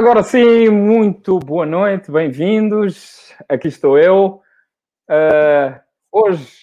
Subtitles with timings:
[0.00, 3.34] Agora sim, muito boa noite, bem-vindos.
[3.46, 4.40] Aqui estou eu.
[5.06, 5.78] Uh,
[6.10, 6.58] hoje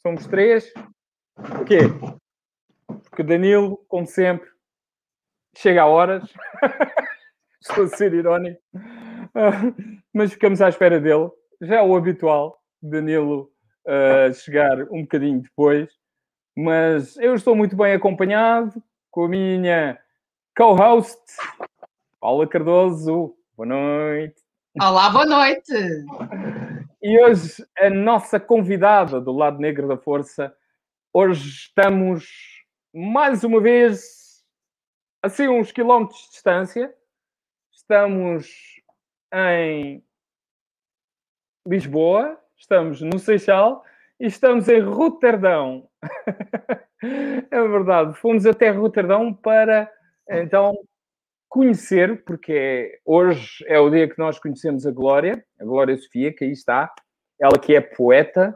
[0.00, 0.72] somos três.
[1.34, 1.78] Por quê?
[2.86, 4.48] Porque Danilo, como sempre,
[5.56, 6.32] chega a horas.
[7.60, 8.62] estou a ser irónico.
[8.76, 11.28] Uh, mas ficamos à espera dele.
[11.60, 13.50] Já é o habitual, Danilo
[13.88, 15.90] uh, chegar um bocadinho depois.
[16.56, 19.98] Mas eu estou muito bem acompanhado com a minha
[20.56, 21.20] co-host,
[22.26, 23.36] Paula Cardoso.
[23.56, 24.34] Boa noite.
[24.82, 25.72] Olá, boa noite.
[27.00, 30.52] E hoje a nossa convidada do lado negro da força.
[31.12, 32.26] Hoje estamos
[32.92, 34.44] mais uma vez
[35.22, 36.92] assim uns quilómetros de distância.
[37.70, 38.50] Estamos
[39.32, 40.04] em
[41.64, 43.84] Lisboa, estamos no Seixal
[44.18, 45.88] e estamos em Roterdão.
[47.52, 49.88] é verdade, fomos até Roterdão para
[50.28, 50.74] então
[51.48, 56.44] conhecer, porque hoje é o dia que nós conhecemos a Glória, a Glória Sofia, que
[56.44, 56.92] aí está,
[57.40, 58.54] ela que é poeta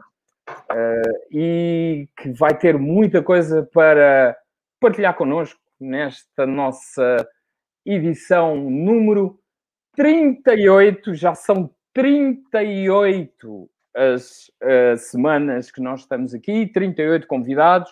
[0.49, 4.37] uh, e que vai ter muita coisa para
[4.79, 7.27] partilhar connosco nesta nossa
[7.85, 9.39] edição número
[9.95, 17.91] 38, já são 38 as uh, semanas que nós estamos aqui, 38 convidados.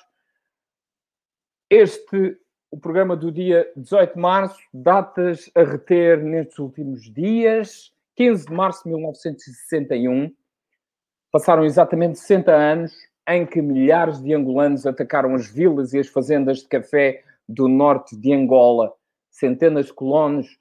[1.70, 2.38] Este,
[2.72, 8.54] o programa do dia 18 de março, datas a reter nestes últimos dias, 15 de
[8.54, 10.32] março de 1961.
[11.32, 12.94] Passaram exatamente 60 anos
[13.28, 18.16] em que milhares de angolanos atacaram as vilas e as fazendas de café do norte
[18.16, 18.94] de Angola.
[19.32, 20.60] Centenas de colonos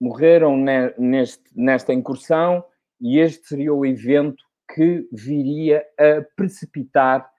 [0.00, 0.56] morreram
[0.98, 2.64] neste, nesta incursão
[3.00, 7.30] e este seria o evento que viria a precipitar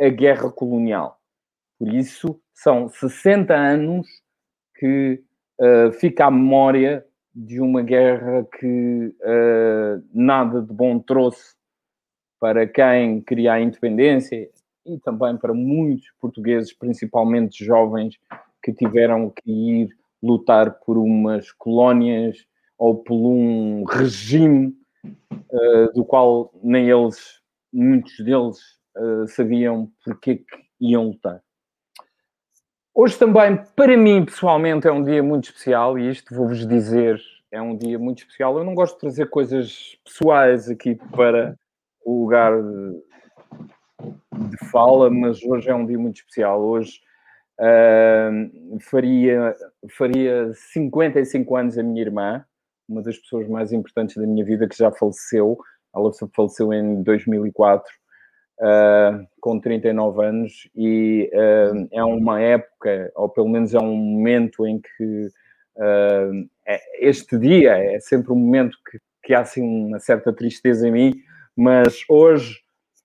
[0.00, 1.20] a guerra colonial.
[1.78, 4.06] Por isso, são 60 anos
[4.78, 5.22] que
[5.58, 11.54] uh, fica a memória de uma guerra que uh, nada de bom trouxe
[12.38, 14.50] para quem queria a independência
[14.84, 18.18] e também para muitos portugueses, principalmente jovens,
[18.62, 19.88] que tiveram que ir
[20.22, 22.44] lutar por umas colónias
[22.76, 27.40] ou por um regime uh, do qual nem eles,
[27.72, 28.58] muitos deles,
[28.98, 30.44] uh, sabiam porque que
[30.78, 31.42] iam lutar.
[32.92, 37.20] Hoje também, para mim, pessoalmente, é um dia muito especial e isto vou-vos dizer,
[37.50, 38.58] é um dia muito especial.
[38.58, 41.56] Eu não gosto de trazer coisas pessoais aqui para
[42.04, 43.00] o lugar de,
[44.48, 46.60] de fala, mas hoje é um dia muito especial.
[46.60, 47.00] Hoje
[47.60, 49.54] uh, faria,
[49.96, 52.44] faria 55 anos a minha irmã,
[52.88, 55.56] uma das pessoas mais importantes da minha vida que já faleceu.
[55.94, 57.92] Ela faleceu em 2004,
[58.60, 64.66] uh, com 39 anos, e uh, é uma época, ou pelo menos é um momento
[64.66, 65.26] em que
[65.76, 66.48] uh,
[66.98, 71.22] este dia é sempre um momento que, que há assim uma certa tristeza em mim,
[71.56, 72.60] mas hoje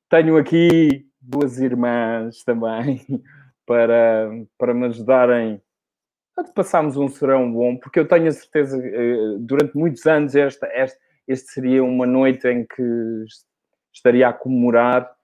[0.09, 3.01] tenho aqui duas irmãs também
[3.65, 5.61] para, para me ajudarem
[6.53, 8.77] passámos um serão bom, porque eu tenho a certeza,
[9.39, 13.23] durante muitos anos, esta, esta, este seria uma noite em que
[13.93, 15.14] estaria a comemorar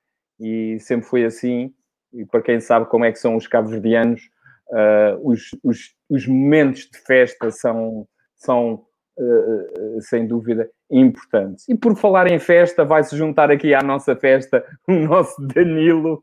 [0.41, 1.73] e sempre foi assim.
[2.11, 4.21] E para quem sabe como é que são os cabo-verdianos,
[4.69, 8.83] uh, os, os, os, momentos de festa são, são
[9.17, 11.69] uh, sem dúvida, importantes.
[11.69, 16.21] E por falar em festa, vai-se juntar aqui à nossa festa o nosso Danilo.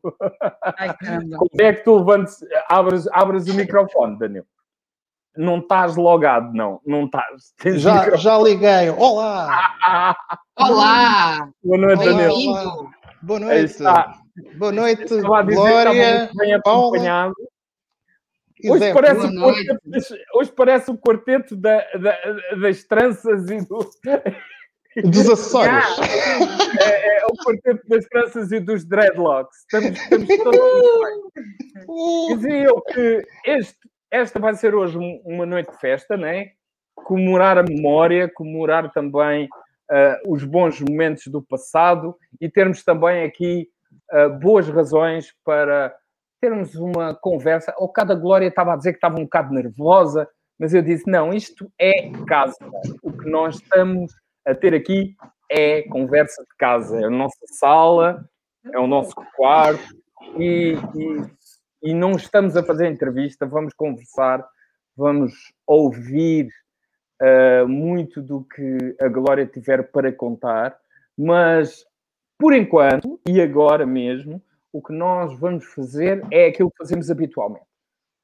[0.77, 0.95] Ai,
[1.37, 2.37] Como é que tu levantes,
[2.67, 4.45] abres, abres o microfone, Danilo?
[5.37, 7.53] não estás logado, não, não estás.
[7.79, 8.89] Já, já liguei.
[8.89, 9.73] Olá!
[10.59, 11.49] Olá!
[11.63, 12.89] Boa noite, Daniel.
[13.21, 13.75] Boa noite.
[14.57, 16.29] Boa noite, Glória.
[16.35, 17.33] Bem acompanhado.
[18.65, 22.17] Hoje parece, o quarteto, hoje parece o quarteto da, da,
[22.61, 23.79] das tranças e do...
[25.03, 25.85] dos acessórios.
[26.81, 29.57] É, é, o quarteto das tranças e dos dreadlocks.
[29.61, 30.59] Estamos, estamos todos
[31.03, 32.35] bem.
[32.35, 33.77] Dizia eu que este,
[34.11, 36.51] esta vai ser hoje uma noite de festa, né?
[36.95, 39.49] Comemorar a memória, comemorar também
[39.91, 43.67] uh, os bons momentos do passado e termos também aqui
[44.11, 45.95] uh, boas razões para
[46.41, 47.73] termos uma conversa.
[47.77, 50.27] O cada Glória estava a dizer que estava um bocado nervosa,
[50.57, 52.57] mas eu disse: não, isto é casa.
[53.01, 54.13] O que nós estamos
[54.45, 55.15] a ter aqui
[55.51, 58.23] é conversa de casa, é a nossa sala,
[58.73, 59.95] é o nosso quarto
[60.37, 61.39] e, e
[61.81, 64.45] e não estamos a fazer entrevista, vamos conversar,
[64.95, 65.33] vamos
[65.65, 66.49] ouvir
[67.21, 70.77] uh, muito do que a Glória tiver para contar,
[71.17, 71.85] mas
[72.37, 77.65] por enquanto e agora mesmo, o que nós vamos fazer é aquilo que fazemos habitualmente.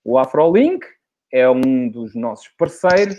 [0.03, 0.85] O AfroLink
[1.31, 3.17] é um dos nossos parceiros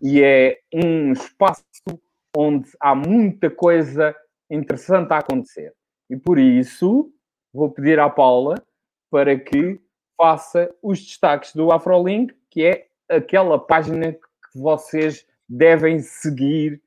[0.00, 1.64] e é um espaço
[2.34, 4.14] onde há muita coisa
[4.48, 5.74] interessante a acontecer.
[6.08, 7.12] E por isso
[7.52, 8.54] vou pedir à Paula
[9.10, 9.80] para que
[10.16, 16.80] faça os destaques do Afrolink, que é aquela página que vocês devem seguir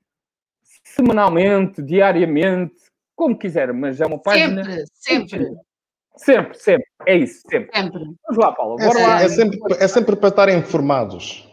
[0.84, 2.76] semanalmente, diariamente,
[3.16, 4.64] como quiser, mas é uma página.
[4.94, 5.56] Sempre, sempre.
[6.16, 6.88] Sempre, sempre.
[7.08, 7.70] É isso, sempre.
[7.76, 8.00] Sempre.
[8.00, 8.82] Vamos lá, Paula.
[8.82, 9.24] É, Bora lá.
[9.24, 11.48] é sempre, é sempre para estarem informados.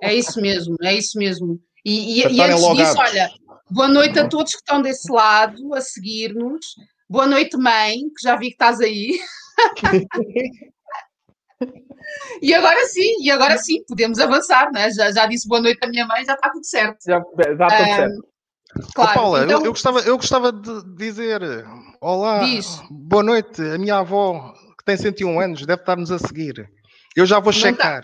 [0.00, 1.58] É isso mesmo, é isso mesmo.
[1.84, 2.98] E, e, e antes disso, logados.
[2.98, 3.30] olha,
[3.70, 6.66] boa noite a todos que estão desse lado, a seguir-nos.
[7.08, 9.18] Boa noite, mãe, que já vi que estás aí.
[12.42, 14.90] E agora sim, e agora sim, podemos avançar, né?
[14.90, 16.98] já, já disse boa noite à minha mãe, já está tudo certo.
[17.06, 18.26] Já dá tudo Ah, certo.
[18.94, 19.10] Claro.
[19.10, 21.40] Ô, Paula, eu- então, eu, gostava, eu gostava de dizer
[22.00, 22.80] olá, Diz.
[22.90, 26.68] boa noite, a minha avó que tem 101 anos deve estar-nos a seguir.
[27.16, 28.02] Eu já vou Não checar.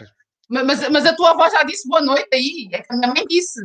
[0.49, 3.25] mas, mas a tua avó já disse boa noite aí, é que a minha mãe
[3.29, 3.61] disse.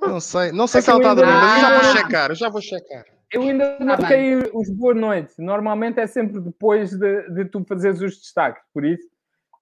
[0.00, 1.78] Não sei, não sei É se ela eu está a dormir, mas eu já vou
[1.80, 3.04] ainda- checar, eu já vou checar.
[3.32, 5.34] Eu ainda Tá marquei os boa noite.
[5.38, 8.62] Normalmente é sempre depois de, de tu fazeres os destaques.
[8.74, 9.06] Por isso,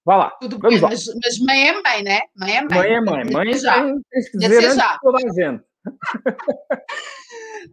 [0.04, 0.30] vá lá.
[0.40, 0.88] Tudo bem, Vamos lá.
[0.88, 2.20] mas, mas mãe é mãe, né?
[2.36, 2.68] Mãe é mãe.
[2.78, 3.24] Mãe é mãe.
[3.30, 3.82] Mãe Já.
[3.82, 4.98] tem- tens que dizer já.
[5.02, 5.64] toda a gente.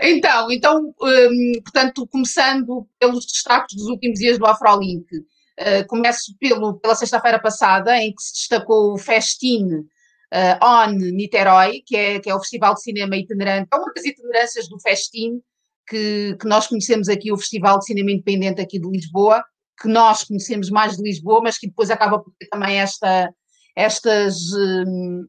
[0.01, 6.79] Então, então hum, portanto, começando pelos destaques dos últimos dias do Afrolink, uh, começo pelo,
[6.79, 12.29] pela sexta-feira passada, em que se destacou o Festin uh, On Niterói, que é, que
[12.29, 15.41] é o Festival de Cinema Itinerante, é uma das itinerâncias do Festin,
[15.87, 19.43] que, que nós conhecemos aqui, o Festival de Cinema Independente aqui de Lisboa,
[19.81, 23.29] que nós conhecemos mais de Lisboa, mas que depois acaba por ter também esta,
[23.75, 25.25] estas, hum,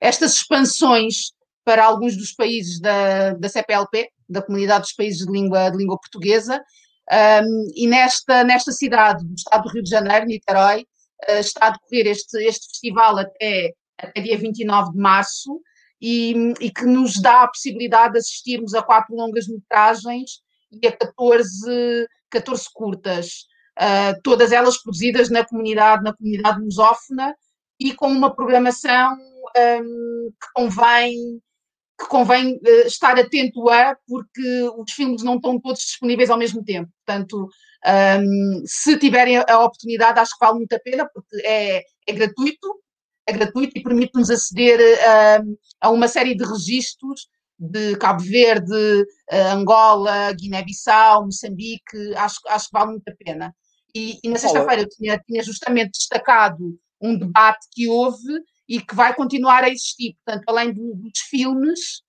[0.00, 1.32] estas expansões
[1.64, 5.98] para alguns dos países da, da CPLP, da Comunidade dos Países de Língua, de língua
[5.98, 6.62] Portuguesa,
[7.10, 10.86] um, e nesta, nesta cidade do estado do Rio de Janeiro, Niterói,
[11.28, 15.60] uh, está a decorrer este, este festival até, até dia 29 de março,
[16.00, 20.40] e, e que nos dá a possibilidade de assistirmos a quatro longas-metragens
[20.70, 23.46] e a 14, 14 curtas,
[23.78, 27.34] uh, todas elas produzidas na comunidade, na comunidade lusófona,
[27.80, 29.16] e com uma programação
[29.56, 31.40] um, que convém
[32.00, 36.62] que convém uh, estar atento a, porque os filmes não estão todos disponíveis ao mesmo
[36.62, 36.88] tempo.
[37.04, 37.48] Portanto,
[38.20, 42.68] um, se tiverem a oportunidade, acho que vale muito a pena, porque é, é gratuito,
[43.32, 47.28] gratuito e permite-nos aceder uh, a uma série de registros
[47.58, 49.02] de Cabo Verde,
[49.32, 53.54] uh, Angola, Guiné-Bissau, Moçambique, acho, acho que vale muito a pena.
[53.94, 58.94] E, e na sexta-feira eu tinha, tinha justamente destacado um debate que houve e que
[58.94, 60.16] vai continuar a existir.
[60.24, 62.02] Portanto, além do, dos filmes,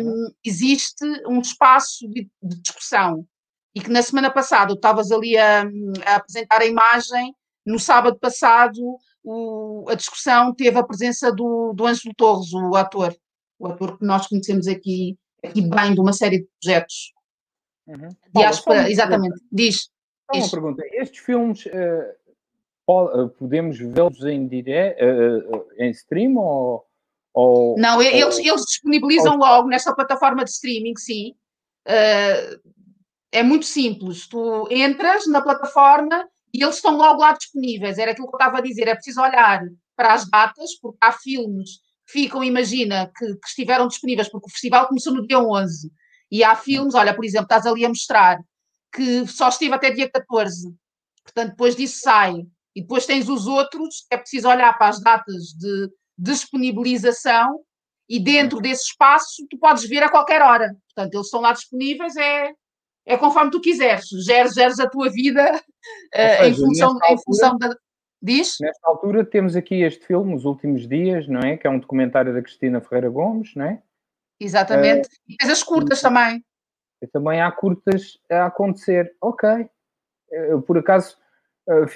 [0.00, 3.26] um, existe um espaço de, de, discussão.
[3.74, 5.62] E que na semana passada, eu estavas ali a,
[6.04, 7.34] a, apresentar a imagem,
[7.64, 13.14] no sábado passado, o, a discussão teve a presença do, do Ângelo Torres, o ator,
[13.58, 17.12] o ator que nós conhecemos aqui, aqui bem de uma série de projetos.
[17.86, 18.08] Uhum.
[18.88, 19.40] Exatamente.
[19.50, 19.90] Diz.
[20.32, 20.82] Só uma pergunta.
[20.92, 24.96] Estes filmes uh, podemos vê-los em dire...
[25.00, 26.86] Uh, em stream ou,
[27.32, 29.38] ou não ou, eles, eles disponibilizam ou...
[29.38, 31.34] logo nesta plataforma de streaming sim
[31.88, 32.60] uh,
[33.32, 37.98] é muito simples tu entras na plataforma e eles estão logo lá disponíveis.
[37.98, 38.88] Era aquilo que eu estava a dizer.
[38.88, 39.62] É preciso olhar
[39.96, 44.50] para as datas porque há filmes que ficam imagina que, que estiveram disponíveis porque o
[44.50, 45.92] festival começou no dia 11
[46.30, 48.38] e há filmes olha por exemplo estás ali a mostrar
[48.92, 50.74] que só esteve até dia 14
[51.22, 52.34] portanto depois disso sai.
[52.74, 57.60] E depois tens os outros, é preciso olhar para as datas de disponibilização.
[58.08, 60.74] E dentro desse espaço tu podes ver a qualquer hora.
[60.88, 62.52] Portanto, eles estão lá disponíveis, é,
[63.06, 64.06] é conforme tu quiseres.
[64.24, 65.60] Geres, geres a tua vida uh,
[66.12, 67.76] seja, em, função, em função da.
[68.22, 68.56] Diz?
[68.60, 71.56] Nesta altura temos aqui este filme, Os Últimos Dias, não é?
[71.56, 73.82] Que é um documentário da Cristina Ferreira Gomes, não é?
[74.38, 75.08] Exatamente.
[75.08, 76.44] Uh, e tens as curtas também.
[77.12, 79.10] Também há curtas a acontecer.
[79.22, 79.48] Ok.
[80.30, 81.16] Eu, por acaso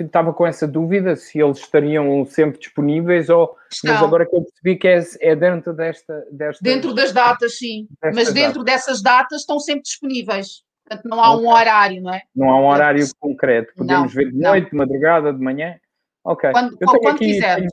[0.01, 3.93] estava com essa dúvida se eles estariam sempre disponíveis ou Estão.
[3.93, 7.89] mas agora que eu percebi que é, é dentro desta, desta dentro das datas sim
[8.15, 8.87] mas dentro datas.
[8.87, 11.45] dessas datas estão sempre disponíveis portanto não há okay.
[11.45, 14.77] um horário não é não há um horário concreto podemos não, ver de noite de
[14.77, 15.79] madrugada de manhã
[16.25, 17.69] ok quando, eu tenho quando aqui tenho,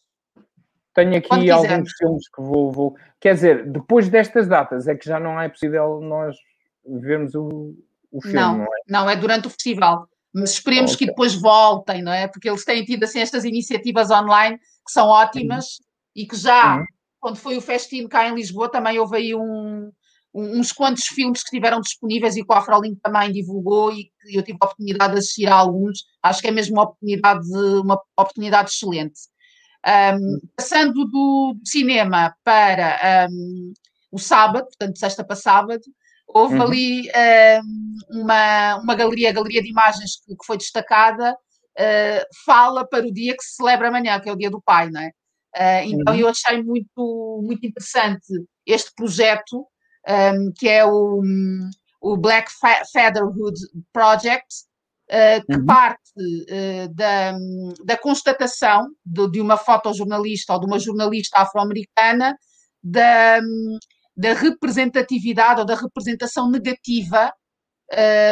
[0.93, 5.19] tenho aqui alguns filmes que vou, vou quer dizer depois destas datas é que já
[5.19, 6.35] não é possível nós
[6.85, 7.75] vermos o,
[8.11, 11.05] o filme não, não é não é durante o festival mas esperemos okay.
[11.05, 12.27] que depois voltem, não é?
[12.27, 15.85] Porque eles têm tido assim estas iniciativas online que são ótimas uhum.
[16.15, 16.85] e que já, uhum.
[17.19, 19.91] quando foi o Festino cá em Lisboa, também houve aí um,
[20.33, 24.43] uns quantos filmes que estiveram disponíveis e que o Afrolink também divulgou e que eu
[24.43, 26.05] tive a oportunidade de assistir a alguns.
[26.23, 27.47] Acho que é mesmo uma oportunidade,
[27.83, 29.19] uma oportunidade excelente.
[29.85, 33.73] Um, passando do, cinema para um,
[34.11, 35.83] o sábado, portanto, sexta para sábado,
[36.27, 36.61] houve uhum.
[36.61, 42.87] ali um, uma, uma galeria, a galeria de imagens que, que foi destacada, uh, fala
[42.87, 45.11] para o dia que se celebra amanhã, que é o dia do pai, não é?
[45.53, 46.19] Uh, então uhum.
[46.21, 48.25] eu achei muito, muito interessante
[48.65, 49.67] este projeto,
[50.07, 51.21] um, que é o,
[52.01, 52.49] o Black
[52.91, 53.59] Featherhood
[53.93, 54.47] Project,
[55.09, 55.65] uh, que uhum.
[55.65, 57.33] parte uh, da,
[57.85, 62.37] da constatação de, de, uma fotojornalista ou de uma jornalista afro-americana
[62.83, 63.39] da,
[64.15, 67.33] da representatividade ou da representação negativa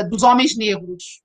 [0.10, 1.22] dos homens negros.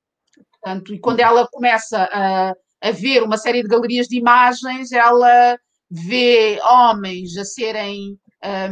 [0.65, 5.57] Portanto, e quando ela começa a, a ver uma série de galerias de imagens, ela
[5.91, 8.19] vê homens a serem,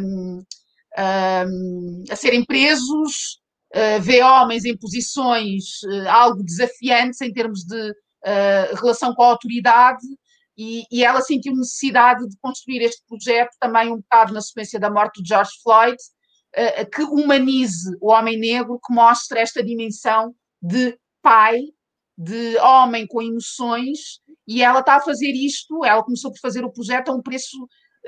[0.00, 0.43] um,
[0.96, 3.40] a serem presos,
[3.75, 9.28] uh, vê homens em posições uh, algo desafiantes em termos de uh, relação com a
[9.28, 10.06] autoridade,
[10.56, 14.90] e, e, ela sentiu necessidade de construir este projeto também um bocado na sequência da
[14.90, 15.96] morte de George Floyd,
[16.94, 21.62] que humanize o homem negro, que mostre esta dimensão de pai,
[22.18, 26.72] de homem com emoções e ela está a fazer isto, ela começou por fazer o
[26.72, 27.56] projeto a um preço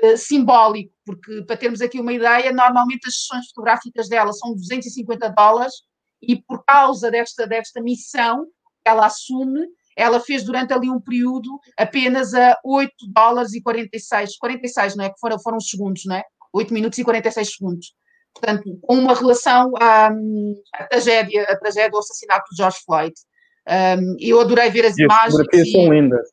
[0.03, 5.29] uh, simbólico, porque para termos aqui uma ideia, normalmente as sessões fotográficas dela são 250
[5.29, 5.73] dólares
[6.21, 11.59] e por causa desta, desta missão que ela assume, ela fez durante ali um período
[11.77, 15.09] apenas a 8 dólares e 46, 46, não é?
[15.09, 16.23] Que foram, foram segundos, não é?
[16.53, 17.93] 8 minutos e 46 segundos.
[18.33, 20.09] Portanto, com uma relação à,
[20.73, 23.13] à tragédia, a tragédia do assassinato de George Floyd.
[23.67, 25.25] Um, eu adorei ver as e imagens.
[25.27, 25.71] As fotografias e...
[25.71, 26.29] são lindas.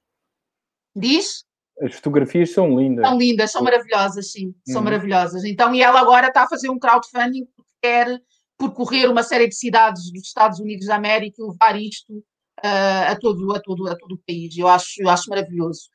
[0.95, 1.45] Diz?
[1.81, 3.07] As fotografias são lindas.
[3.07, 4.85] São lindas, são maravilhosas, sim, são uhum.
[4.85, 5.45] maravilhosas.
[5.45, 8.21] Então, e ela agora está a fazer um crowdfunding porque quer
[8.59, 13.17] percorrer uma série de cidades dos Estados Unidos da América e levar isto uh, a,
[13.17, 14.57] todo, a, todo, a todo o país.
[14.57, 15.89] Eu acho, eu acho maravilhoso.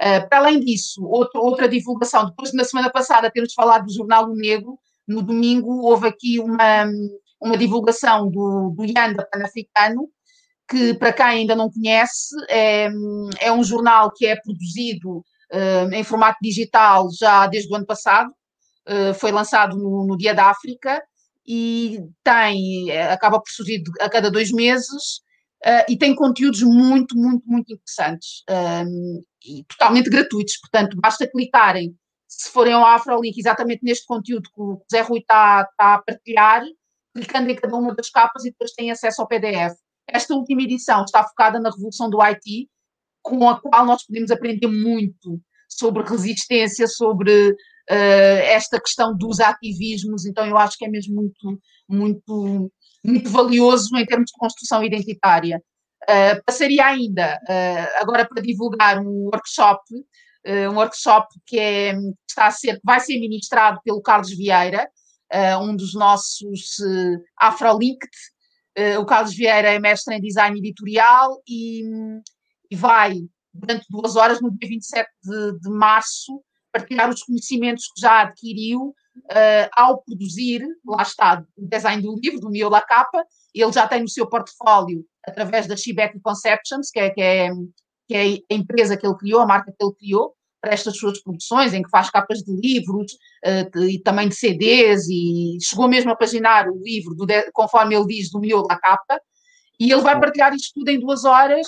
[0.00, 3.92] Uh, para além disso, outro, outra divulgação, depois de na semana passada termos falado do
[3.92, 6.86] Jornal do Negro, no domingo houve aqui uma,
[7.40, 10.08] uma divulgação do, do Yanda Pan-Africano,
[10.68, 12.88] que para quem ainda não conhece, é,
[13.40, 18.30] é um jornal que é produzido uh, em formato digital já desde o ano passado,
[18.88, 21.02] uh, foi lançado no, no, Dia da África
[21.46, 25.18] e tem, eh, acaba por surgir a cada dois meses
[25.62, 28.42] uh, e tem conteúdos muito, muito, muito interessantes
[29.46, 31.94] e totalmente gratuitos, portanto basta clicarem
[32.26, 36.62] se forem ao Afrolink exatamente neste conteúdo que o Zé Rui está, está a partilhar,
[37.14, 39.74] clicando em cada uma das capas e depois têm acesso ao PDF.
[40.06, 42.68] Esta última edição está focada na revolução do IT,
[43.22, 50.26] com a qual nós podemos aprender muito sobre resistência, sobre uh, esta questão dos ativismos.
[50.26, 52.72] Então, eu acho que é mesmo muito, muito,
[53.04, 55.62] muito valioso em termos de construção identitária.
[56.02, 59.82] Uh, passaria ainda, uh, agora para divulgar um workshop,
[60.70, 61.94] um workshop que, é,
[62.28, 64.86] está a ser, vai ser ministrado pelo Carlos Vieira,
[65.62, 66.76] um dos nossos
[67.40, 68.33] Afrolinked, Uh,
[69.00, 71.82] o Carlos Vieira é mestre em design editorial e,
[72.70, 73.14] e vai,
[73.52, 78.94] durante duas horas, no dia 27 de, de março, partilhar os conhecimentos que já adquiriu
[79.16, 83.24] uh, ao produzir, lá está, o design do livro, do miolo à capa.
[83.54, 87.50] Ele já tem no seu portfólio, através da Chibek Conceptions, que é, que, é,
[88.08, 91.22] que é a empresa que ele criou, a marca que ele criou, para estas suas
[91.22, 93.12] produções, em que faz capas de livros
[93.44, 97.94] uh, de, e também de CDs, e chegou mesmo a paginar o livro, do, conforme
[97.94, 99.20] ele diz, do miolo à capa,
[99.78, 101.66] e ele vai partilhar isto tudo em duas horas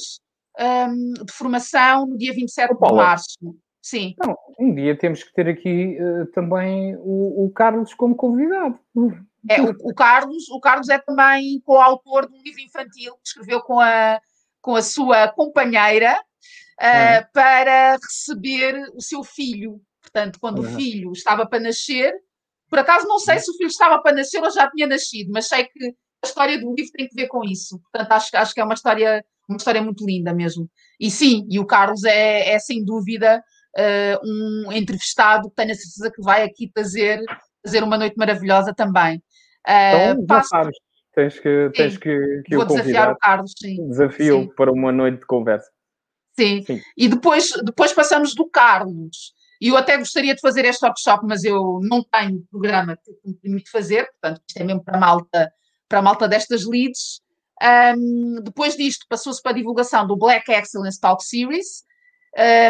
[0.58, 3.36] um, de formação no dia 27 de março.
[3.82, 4.14] Sim.
[4.18, 8.78] Não, um dia temos que ter aqui uh, também o, o, Carlos como convidado.
[9.48, 13.60] É, o, o, Carlos, o Carlos é também coautor de um livro infantil que escreveu
[13.60, 14.18] com a,
[14.62, 16.18] com a sua companheira,
[16.80, 19.80] uh, para receber o seu filho.
[20.02, 20.72] Portanto, quando uhum.
[20.72, 22.14] o filho estava para nascer,
[22.68, 25.48] por acaso não sei se o filho estava para nascer ou já tinha nascido, mas
[25.48, 27.80] sei que a história do livro tem que ver com isso.
[27.90, 30.68] Portanto, acho, acho que é uma história, uma história muito linda mesmo.
[30.98, 33.42] E sim, e o Carlos é, é sem dúvida
[33.76, 37.20] uh, um entrevistado que tenho a certeza que vai aqui fazer,
[37.64, 39.18] fazer uma noite maravilhosa também.
[39.66, 40.48] Uh, então, passo...
[40.48, 40.76] sabes,
[41.14, 43.88] tens que, tens que, que Vou desafiar o Carlos, sim.
[43.88, 44.54] Desafio sim.
[44.56, 45.70] para uma noite de conversa.
[46.38, 46.64] Sim.
[46.64, 46.80] Sim.
[46.96, 49.34] E depois, depois passamos do Carlos.
[49.60, 53.34] E eu até gostaria de fazer este workshop, mas eu não tenho programa que me
[53.34, 55.52] permite fazer, portanto, isto é mesmo para a malta,
[55.88, 57.20] para a malta destas leads.
[57.96, 61.84] Um, depois disto, passou-se para a divulgação do Black Excellence Talk Series,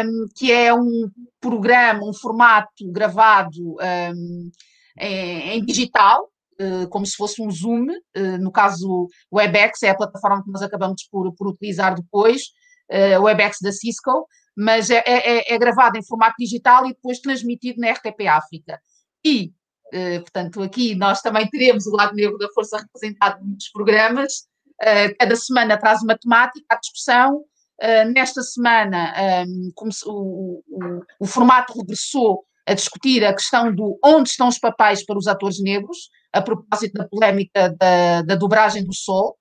[0.05, 1.09] um, que é um
[1.41, 4.49] programa, um formato gravado um,
[4.97, 6.29] em, em, digital,
[6.61, 7.87] uh, como se fosse um Zoom.
[8.15, 12.43] Uh, no caso, o WebEx é a plataforma que nós acabamos por, por utilizar depois,
[12.91, 17.79] uh, WebEx da Cisco, mas é, é, é, gravado em formato digital e depois transmitido
[17.79, 18.79] na RTP África.
[19.23, 19.53] E,
[19.93, 24.47] uh, portanto, aqui nós também teremos o lado negro da força representado nos programas.
[24.81, 27.43] Uh, cada semana traz uma temática à discussão.
[27.79, 29.13] Uh, nesta semana,
[29.47, 29.71] um,
[30.07, 35.17] o, o, o, formato regressou a discutir a questão do onde estão os papéis para
[35.17, 39.37] os atores negros, a propósito da polémica da, da dobragem do Sol.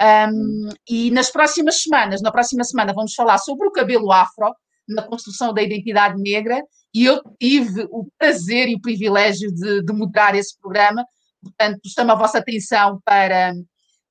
[0.00, 4.54] Um, e nas próximas semanas, na próxima semana, vamos falar sobre o cabelo afro
[4.88, 6.62] na construção da identidade negra.
[6.94, 11.04] E eu tive o prazer e o privilégio de, de moderar esse programa.
[11.42, 13.52] Portanto, chamo a vossa atenção para,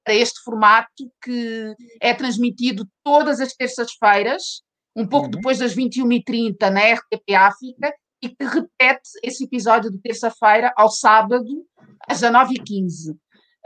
[0.03, 4.61] para este formato que é transmitido todas as terças-feiras,
[4.95, 5.31] um pouco uhum.
[5.31, 11.45] depois das 21h30 na RTP África, e que repete esse episódio de terça-feira ao sábado
[12.07, 13.15] às 19h15.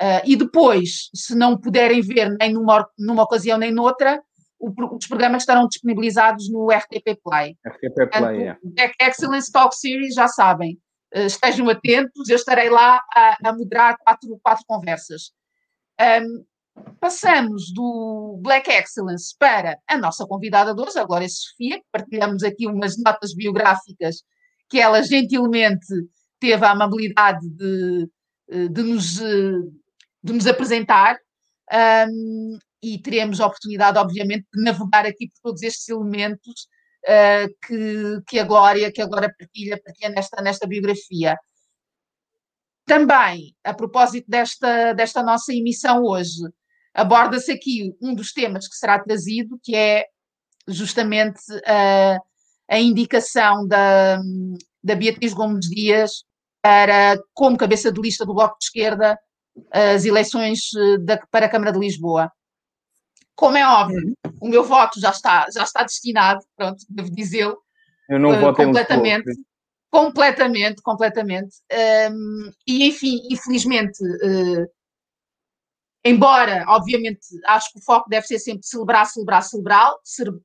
[0.02, 4.20] Uh, e depois, se não puderem ver nem numa, numa ocasião nem noutra,
[4.60, 7.56] o, os programas estarão disponibilizados no RTP Play.
[7.64, 8.58] RTP Play, é.
[9.00, 10.80] Excellence Talk Series, já sabem.
[11.16, 15.34] Uh, estejam atentos, eu estarei lá a, a moderar quatro, quatro conversas.
[16.02, 16.46] Um,
[17.00, 22.42] passamos do Black Excellence para a nossa convidada de hoje, a Glória Sofia, que partilhamos
[22.42, 24.24] aqui umas notas biográficas
[24.68, 25.86] que ela gentilmente
[26.40, 28.10] teve a amabilidade de,
[28.50, 29.22] de nos
[30.24, 31.18] de nos apresentar
[32.10, 36.68] um, e teremos a oportunidade, obviamente, de navegar aqui por todos estes elementos
[37.06, 41.38] uh, que, que, a Glória, que agora partilha, partilha nesta, nesta biografia.
[42.86, 46.42] Também, a propósito desta, desta nossa emissão hoje,
[46.94, 50.06] aborda-se aqui um dos temas que será trazido, que é
[50.68, 52.18] justamente a,
[52.70, 54.20] a indicação da,
[54.84, 56.24] da Beatriz Gomes Dias
[56.62, 59.18] para, como cabeça de lista do Bloco de Esquerda,
[59.72, 62.32] as eleições eh, da, para a Câmara de Lisboa.
[63.36, 67.58] Como é óbvio, o meu voto já está, já está destinado, pronto, devo dizê-lo.
[68.10, 69.32] Eu não uh, voto completamente.
[69.90, 71.56] completamente, completamente.
[72.12, 74.68] Um, e, enfim, infelizmente, uh,
[76.06, 79.94] embora, obviamente, acho que o foco deve ser sempre celebrar, celebrar, celebrar,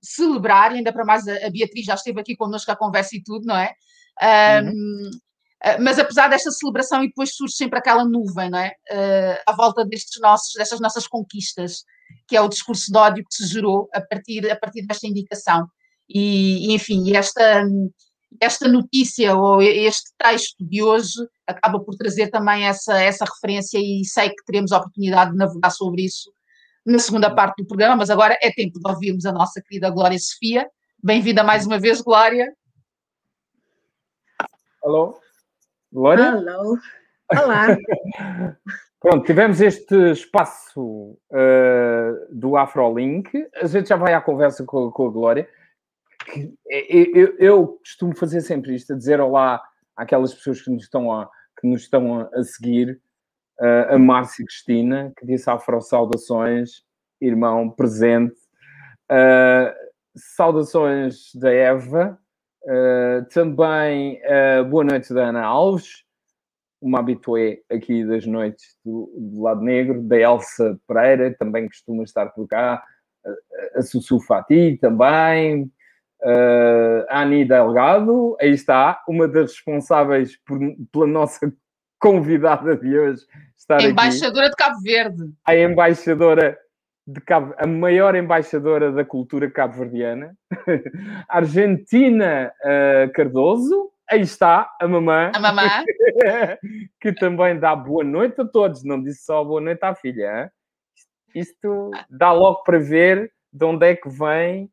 [0.03, 3.23] celebrar, e ainda para mais a, a Beatriz já esteve aqui connosco a conversa e
[3.23, 3.75] tudo, não é?
[4.23, 5.11] Um, uhum.
[5.62, 8.73] Ah, mas apesar desta celebração, e depois surge sempre aquela nuvem, não é?
[8.90, 11.85] Uh, à volta destes nossos, destas nossas conquistas,
[12.29, 15.66] que é o discurso de ódio que se gerou a partir, a partir desta indicação.
[16.09, 17.64] E enfim, esta,
[18.40, 21.14] esta notícia ou este texto de hoje
[21.47, 25.71] acaba por trazer também essa, essa referência e sei que teremos a oportunidade de navegar
[25.71, 26.31] sobre isso
[26.85, 30.19] na segunda parte do programa, mas agora é tempo de ouvirmos a nossa querida Glória
[30.19, 30.69] Sofia.
[31.03, 32.47] Bem-vinda mais uma vez, Glória.
[34.85, 35.19] Alô?
[35.97, 36.25] Glória?
[36.25, 36.79] Hello.
[37.33, 37.69] Olá.
[39.01, 43.31] Pronto, tivemos este espaço uh, do AfroLink.
[43.55, 45.49] A gente já vai à conversa com, com a Glória.
[46.69, 49.63] Eu, eu, eu, costumo fazer sempre isto, a dizer olá
[49.97, 53.01] àquelas pessoas que nos estão a, que nos estão a, seguir.
[53.59, 56.85] Uh, a Márcia Cristina, que disse Afro Saudações,
[57.23, 58.37] irmão presente.
[59.11, 59.73] Uh,
[60.15, 62.21] saudações da Eva,
[62.67, 66.03] Uh, também uh, boa noite da Ana Alves,
[66.83, 72.27] uma habitué aqui das noites do, do, lado negro, da Elsa Pereira, também costuma estar
[72.31, 72.83] por cá,
[73.25, 75.71] a, a Sussu Fati também,
[76.25, 80.59] uh, a Ani Delgado, aí está, uma das responsáveis por,
[80.91, 81.53] pela nossa
[82.01, 83.23] convidada de hoje
[83.57, 84.57] estar Embaixadora aqui.
[84.57, 85.33] de Cabo Verde.
[85.45, 86.59] A embaixadora
[87.07, 90.37] de Cabo, a maior embaixadora da cultura cabo-verdiana,
[91.29, 95.62] Argentina uh, Cardoso, aí está a mamã, a mamã.
[97.01, 100.42] que também dá boa noite a todos, não disse só boa noite à filha.
[100.42, 100.51] Hein?
[101.35, 104.64] Isto dá logo para ver de onde é que vem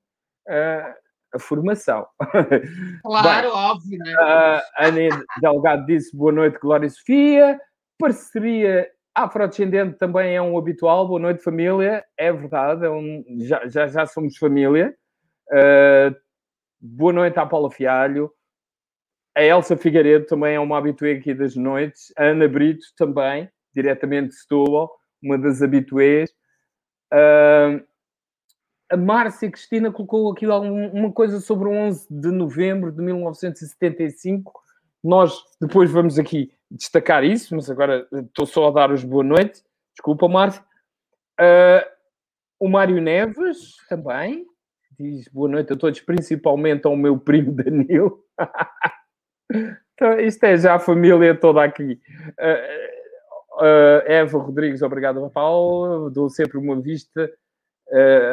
[0.47, 0.93] uh,
[1.33, 2.07] a formação.
[3.03, 3.99] Claro, Bem, óbvio.
[3.99, 4.13] Né?
[4.13, 7.59] Uh, a Ana Delgado disse boa noite, Glória Sofia.
[7.99, 11.07] Parceria Afrodescendente também é um habitual.
[11.07, 12.03] Boa noite, família.
[12.17, 14.95] É verdade, é um, já, já, já somos família.
[15.49, 16.15] Uh,
[16.81, 18.31] boa noite à Paula Fialho.
[19.35, 22.11] A Elsa Figueiredo também é uma habituê aqui das noites.
[22.17, 26.31] A Ana Brito também, diretamente de Setúbal, uma das habituês.
[27.13, 27.85] Uh,
[28.89, 34.62] a Márcia Cristina colocou aqui uma coisa sobre o 11 de novembro de 1975.
[35.03, 39.61] Nós depois vamos aqui destacar isso, mas agora estou só a dar os boa noite.
[39.93, 40.63] Desculpa, Márcio.
[41.39, 41.85] Uh,
[42.59, 44.45] o Mário Neves também
[44.97, 48.23] diz boa noite a todos, principalmente ao meu primo Danilo.
[49.93, 51.99] então, isto é já a família toda aqui.
[52.39, 56.09] Uh, uh, Eva Rodrigues, obrigado, Paulo.
[56.09, 57.31] Dou sempre uma vista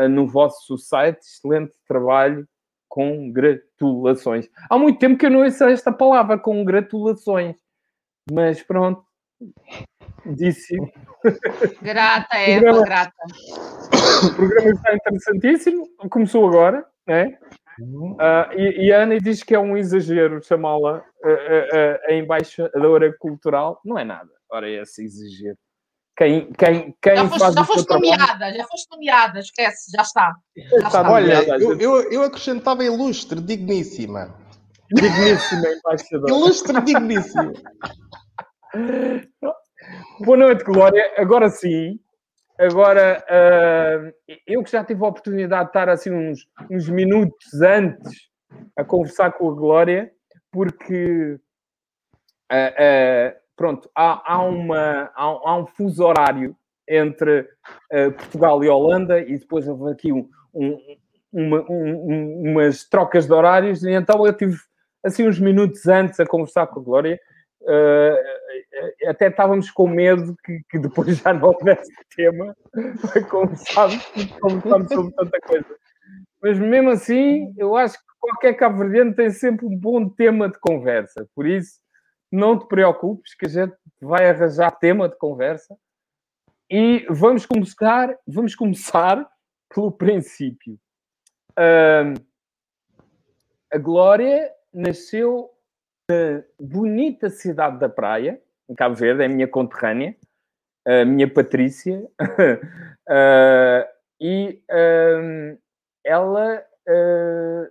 [0.08, 1.18] no vosso site.
[1.20, 2.48] Excelente trabalho.
[2.90, 4.50] Congratulações.
[4.68, 7.54] Há muito tempo que eu não ouço esta palavra, congratulações.
[8.30, 9.02] Mas pronto,
[10.26, 10.76] disse.
[11.80, 13.12] Grata, Eva, grata.
[14.26, 15.88] O programa está interessantíssimo.
[16.10, 17.38] Começou agora, né?
[17.80, 23.16] Uh, e, e, a Ana diz que é um exagero chamá-la uh, uh, a embaixadora
[23.18, 23.80] cultural.
[23.84, 24.28] Não é nada.
[24.50, 25.56] Ora, é esse exagero.
[26.20, 30.34] Quem, quem, quem já foste, já foste nomeada, já foste nomeada, esquece, já está.
[30.54, 31.10] Já está.
[31.10, 34.36] Olha, eu, eu, eu acrescentava ilustre, digníssima.
[34.92, 36.30] Digníssima embaixadora.
[36.30, 37.52] Ilustre, digníssima.
[40.22, 41.10] Boa noite, Glória.
[41.16, 41.98] Agora sim,
[42.58, 44.12] agora uh,
[44.46, 48.12] eu que já tive a oportunidade de estar assim uns, uns minutos antes
[48.76, 50.12] a conversar com a Glória,
[50.52, 51.38] porque
[52.52, 56.56] uh, uh, pronto, há, há, uma, há, há, um fuso horário
[56.88, 57.46] entre
[58.16, 60.78] Portugal e Holanda e depois houve aqui um, um,
[61.30, 64.56] uma, um, umas trocas de horários e então eu tive
[65.04, 67.20] assim uns minutos antes a conversar com a Glória
[67.60, 72.56] uh, até estávamos com medo que, que, depois já não houvesse tema
[73.12, 73.90] para conversar,
[74.40, 75.66] conversarmos sobre tanta coisa.
[76.42, 78.82] Mas mesmo assim, eu acho que qualquer cabo
[79.14, 81.28] tem sempre um bom tema de conversa.
[81.34, 81.78] Por isso,
[82.30, 85.76] não te preocupes que a gente vai arranjar tema de conversa.
[86.70, 89.28] E vamos começar, vamos começar
[89.74, 90.78] pelo princípio.
[91.52, 92.14] Uh,
[93.72, 95.50] a Glória nasceu
[96.08, 100.16] na bonita cidade da Praia, em Cabo Verde, é a minha conterrânea,
[100.86, 103.86] a minha Patrícia, uh,
[104.20, 105.58] e uh,
[106.04, 107.70] ela uh,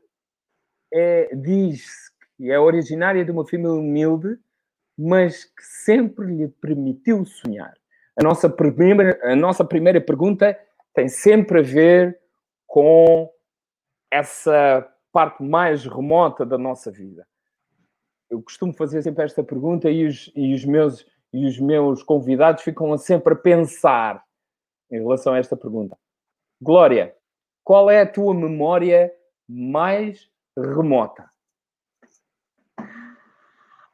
[0.94, 4.40] é, diz que é originária de uma família humilde,
[5.00, 7.74] mas que sempre lhe permitiu sonhar.
[8.20, 10.58] A nossa primeira, a nossa primeira pergunta
[10.94, 12.20] tem sempre a ver
[12.68, 13.32] com
[14.12, 17.26] essa parte mais remota da nossa vida
[18.30, 22.64] eu costumo fazer sempre esta pergunta e os, e os, meus, e os meus convidados
[22.64, 24.24] ficam sempre a pensar
[24.92, 25.98] em relação a esta pergunta.
[26.62, 27.16] Glória,
[27.64, 29.12] qual é a tua memória
[29.48, 31.30] mais remota?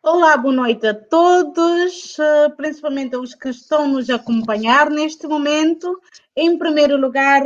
[0.08, 6.00] Olá, boa noite a todos, eh, principalmente aos que estão nos acompanhar neste momento.
[6.36, 7.41] Em primeiro lugar,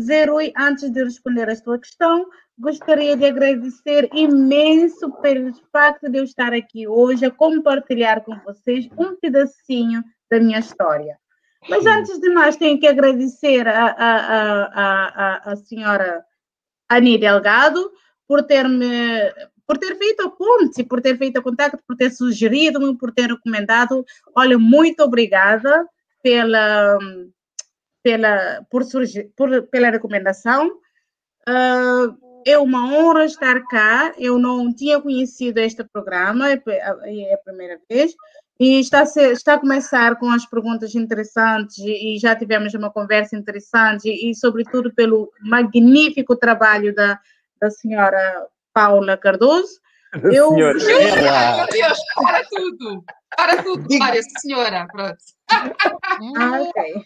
[0.00, 2.26] Zerui, antes de responder a sua questão,
[2.58, 8.88] gostaria de agradecer imenso pelo facto de eu estar aqui hoje a compartilhar com vocês
[8.98, 11.16] um pedacinho da minha história.
[11.68, 15.06] Mas antes de mais, tenho que agradecer a, a, a,
[15.44, 16.24] a, a senhora
[16.88, 17.88] Ani Delgado
[18.26, 19.32] por ter me
[19.70, 23.28] por ter feito a ponte, por ter feito o contato, por ter sugerido-me, por ter
[23.28, 24.04] recomendado.
[24.34, 25.86] Olha, muito obrigada
[26.20, 26.98] pela,
[28.02, 28.82] pela, por
[29.36, 30.66] por, pela recomendação.
[31.48, 34.12] Uh, é uma honra estar cá.
[34.18, 38.12] Eu não tinha conhecido este programa, é, é a primeira vez.
[38.58, 42.90] E está a, ser, está a começar com as perguntas interessantes e já tivemos uma
[42.90, 47.20] conversa interessante e, sobretudo, pelo magnífico trabalho da,
[47.60, 48.48] da senhora
[48.80, 49.78] Paula Cardoso.
[50.24, 50.48] Eu...
[50.48, 50.78] Senhora.
[51.56, 53.04] Meu Deus, para tudo!
[53.36, 55.18] Para tudo, para senhora, pronto.
[55.50, 57.02] Ah, ok.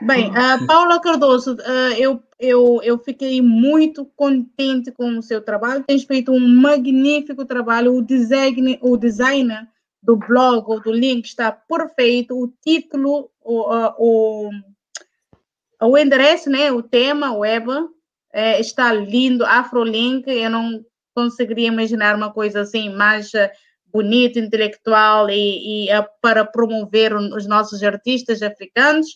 [0.00, 5.84] Bem, uh, Paula Cardoso, uh, eu, eu, eu fiquei muito contente com o seu trabalho.
[5.84, 7.94] Tens feito um magnífico trabalho.
[7.94, 9.68] O design, o design
[10.00, 12.38] do blog ou do link está perfeito.
[12.40, 14.50] O título, o, uh, o,
[15.82, 17.66] o endereço, né, o tema, web,
[18.36, 19.46] é, está lindo.
[19.46, 23.32] Afrolink, eu não conseguiria imaginar uma coisa assim mais
[23.90, 25.88] bonita, intelectual e, e
[26.20, 29.06] para promover os nossos artistas africanos.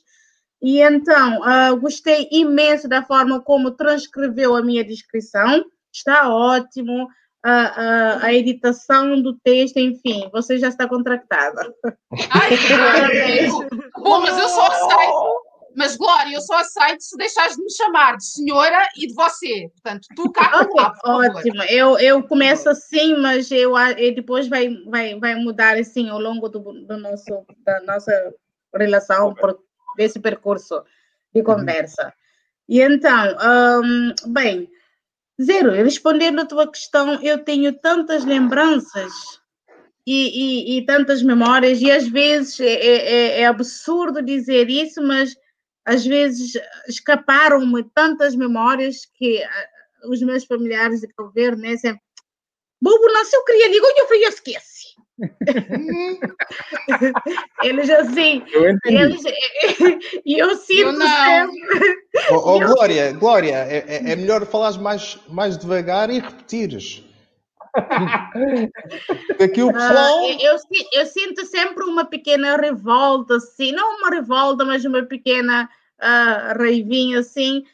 [0.63, 7.09] E então, uh, gostei imenso da forma como transcreveu a minha descrição, está ótimo.
[7.43, 11.75] A, a, a editação do texto, enfim, você já está contratada.
[12.31, 12.51] Ai,
[13.97, 18.17] Bom, mas eu só aceito, mas Glória, eu só aceito se deixares de me chamar
[18.17, 19.69] de senhora e de você.
[19.73, 24.69] Portanto, tu cá okay, lá, Ótimo, eu, eu começo assim, mas eu, eu depois vai,
[24.87, 28.35] vai, vai mudar assim ao longo do, do nosso, da nossa
[28.75, 29.55] relação, okay
[29.97, 30.83] desse percurso
[31.35, 31.47] de uhum.
[31.47, 32.05] conversa.
[32.05, 32.13] Uhum.
[32.69, 33.37] E então,
[33.83, 34.71] um, bem,
[35.41, 39.13] Zero, respondendo a tua questão, eu tenho tantas lembranças
[40.07, 45.35] e, e, e tantas memórias, e às vezes é, é, é absurdo dizer isso, mas
[45.85, 46.53] às vezes
[46.89, 52.01] escaparam-me tantas memórias que uh, os meus familiares de Cabo Verde, né, sempre,
[52.83, 54.87] Bobo, não, se eu queria, digo, eu fui, eu esqueci.
[57.63, 59.23] eles assim, Eu eles,
[60.25, 61.07] e eu sinto Eu não.
[61.07, 61.61] sempre.
[62.31, 67.05] Oh, oh, Eu- Glória, Glória, é, é- é melhor falares mais, mais devagar e repetires.
[69.43, 70.31] Aqui o pessoal.
[70.41, 75.69] eu, si- eu sinto sempre uma pequena revolta, assim, não uma revolta, mas uma pequena
[75.99, 77.65] ah, raivinha, assim,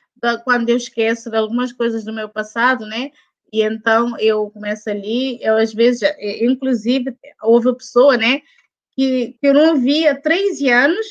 [0.45, 3.11] quando eu esqueço de algumas coisas do meu passado, né?
[3.53, 8.43] E então eu começo ali, eu às vezes, eh, inclusive, houve pessoa, né,
[8.95, 11.07] que, que eu não via há 13 anos,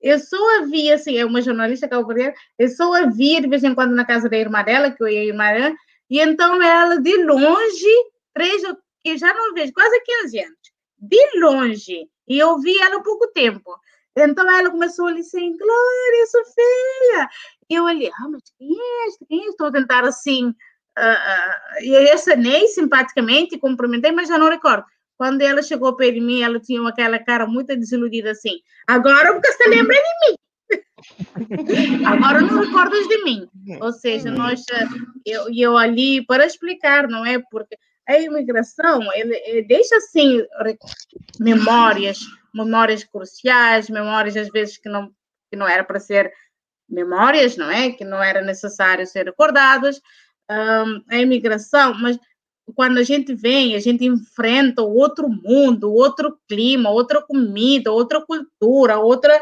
[0.00, 3.64] eu só a via, assim, é uma jornalista cabo-verdiana, eu só a via de vez
[3.64, 5.74] em quando na casa da irmã dela, que eu ia dela,
[6.08, 7.86] e então ela, de longe,
[8.40, 8.62] três,
[9.02, 10.58] que já não vejo, quase 15 anos,
[10.98, 13.78] de longe, e eu vi ela há pouco tempo.
[14.16, 17.28] Então ela começou a dizer Glória, Sofia!
[17.68, 19.24] E eu ali, ah, mas quem é este?
[19.26, 19.48] Quem é?
[19.48, 20.54] Estou a tentar assim,
[20.96, 24.84] ah, ah, e eu acenei simpaticamente, cumprimentei, mas já não recordo.
[25.16, 28.58] Quando ela chegou perto de mim, ela tinha aquela cara muito desiludida assim.
[28.86, 30.36] Agora porque você lembra de mim.
[32.06, 33.46] Agora não recordas de mim.
[33.80, 34.86] Ou seja, nós, eh,
[35.26, 37.38] eu, eu ali para explicar, não é?
[37.50, 37.76] Porque
[38.08, 40.44] a imigração, ele, ele deixa assim
[41.38, 42.18] memórias,
[42.54, 45.10] memórias cruciais, memórias às vezes que não,
[45.50, 46.32] que não era para ser
[46.88, 47.90] memórias, não é?
[47.92, 50.00] Que não era necessário ser recordadas.
[50.48, 52.18] Ahm, a imigração, mas
[52.74, 58.98] quando a gente vem, a gente enfrenta outro mundo, outro clima, outra comida, outra cultura,
[58.98, 59.40] outra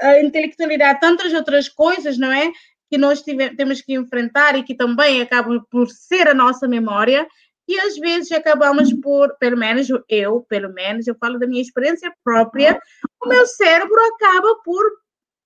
[0.00, 2.50] ah, intelectualidade, tantas outras coisas, não é?
[2.90, 3.22] Que nós
[3.56, 7.26] temos que enfrentar e que também acabam por ser a nossa memória,
[7.66, 12.12] e às vezes acabamos por, pelo menos eu, pelo menos, eu falo da minha experiência
[12.22, 12.80] própria,
[13.22, 14.84] o meu cérebro acaba por,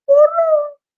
[0.05, 0.29] por,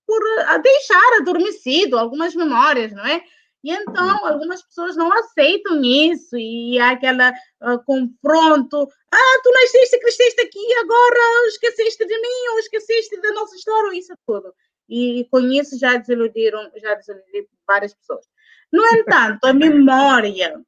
[0.06, 3.22] por ah, deixar adormecido algumas memórias, não é?
[3.62, 8.88] E então algumas pessoas não aceitam isso e há aquela ah, confronto.
[9.12, 14.14] Ah, tu nasceste, cresceste aqui, agora esqueceste de mim ou esqueceste da nossa história, isso
[14.26, 14.54] tudo.
[14.88, 18.26] E com isso já desiludiram, já desiludiram várias pessoas.
[18.72, 20.64] No entanto, a memória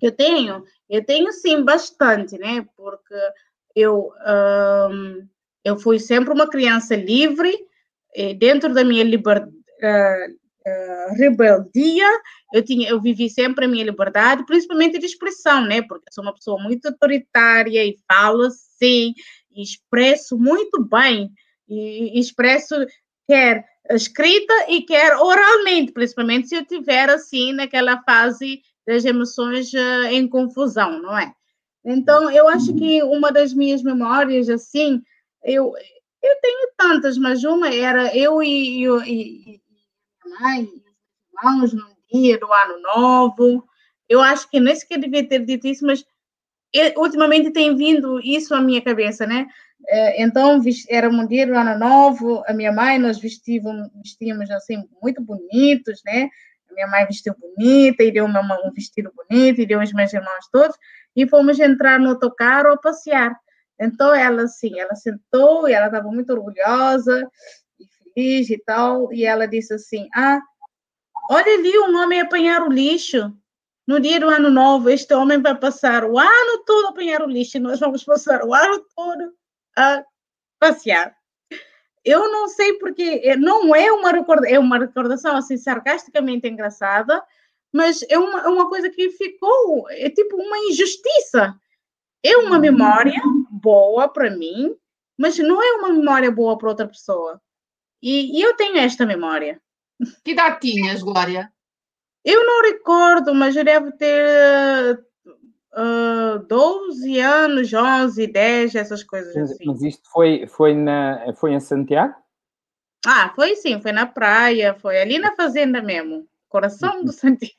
[0.00, 2.66] eu tenho, eu tenho sim bastante, né?
[2.76, 3.14] Porque
[3.74, 4.12] eu,
[5.64, 7.56] eu fui sempre uma criança livre,
[8.38, 9.52] dentro da minha liberdade,
[11.16, 12.08] rebeldia,
[12.52, 15.82] eu, tinha, eu vivi sempre a minha liberdade, principalmente de expressão, né?
[15.82, 19.14] Porque sou uma pessoa muito autoritária e falo assim,
[19.52, 21.30] e expresso muito bem,
[21.68, 22.74] e, e expresso
[23.26, 30.12] quer escrita e quer oralmente, principalmente se eu tiver assim naquela fase das emoções eh,
[30.12, 31.32] em confusão, não é?
[31.84, 35.00] Então, eu acho que uma das minhas memórias, assim,
[35.44, 35.72] eu,
[36.22, 39.60] eu tenho tantas, mas uma era eu e, e
[40.24, 40.74] minha mãe, os
[41.44, 43.64] irmãos, num dia do ano novo.
[44.08, 46.04] Eu acho que nem sequer devia ter dito isso, mas
[46.72, 49.46] eu, ultimamente tem vindo isso à minha cabeça, né?
[49.88, 54.76] Eh, Então, era um dia do ano novo, a minha mãe, nós vestíamos, vestíamos assim,
[55.02, 56.28] muito bonitos, né?
[56.72, 60.48] Minha mãe vestiu bonita, e deu uma, um vestido bonito, e deu os meus irmãos
[60.52, 60.76] todos,
[61.14, 63.34] e fomos entrar no autocarro a passear.
[63.78, 67.28] Então, ela, assim, ela sentou, e ela estava muito orgulhosa,
[67.78, 70.40] e feliz e tal, e ela disse assim, ah,
[71.30, 73.32] olha ali um homem apanhar o lixo.
[73.86, 77.26] No dia do ano novo, este homem vai passar o ano todo a apanhar o
[77.26, 79.32] lixo, e nós vamos passar o ano todo
[79.76, 80.04] a
[80.58, 81.19] passear.
[82.04, 87.22] Eu não sei porque eh, não é uma recorda, é uma recordação assim sarcasticamente engraçada,
[87.72, 91.54] mas é uma, é uma coisa que ficou, é tipo uma injustiça.
[92.22, 94.76] É uma memória boa para mim,
[95.18, 97.40] mas não é uma memória boa para outra pessoa.
[98.02, 99.60] E, e eu tenho esta memória.
[100.24, 101.52] Que idade tinhas, Glória?
[102.24, 105.02] Eu não recordo, mas eu devo ter
[105.74, 109.64] uh, 12 anos, 11, 10, essas coisas Mas, assim.
[109.66, 112.14] mas isto foi, foi, na, foi em Santiago?
[113.06, 117.54] Ah, foi sim, foi na praia, foi ali na fazenda mesmo, coração do Santiago,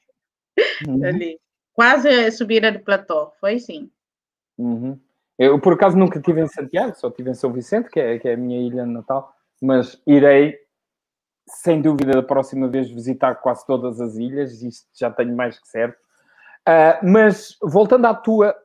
[0.88, 1.06] Uhum.
[1.06, 1.40] ali,
[1.74, 3.90] quase a subida de platô, foi sim.
[4.58, 5.00] Uhum.
[5.40, 8.28] Eu, por acaso, nunca estive em Santiago, só estive em São Vicente, que é, que
[8.28, 10.56] é a minha ilha natal, mas irei,
[11.48, 15.68] sem dúvida, da próxima vez visitar quase todas as ilhas, isto já tenho mais que
[15.68, 15.98] certo.
[16.68, 18.56] Ah, mas, voltando à tua,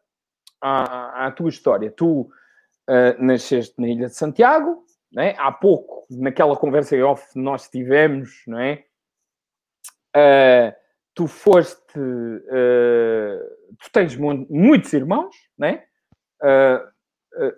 [0.60, 2.30] à, à tua história, tu
[2.88, 5.34] ah, nasceste na Ilha de Santiago, não é?
[5.38, 8.84] há pouco, naquela conversa em off nós tivemos, não é?
[10.14, 10.74] Ah,
[11.14, 11.98] tu foste,
[12.50, 13.38] ah,
[13.78, 15.86] tu tens mu- muitos irmãos, não é?
[16.42, 16.90] Ah,
[17.36, 17.54] ah,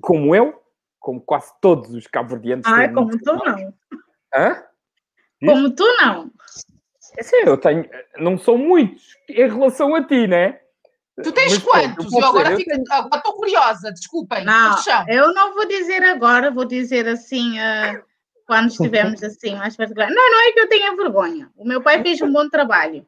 [0.00, 0.62] como eu,
[1.00, 2.64] como quase todos os cabo-verdianos.
[2.64, 3.44] Têm como tu irmãos.
[3.60, 3.74] não,
[4.34, 4.64] Hã?
[5.44, 6.30] como tu não.
[7.16, 10.58] É sim, eu tenho, não são muitos em relação a ti, né?
[11.22, 12.12] Tu tens Mas, quantos?
[12.12, 14.44] eu agora eu fico- tenho- agora estou curiosa, desculpem.
[14.44, 15.04] Não, são?
[15.08, 18.00] eu não vou dizer agora, vou dizer assim, ah,
[18.46, 20.08] quando estivermos assim, mais particular.
[20.10, 21.50] Não, não é que eu tenha vergonha.
[21.56, 23.04] O meu pai fez um bom trabalho.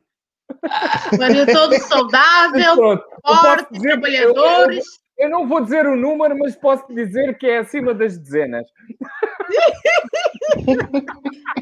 [1.19, 4.01] Marido todo saudável, pronto, forte, dizer- eu- eu-
[4.35, 4.85] trabalhadores.
[5.17, 8.67] Eu não vou dizer o número, mas posso dizer que é acima das dezenas.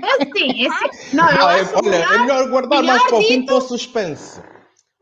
[0.02, 1.16] É assim, é assim.
[1.16, 3.40] Não, eu Ah, é- acho olha, melhor- é melhor guardar melhor mais para o fim
[3.40, 4.42] dito- para o suspense.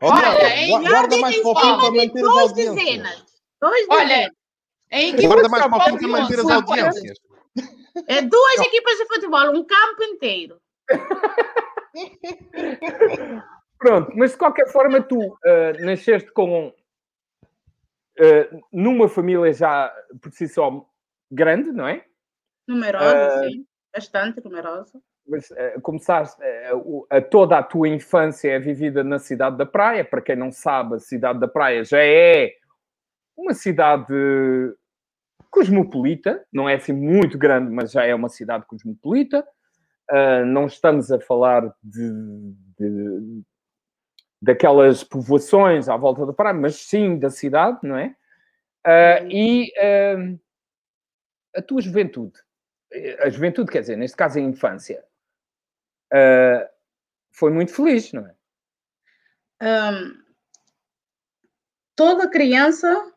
[0.01, 2.37] Olha, gua- melhor guarda mais em para o fim cima para de manter as duas
[2.49, 2.75] audiências.
[2.85, 3.25] dezenas.
[3.61, 4.31] Dois Olha,
[4.91, 5.25] dezenas.
[5.25, 7.17] Guarda de mais para o fim futebol, para manter as audiências.
[8.07, 10.59] É duas equipas de futebol, um campo inteiro.
[13.79, 16.73] Pronto, mas de qualquer forma, tu ah, nasceste com.
[18.19, 20.85] ah, numa família já por si só
[21.31, 22.03] grande, não é?
[22.67, 23.05] Numerosa,
[23.39, 23.43] Ah.
[23.49, 23.65] sim.
[23.93, 24.99] Bastante numerosa.
[25.27, 26.41] Mas ah, começaste.
[26.43, 30.03] ah, o- a toda a tua infância é vivida na cidade da Praia.
[30.05, 32.53] Para quem não sabe, a cidade da Praia já é
[33.35, 34.13] uma cidade
[35.49, 39.45] cosmopolita, não é assim muito grande, mas já é uma cidade cosmopolita.
[40.09, 42.11] Ah, não estamos a falar de,
[42.79, 43.41] de-
[44.41, 48.15] daquelas povoações à volta da praia, mas sim da cidade, não é?
[48.85, 50.35] Ah, e ah,
[51.55, 52.46] a tua juventude, eh,
[53.19, 55.03] a juventude, quer dizer, neste caso a infância,
[56.11, 56.69] ah,
[57.31, 58.35] foi muito feliz, não é?
[59.61, 60.23] Hum,
[61.95, 63.13] toda criança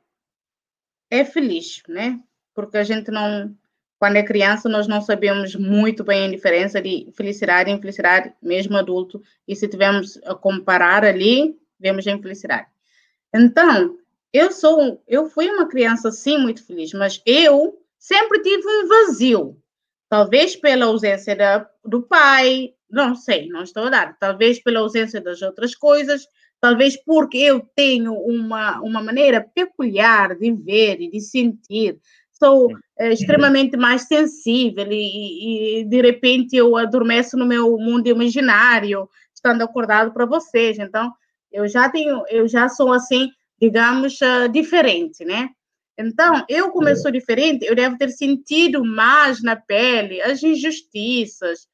[1.10, 2.20] é feliz, né?
[2.54, 3.56] Porque a gente não,
[3.98, 8.76] quando é criança, nós não sabemos muito bem a diferença de felicidade e infelicidade, mesmo
[8.76, 12.68] adulto, e se tivermos a comparar ali, vemos a infelicidade.
[13.34, 13.98] Então,
[14.32, 19.56] eu sou, eu fui uma criança sim muito feliz, mas eu sempre tive um vazio.
[20.08, 24.18] Talvez pela ausência da, do pai, não sei, não estou a dar.
[24.18, 26.26] Talvez pela ausência das outras coisas,
[26.60, 31.98] talvez porque eu tenho uma, uma maneira peculiar de ver e de sentir.
[32.32, 39.08] Sou eh, extremamente mais sensível e, e- de repente eu adormeço no meu mundo imaginário,
[39.34, 40.78] estando acordado para vocês.
[40.78, 41.12] Então,
[41.52, 43.28] eu já tenho, eu já sou assim,
[43.60, 45.50] digamos, ah, diferente, né?
[46.00, 51.68] Então, eu, como eu sou diferente, eu devo ter sentido mais na pele as injustiças.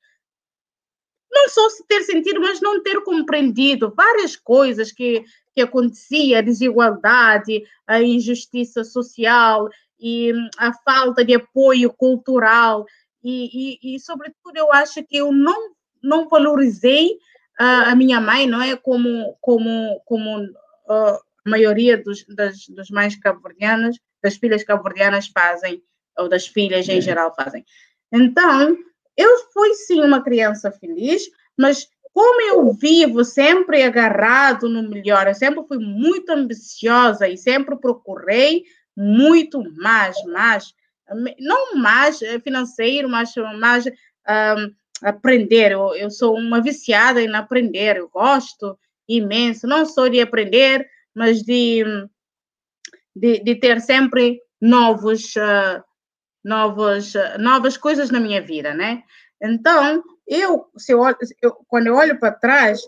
[1.31, 6.43] Não só se ter sentido, mas não ter compreendido várias coisas que, que acontecia, a
[6.43, 12.85] desigualdade, a injustiça social e hum, a falta de apoio cultural.
[13.23, 15.71] E, e, e sobretudo, eu acho que eu não,
[16.03, 17.19] não valorizei
[17.59, 18.77] ah, a minha mãe, não é?
[18.77, 20.49] Como, como, como
[20.89, 25.81] ah, a maioria dos, das, dos mães cabo-verdianas, das filhas cabo-verdianas fazem,
[26.19, 27.65] ou das filhas em geral fazem.
[28.13, 28.77] Então,
[29.17, 31.23] eu fui sim uma criança feliz,
[31.57, 37.77] mas como eu vivo sempre agarrado no melhor, eu sempre fui muito ambiciosa e sempre
[37.77, 38.65] procurei
[38.97, 40.75] muito mais, mais,
[41.39, 43.85] não mais eh, financeiro, mas mais
[44.27, 44.71] ahm,
[45.03, 45.73] aprender.
[45.73, 48.77] Eu, eu sou uma viciada em aprender, eu gosto
[49.09, 51.85] imenso, não só de aprender, mas de,
[53.17, 55.83] de, de ter sempre novos, ah,
[56.45, 59.03] novos, ah, novas coisas na minha vida, né?
[59.43, 61.03] Então, eu, se eu,
[61.43, 62.81] eu, quando eu olho para trás,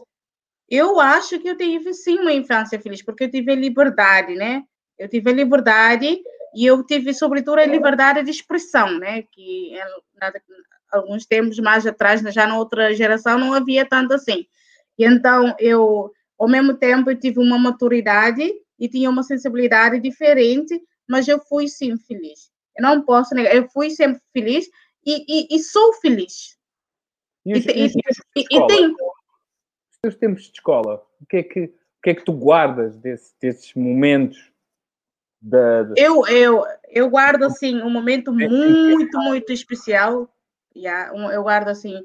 [0.69, 4.62] eu acho que eu tive sim uma infância feliz, porque eu tive a liberdade, né?
[4.99, 6.21] Eu tive a liberdade
[6.55, 9.23] e eu tive, sobretudo, a liberdade de expressão, né?
[9.33, 9.73] Que
[10.21, 10.33] na-
[10.91, 14.47] alguns tempos mais atrás, já na outra geração, não havia tanto assim.
[14.99, 20.81] E então, eu, ao mesmo tempo, eu tive uma maturidade e tinha uma sensibilidade diferente,
[21.09, 22.51] mas eu fui sim feliz.
[22.77, 24.69] Eu não posso negar, eu fui sempre feliz
[25.05, 26.57] e, e, e sou feliz.
[27.45, 27.93] E os, E e os
[28.37, 28.97] E, tenho,
[30.03, 33.35] teus tempos de escola, o que é que, o que, é que tu guardas desse-
[33.41, 34.53] desses momentos
[35.41, 40.33] da, da- eu, eu, eu guardo assim um momento muito, muito especial.
[40.77, 42.05] Yeah, eu guardo assim,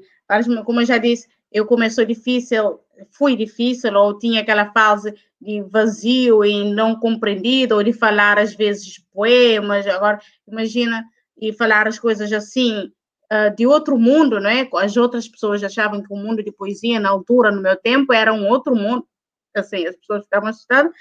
[0.64, 5.14] como eu já disse, eu começou difícil, fui difícil, ou tinha aquela fase
[5.44, 9.86] de vazio e não compreendido, ou de falar às vezes poemas.
[9.86, 10.18] Agora,
[10.48, 11.04] imagina,
[11.40, 12.90] e falar as coisas assim,
[13.30, 14.68] ah, de outro mundo, não é?
[14.76, 18.32] As outras pessoas achavam que o mundo de poesia, na altura, no meu tempo, era
[18.32, 19.06] um outro mundo.
[19.54, 20.92] Assim, as pessoas ficavam assustadas.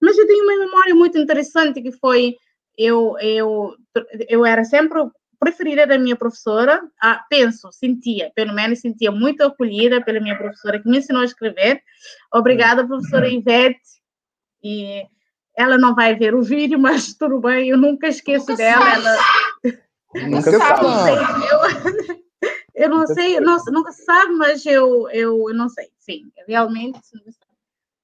[0.00, 2.36] Mas eu tenho uma memória muito interessante que foi
[2.76, 3.74] eu eu
[4.28, 5.00] eu era sempre
[5.40, 6.82] preferida da minha professora.
[7.02, 11.24] Ah, penso, sentia, pelo menos sentia muito acolhida pela minha professora que me ensinou a
[11.24, 11.82] escrever.
[12.32, 13.80] Obrigada, professora Ivete.
[14.62, 15.02] E
[15.56, 18.84] ela não vai ver o vídeo, mas tudo bem, eu nunca esqueço Nunca dela.
[18.84, 19.78] sabe.
[20.14, 20.86] Ela, Nunca sabe.
[20.86, 21.46] sabe.
[21.50, 25.88] eu, eu não Nunca sei, não, nunca se sabe, mas eu, eu, eu não sei,
[25.98, 27.00] sim, realmente.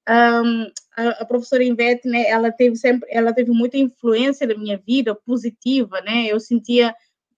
[0.09, 4.79] Ahm, a, a, professora Ivete, né, ela teve sempre, ela teve muita influência na minha
[4.79, 6.27] vida positiva, né?
[6.27, 6.95] Eu sentia,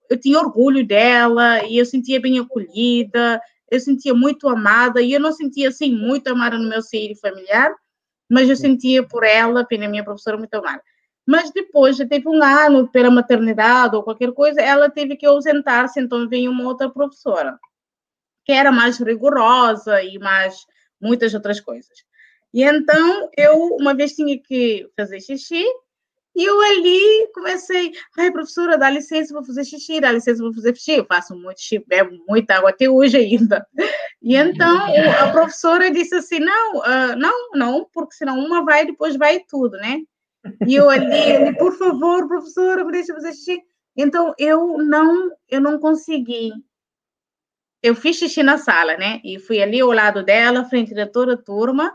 [0.09, 3.41] eu tinha orgulho dela e eu sentia bem acolhida,
[3.71, 7.75] eu sentia muito amada e eu não sentia assim muito amada no meu seio familiar,
[8.31, 10.83] mas eu sentia por ela, pela minha professora, muito amada.
[11.27, 16.01] Mas depois, já teve um ano pela maternidade ou qualquer coisa, ela teve que ausentar-se,
[16.01, 17.59] então veio uma outra professora,
[18.45, 20.65] que era mais rigorosa e mais
[21.01, 21.99] muitas outras coisas.
[22.53, 25.65] E então eu uma vez tinha que fazer xixi
[26.39, 30.77] e eu ali comecei, ai professora, dá licença para fazer xixi, dá licença para fazer
[30.77, 33.67] xixi, eu faço muito xixi, bebo muita água até hoje ainda.
[34.23, 34.79] E então
[35.21, 39.41] a professora disse assim, não, uh, não, não, porque senão uma vai e depois vai
[39.41, 39.99] tudo, né?
[40.65, 43.61] E eu ali, por favor, professora, me deixa fazer xixi.
[43.97, 46.53] Então eu não, eu não consegui
[47.83, 49.21] eu fiz xixi na sala, né?
[49.25, 51.93] E fui ali ao lado dela, frente da toda a turma.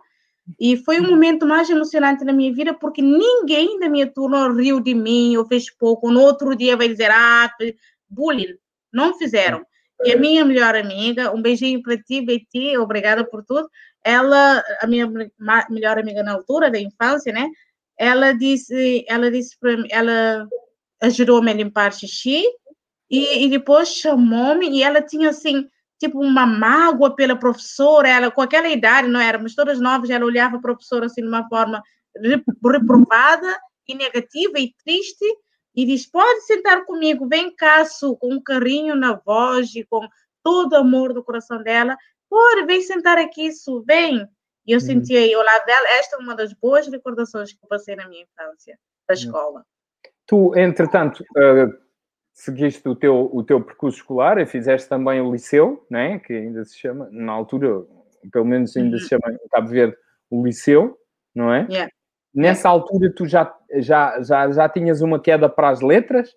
[0.60, 4.80] E foi o momento mais emocionante da minha vida, porque ninguém da minha turma riu
[4.82, 6.12] de mim ou fez pouco.
[6.12, 7.50] No outro dia vai dizer, ah,
[8.10, 8.58] bullying.
[8.92, 9.66] Não fizeram.
[10.04, 13.70] E a minha melhor amiga, um beijinho para ti, Betty, obrigada por tudo.
[14.04, 15.10] Ela, a minha
[15.70, 17.50] melhor amiga na altura da infância, né?
[17.98, 20.46] Ela disse, ela disse para mim, ela
[21.02, 22.44] ajudou-me a limpar xixi
[23.10, 25.68] e, e depois chamou-me e ela tinha assim
[26.00, 30.58] tipo uma mágoa pela professora, ela com aquela idade, não éramos todas novas, ela olhava
[30.58, 31.82] a professora assim de uma forma
[32.64, 35.26] reprovada e negativa e triste
[35.76, 40.08] e diz: Pode sentar comigo, vem cá, Su, com um carinho na voz e com
[40.44, 41.98] todo o amor do coração dela.
[42.30, 44.28] Pode, vem sentar aqui, Su, vem.
[44.66, 44.86] E eu uhum.
[44.86, 48.08] senti aí ao lado dela, esta é uma das boas recordações que eu passei na
[48.08, 48.78] minha infância,
[49.08, 49.66] da escola.
[50.26, 51.83] Tu, entretanto, uh,
[52.34, 56.20] seguiste o teu, o teu percurso escolar e fizeste também o liceu, né?
[56.20, 57.86] que ainda se chama, na altura,
[58.32, 59.10] pelo menos ainda se uhum.
[59.10, 59.96] chama em Cabo Verde,
[60.30, 60.98] o liceu,
[61.34, 61.68] não é?
[61.70, 61.92] Yeah.
[62.34, 66.32] Nessa altura tu já, já, já, já tinhas uma queda para as letras?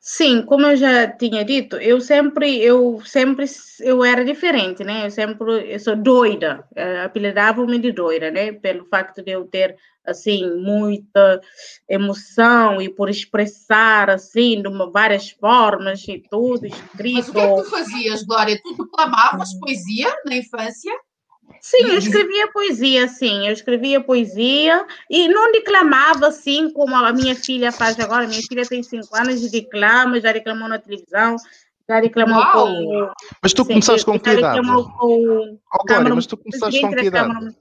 [0.00, 3.46] Sim, como eu já tinha dito, eu sempre, eu sempre,
[3.80, 5.06] eu era diferente, né?
[5.06, 8.52] Eu sempre, eu sou doida, uh, apelidavam-me de doida, né?
[8.52, 9.76] Pelo facto de eu ter,
[10.06, 11.40] assim, muita
[11.88, 17.14] emoção e por expressar, assim, de uma, várias formas e tudo, escrito.
[17.14, 18.60] Mas o que é que tu fazias, Glória?
[18.62, 20.92] Tu declamavas poesia na infância?
[21.60, 27.34] Sim, eu escrevia poesia, sim, eu escrevia poesia e não declamava assim como a minha
[27.34, 28.26] filha faz agora.
[28.26, 31.36] Minha filha tem cinco anos e declama, já declamou na televisão,
[31.88, 32.52] já declamou Uau.
[32.52, 33.12] com.
[33.42, 34.60] Mas tu sim, começaste com que idade?
[34.66, 37.56] Com, Glória, mas tu começaste com que idade?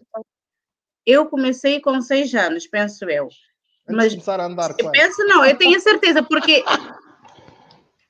[1.06, 3.30] Eu comecei com seis anos, penso eu.
[3.89, 6.64] Antes mas começar a andar, eu penso não, eu tenho certeza, porque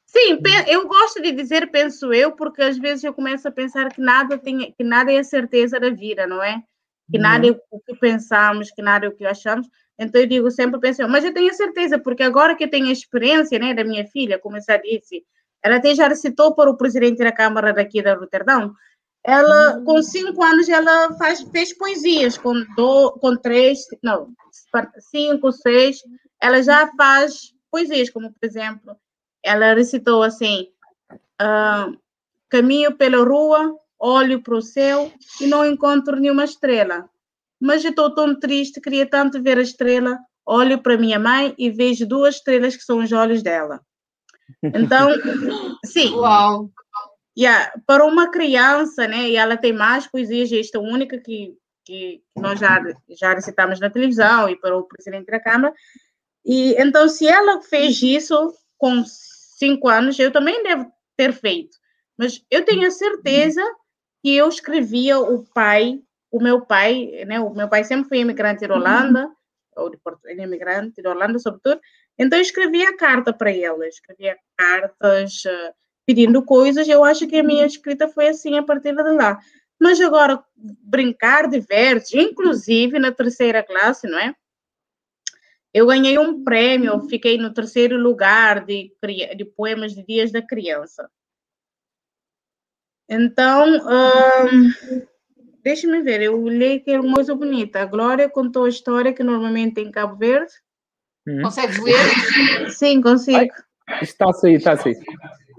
[0.08, 3.99] Sim, eu gosto de dizer penso eu, porque às vezes eu começo a pensar que
[3.99, 6.64] nada, tem, que nada é a certeza da vida, não é?
[7.12, 9.68] Que nada é o que pensamos, que nada é o que achamos.
[9.99, 12.88] Então eu digo sempre penso eu, mas eu tenho certeza, porque agora que eu tenho
[12.88, 15.26] a experiência né, da minha filha, como eu já disse,
[15.62, 18.74] ela até já recitou para o presidente da Câmara daqui da Roterdão,
[19.24, 24.30] ela, com cinco anos, ela faz, fez poesias, com, do, com três, não,
[25.12, 26.01] cinco, seis,
[26.41, 28.95] ela já faz poesias, como, por exemplo,
[29.44, 30.68] ela recitou assim:
[31.40, 31.92] ah,
[32.50, 35.12] caminho pela rua, olho para o céu
[35.42, 37.10] e não encontro nenhuma estrela.
[37.60, 40.18] Mas estou tão triste, queria tanto ver a estrela.
[40.46, 43.82] Olho para minha mãe e vejo duas estrelas que são os olhos dela.
[44.64, 45.10] Então,
[45.84, 46.14] sim.
[46.14, 46.70] Uau!
[47.38, 51.54] Yeah, para uma criança, né, e ela tem mais poesias, esta única que,
[51.86, 55.72] que nós já, já recitamos na televisão e para o presidente da Câmara.
[56.44, 59.04] E então, se ela fez isso com
[59.58, 61.78] cinco anos, eu também devo ter feito.
[62.18, 63.62] Mas eu tenho a certeza
[64.24, 65.99] que eu escrevia o pai,
[66.32, 67.39] o meu pai, né?
[67.39, 69.30] O meu pai sempre foi imigrante da Holanda,
[69.76, 71.80] ou de Porto, ele é imigrante da Holanda, sobretudo.
[72.18, 75.74] Então eu escrevia carta para ele, escrevia cartas uh,
[76.05, 76.88] pedindo coisas.
[76.88, 79.39] Eu acho que a minha escrita foi assim a partir de lá.
[79.80, 84.34] Mas agora brincar de versos, inclusive na terceira classe, não é?
[85.78, 88.91] Eu ganhei um prêmio, fiquei no terceiro lugar de,
[89.36, 91.07] de poemas de Dias da Criança.
[93.07, 94.73] Então, um,
[95.63, 97.80] deixa-me ver, eu olhei que é uma coisa bonita.
[97.80, 100.51] A Glória contou a história que normalmente em Cabo Verde.
[101.28, 101.43] Hum.
[101.43, 102.71] Consegues ler?
[102.71, 103.53] Sim, consigo.
[104.01, 104.97] Está a sair, está a sair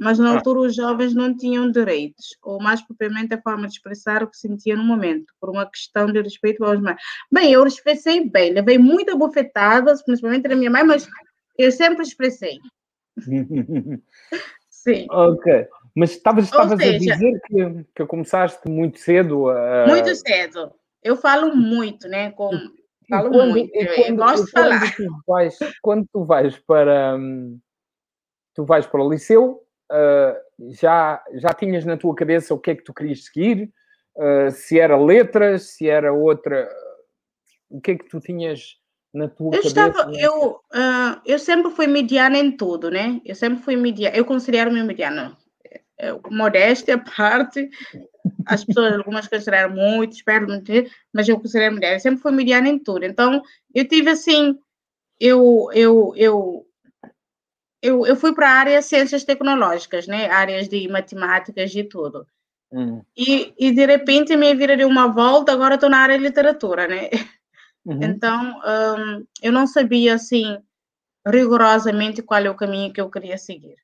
[0.01, 4.23] mas na altura os jovens não tinham direitos, ou mais propriamente a forma de expressar
[4.23, 7.01] o que sentiam no momento, por uma questão de respeito aos mais.
[7.31, 11.09] Bem, eu expressei bem, levei muita bofetada, principalmente da minha mãe, mas
[11.59, 12.59] eu sempre expressei.
[14.71, 15.07] Sim.
[15.11, 15.67] Ok.
[15.95, 19.87] Mas estavas, a dizer que, que começaste muito cedo a.
[19.89, 20.73] Muito cedo.
[21.03, 22.31] eu falo muito, né?
[22.31, 22.51] Com,
[23.11, 23.75] falo quando, muito.
[23.75, 24.79] e eu quando- gosto de falar.
[24.79, 27.59] quando tu vais, quando tu vais para hum,
[28.55, 29.61] tu vais para o liceu,
[29.91, 30.37] ah,
[30.71, 33.73] já, já tinhas na tua cabeça o que é que tu querias seguir,
[34.19, 36.69] Ah, se era letras, se era outra,
[37.71, 38.77] o que é que tu tinhas
[39.15, 39.69] na tua Eu cabeça?
[39.69, 43.21] estava, eu, ah, eu sempre fui mediana em tudo, né?
[43.25, 45.37] Eu sempre fui mediana, eu considero-me mediana.
[46.01, 47.69] É, modéstia à parte,
[48.47, 50.73] as pessoas, algumas consideram muito, espero muito,
[51.13, 51.97] mas eu considero mediana.
[51.97, 53.05] Eu sempre fui mediana em tudo.
[53.05, 53.43] Então,
[53.75, 54.59] eu tive assim,
[55.21, 56.67] eu, eu, eu,
[57.83, 60.29] eu, eu fui para a área de ciências tecnológicas, né?
[60.31, 62.27] Áreas de matemáticas e tudo.
[62.73, 66.25] Hum, E, e de repente minha vida deu uma volta, agora estou na área de
[66.25, 67.09] literatura, né?
[67.87, 68.03] uhum.
[68.03, 70.59] Então, hum, eu não sabia, assim,
[71.27, 73.77] rigorosamente qual é o caminho que eu queria seguir.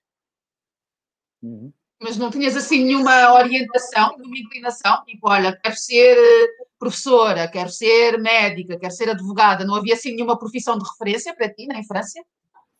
[1.43, 1.73] Uhum.
[2.03, 7.71] Mas não tinhas assim nenhuma orientação, nenhuma inclinação, tipo, olha, quero ser eh, professora, quero
[7.71, 9.65] ser médica, quero ser advogada.
[9.65, 12.23] Não havia assim nenhuma profissão de referência para ti na infância?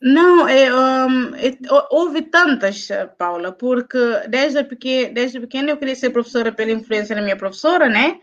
[0.05, 3.99] Não, é, hum, é, hou- houve tantas, Paula, porque
[4.29, 8.21] desde, peque, desde pequena eu queria ser professora pela influência da minha professora, né?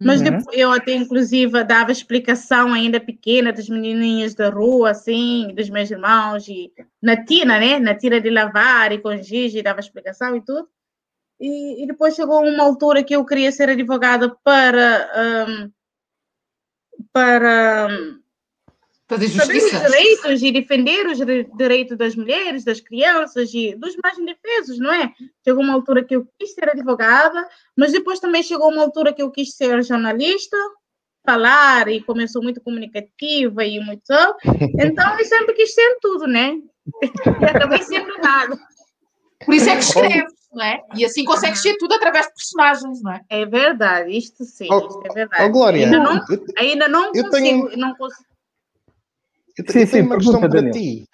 [0.00, 0.30] Mas Uhum.
[0.30, 5.90] depois, eu até, inclusive, dava explicação ainda pequena das menininhas da rua, assim, dos meus
[5.90, 6.72] irmãos, e
[7.02, 7.78] na tina, né?
[7.78, 10.68] Na tina de lavar e com giz, e dava explicação e tudo.
[11.40, 15.70] E, e depois chegou uma altura que eu queria ser advogada para, hum,
[17.12, 18.22] para hum,
[19.08, 19.86] Fazer saber os justiça?
[19.86, 24.92] direitos e defender os dire- direitos das mulheres, das crianças e dos mais indefesos, não
[24.92, 25.12] é?
[25.42, 29.22] Chegou uma altura que eu quis ser advogada, mas depois também chegou uma altura que
[29.22, 30.56] eu quis ser jornalista,
[31.24, 34.12] falar e sou muito comunicativa e muito
[34.78, 36.56] então eu sempre quis ser tudo, né?
[37.40, 38.58] E acabei sendo nada.
[39.44, 40.82] Por isso é que escreves, não é?
[40.96, 43.20] E assim consegues ser tudo através de personagens, não é?
[43.30, 45.44] É verdade, isto sim, Oh, isto é verdade.
[45.44, 46.20] Ó, Glória, Ainda não,
[46.58, 48.27] ainda não eu consigo, tenho- não consigo.
[49.58, 50.72] Eu Sim, eu sim, tenho uma questão pergunta, para Daniel.
[50.72, 51.08] ti.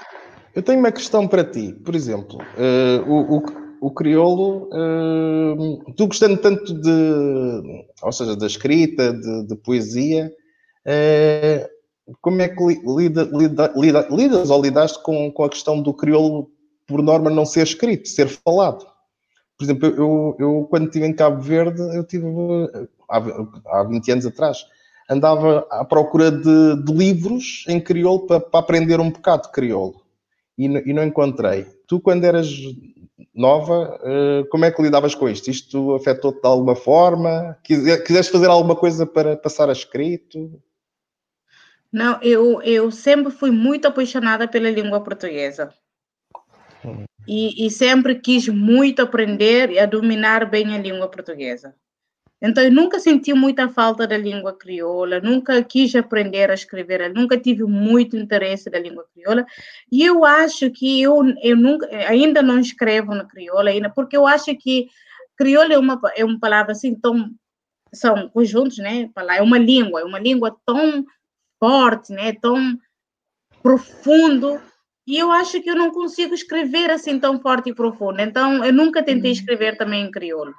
[0.54, 1.72] Eu tenho uma questão para ti.
[1.84, 3.42] Por exemplo, eh, o, o,
[3.80, 10.30] o crioulo, eh, tu gostando tanto de, ou seja, da escrita, de, de poesia,
[10.84, 11.68] eh,
[12.20, 15.92] como é que li- lida, lida, lida- lidas ou lidaste com, com a questão do
[15.92, 16.50] crioulo,
[16.86, 18.86] por norma, não ser escrito, ser falado?
[19.56, 22.26] Por exemplo, eu, eu, quando estive em Cabo Verde, eu tive
[23.08, 23.22] há,
[23.80, 24.58] há 20 anos atrás,
[25.08, 30.02] andava à procura de, de livros em crioulo para, para aprender um bocado de crioulo
[30.58, 31.66] e, e não encontrei.
[31.86, 32.48] Tu, quando eras
[33.34, 35.50] nova, eh, como é que lidavas com isto?
[35.50, 37.58] Isto afetou-te de alguma forma?
[37.62, 40.60] Quise- Quiseste fazer alguma coisa para passar a escrito?
[41.92, 45.72] Não, eu, eu sempre fui muito apaixonada pela língua portuguesa.
[47.26, 51.74] E, e sempre quis muito aprender e a dominar bem a língua portuguesa.
[52.42, 57.38] Então, eu nunca senti muita falta da língua crioula, nunca quis aprender a escrever, nunca
[57.38, 59.46] tive muito interesse da língua crioula.
[59.90, 64.26] E eu acho que eu, eu nunca, ainda não escrevo na crioula, ainda, porque eu
[64.26, 64.88] acho que
[65.36, 67.30] crioula é uma, é uma palavra assim tão.
[67.92, 69.08] São conjuntos, né?
[69.36, 71.04] É uma língua, é uma língua tão
[71.60, 72.32] forte, né?
[72.32, 72.76] Tão
[73.62, 74.60] profundo.
[75.06, 78.20] E eu acho que eu não consigo escrever assim tão forte e profundo.
[78.20, 80.52] Então, eu nunca tentei escrever também em crioulo.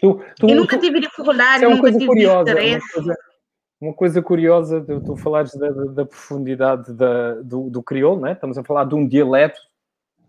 [0.00, 3.18] Tu, tu, E nunca tu- tive dificuldade, é uma nunca coisa tive curiosa, uma coisa,
[3.80, 8.32] uma coisa curiosa de tu falares da, da- da profundidade da- do, do crioulo, né?
[8.32, 9.60] estamos a falar de um dialeto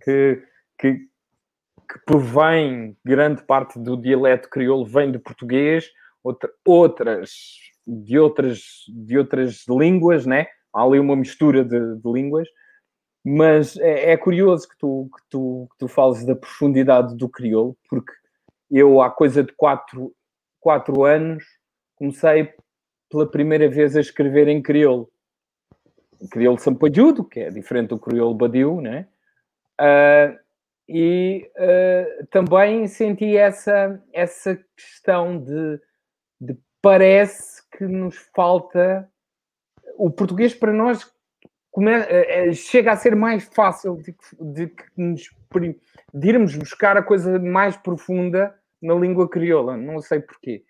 [0.04, 0.44] que,
[0.78, 5.90] que, que provém, grande parte do dialeto crioulo vem do português,
[6.24, 7.32] outra- outras
[7.86, 10.48] de outras, de outras línguas, né?
[10.74, 12.48] há ali uma mistura de, de línguas,
[13.26, 17.76] mas é, é curioso que tu, que, tu, que tu fales da profundidade do crioulo,
[17.90, 18.12] porque
[18.72, 20.14] eu, há coisa de quatro,
[20.60, 21.44] quatro anos,
[21.96, 22.54] comecei
[23.10, 25.12] pela primeira vez a escrever em crioulo.
[26.20, 29.08] O crioulo sampajudo, que é diferente do crioulo badiu, né?
[29.78, 30.38] Ah,
[30.88, 35.80] e ah, também senti essa, essa questão de,
[36.40, 39.10] de parece que nos falta
[39.98, 41.12] o português para nós
[41.72, 44.74] come- eh, eh, chega a ser mais fácil de, de,
[46.14, 49.78] de irmos buscar a coisa mais profunda na língua crioula.
[49.78, 50.64] Não sei porquê,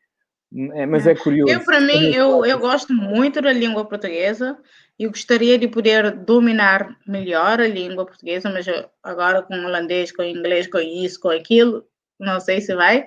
[0.73, 1.51] É, mas é curioso.
[1.51, 4.57] Eu, para mim, eu, eu gosto muito da língua portuguesa
[4.99, 8.65] e gostaria de poder dominar melhor a língua portuguesa, mas
[9.01, 11.85] agora com holandês, com inglês, com isso, com aquilo,
[12.19, 13.05] não sei se vai.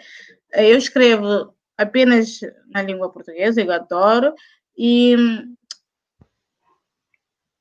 [0.52, 2.40] Eu escrevo apenas
[2.72, 4.34] na língua portuguesa, eu adoro,
[4.76, 5.16] e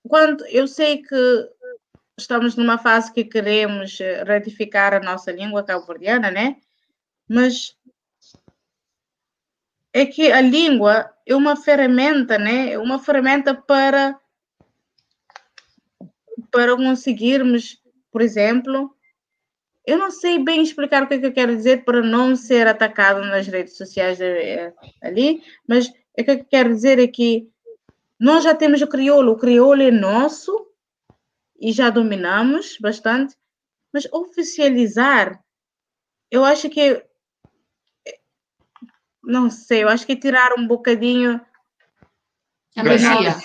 [0.08, 1.50] quando eu sei que
[2.18, 6.58] estamos numa fase que queremos ratificar a nossa língua cabo-verdiana, né?
[7.28, 7.76] Mas
[9.94, 12.72] é que a língua é uma ferramenta, né?
[12.74, 14.20] É uma ferramenta para
[16.52, 18.96] para conseguirmos, por exemplo,
[19.86, 22.68] eu não sei bem explicar o que, é que eu quero dizer para não ser
[22.68, 24.72] atacado nas redes sociais eh,
[25.02, 27.50] ali, mas o que eu quero dizer é que
[28.20, 30.68] nós já temos o crioulo, o crioulo é nosso
[31.60, 33.36] e já dominamos bastante,
[33.92, 35.44] mas oficializar,
[36.32, 37.04] eu acho que
[39.24, 41.40] não sei, eu acho que tirar um bocadinho
[42.76, 43.36] a magia.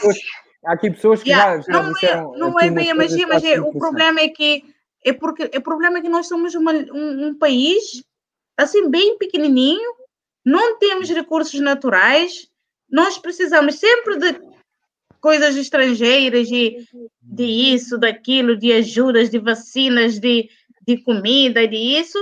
[0.64, 3.44] Há aqui pessoas que Yeah, já, já não é, não é bem a magia, mas
[3.44, 4.64] é, acho o problema é que
[5.04, 8.02] é porque o problema é que nós somos uma- um, um país
[8.56, 9.94] assim bem pequenininho,
[10.44, 12.48] não temos recursos naturais,
[12.90, 14.40] nós precisamos sempre de
[15.20, 16.84] coisas estrangeiras e
[17.22, 20.50] de isso, daquilo, de ajudas, de vacinas, de,
[20.82, 22.18] de comida, de isso.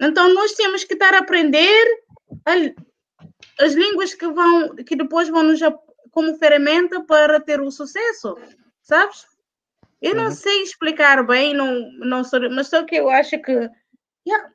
[0.00, 1.84] Então nós temos que estar a aprender
[3.58, 5.60] as línguas que vão que depois vão nos
[6.10, 8.36] como ferramenta para ter o sucesso,
[8.82, 9.26] sabes?
[10.02, 10.30] Eu não Uhum.
[10.30, 13.52] sei explicar bem, não, não sou, mas só que eu acho que
[14.26, 14.50] yeah,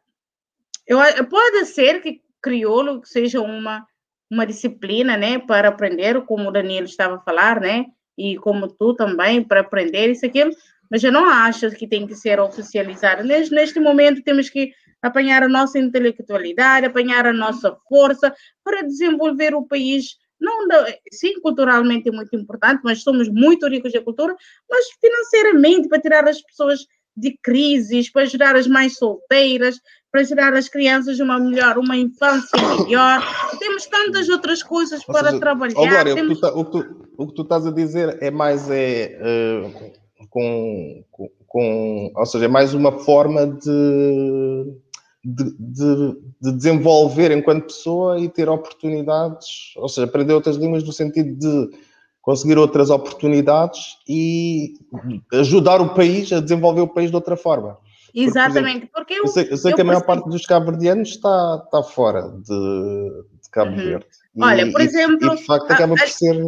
[0.87, 0.97] eu,
[1.27, 3.85] pode ser que crioulo seja uma
[4.29, 7.85] uma disciplina, né, para aprender, como o Danilo estava a falar, né,
[8.17, 10.43] e como tu também, para aprender isso aqui,
[10.89, 13.23] mas eu não acho que tem que ser oficializado.
[13.23, 18.33] Neste, neste momento temos que apanhar a nossa intelectualidade, apanhar a nossa força
[18.63, 20.17] para desenvolver o país.
[20.39, 20.67] Não
[21.11, 24.35] sim, culturalmente é muito importante, mas somos muito ricos de cultura,
[24.69, 26.85] mas financeiramente, para tirar as pessoas
[27.15, 29.79] de crises, para ajudar as mães solteiras,
[30.11, 33.21] para ajudar as crianças uma melhor, uma infância melhor.
[33.59, 36.05] Temos tantas outras coisas Ou para seja, trabalhar.
[36.05, 36.39] Que, temos...
[36.39, 39.91] tu, tá- o, que tu, o que tu estás a dizer é mais é, eh,
[40.29, 44.65] com, com, com- ou seja, é mais uma forma de,
[45.25, 50.93] de, de- de desenvolver enquanto pessoa e ter oportunidades, ou seja, aprender outras línguas no
[50.93, 51.77] sentido de
[52.21, 54.73] conseguir outras oportunidades e
[55.33, 57.77] ajudar o país a desenvolver o país de outra forma.
[58.13, 61.09] Exatamente, porque eu, Eu sei, eu sei eu que a maior percebo- parte dos cabo-verdianos
[61.09, 63.09] está, está fora de,
[63.43, 63.77] de Cabo Uhum.
[63.77, 64.05] Verde.
[64.35, 66.41] E- Olha, por e- exemplo, E de facto a- acaba a- por ser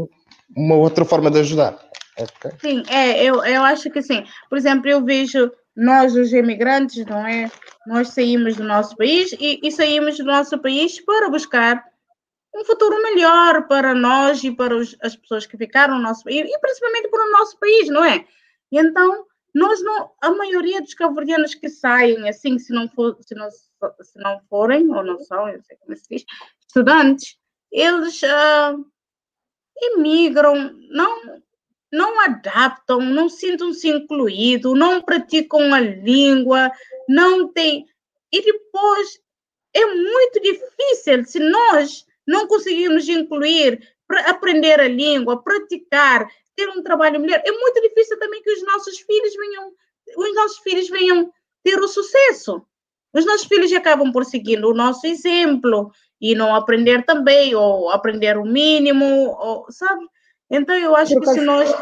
[0.55, 1.77] uma outra forma de ajudar.
[2.17, 2.51] Ok.
[2.61, 4.23] Sim, é, eu, eu acho que sim.
[4.49, 7.51] Por exemplo, eu vejo nós, os imigrantes, não é?
[7.87, 11.85] Nós saímos do nosso país e, e saímos do nosso país para buscar
[12.53, 16.49] um futuro melhor para nós e para os- as pessoas que ficaram no nosso país,
[16.49, 18.25] e principalmente para o nosso país, não é?
[18.71, 19.25] E então,
[19.55, 24.19] nós não, a maioria dos cabo-verdianos que saem, assim, se não, for, se, não, se
[24.19, 26.25] não forem, ou não são, eu sei como se diz,
[26.67, 27.37] estudantes,
[27.71, 28.75] eles ah,
[29.93, 31.41] imigram, não,
[31.91, 36.71] não adaptam, não sintam-se incluídos, não praticam a língua,
[37.07, 37.85] não tem.
[38.31, 39.19] E depois
[39.73, 43.79] é muito difícil se nós não conseguirmos incluir,
[44.25, 47.41] aprender a língua, praticar, ter um trabalho melhor.
[47.45, 49.71] É muito difícil também que os nossos filhos venham,
[50.17, 51.31] os nossos filhos venham
[51.63, 52.65] ter o sucesso.
[53.13, 58.37] Os nossos filhos acabam por seguir o nosso exemplo e não aprender também, ou aprender
[58.37, 59.05] o mínimo,
[59.39, 60.05] ou, sabe?
[60.49, 61.73] Então eu acho que se nós.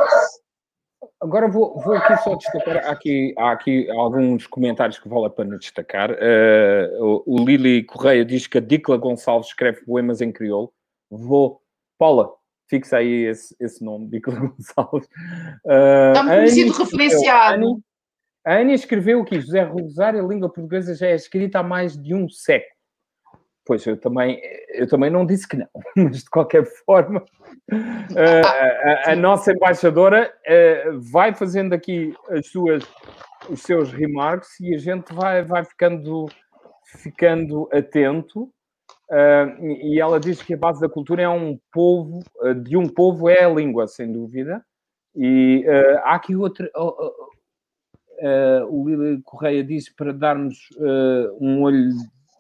[1.21, 5.29] Agora vou, vou aqui só destacar, há aqui, há aqui alguns comentários que vale a
[5.29, 6.11] pena destacar.
[6.19, 10.73] Eh, o, o Lili Correia diz que a Dicla Gonçalves escreve poemas em crioulo.
[11.09, 11.61] Vou,
[11.97, 12.31] Paula,
[12.69, 15.07] fixa aí esse, esse nome, Dicla Gonçalves.
[15.67, 17.53] Eh, Está-me conhecido escreveu- referenciado.
[17.53, 17.81] a Annie-
[18.45, 22.13] A Annie escreveu aqui, José Rosário, a língua portuguesa já é escrita há mais de
[22.15, 22.74] um século.
[23.65, 24.39] Pois, eu também,
[24.75, 27.25] eu também não disse que não, mas de qualquer forma,
[28.15, 32.83] eh, a, a- a nossa embaixadora eh, vai fazendo aqui as suas,
[33.49, 36.27] os seus remarks e a gente vai, vai ficando,
[37.01, 38.51] ficando atento.
[39.09, 42.19] eh, e ela diz que a base da cultura é um povo,
[42.63, 44.63] de um povo é a língua, sem dúvida.
[45.15, 45.65] E
[46.03, 46.69] há aqui outra.
[46.75, 47.13] oh, oh,
[48.21, 50.57] oh, o Lili Correia disse para darmos
[51.39, 51.89] um olho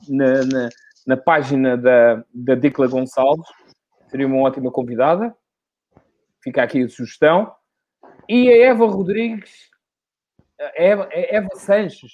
[0.09, 0.69] na, na,
[1.05, 3.47] na página da, da Dicla Gonçalves,
[4.07, 5.35] seria uma ótima convidada.
[6.43, 7.53] Fica aqui a sugestão.
[8.27, 9.69] E a Eva Rodrigues,
[10.59, 12.11] a Eva, a Eva Sanches,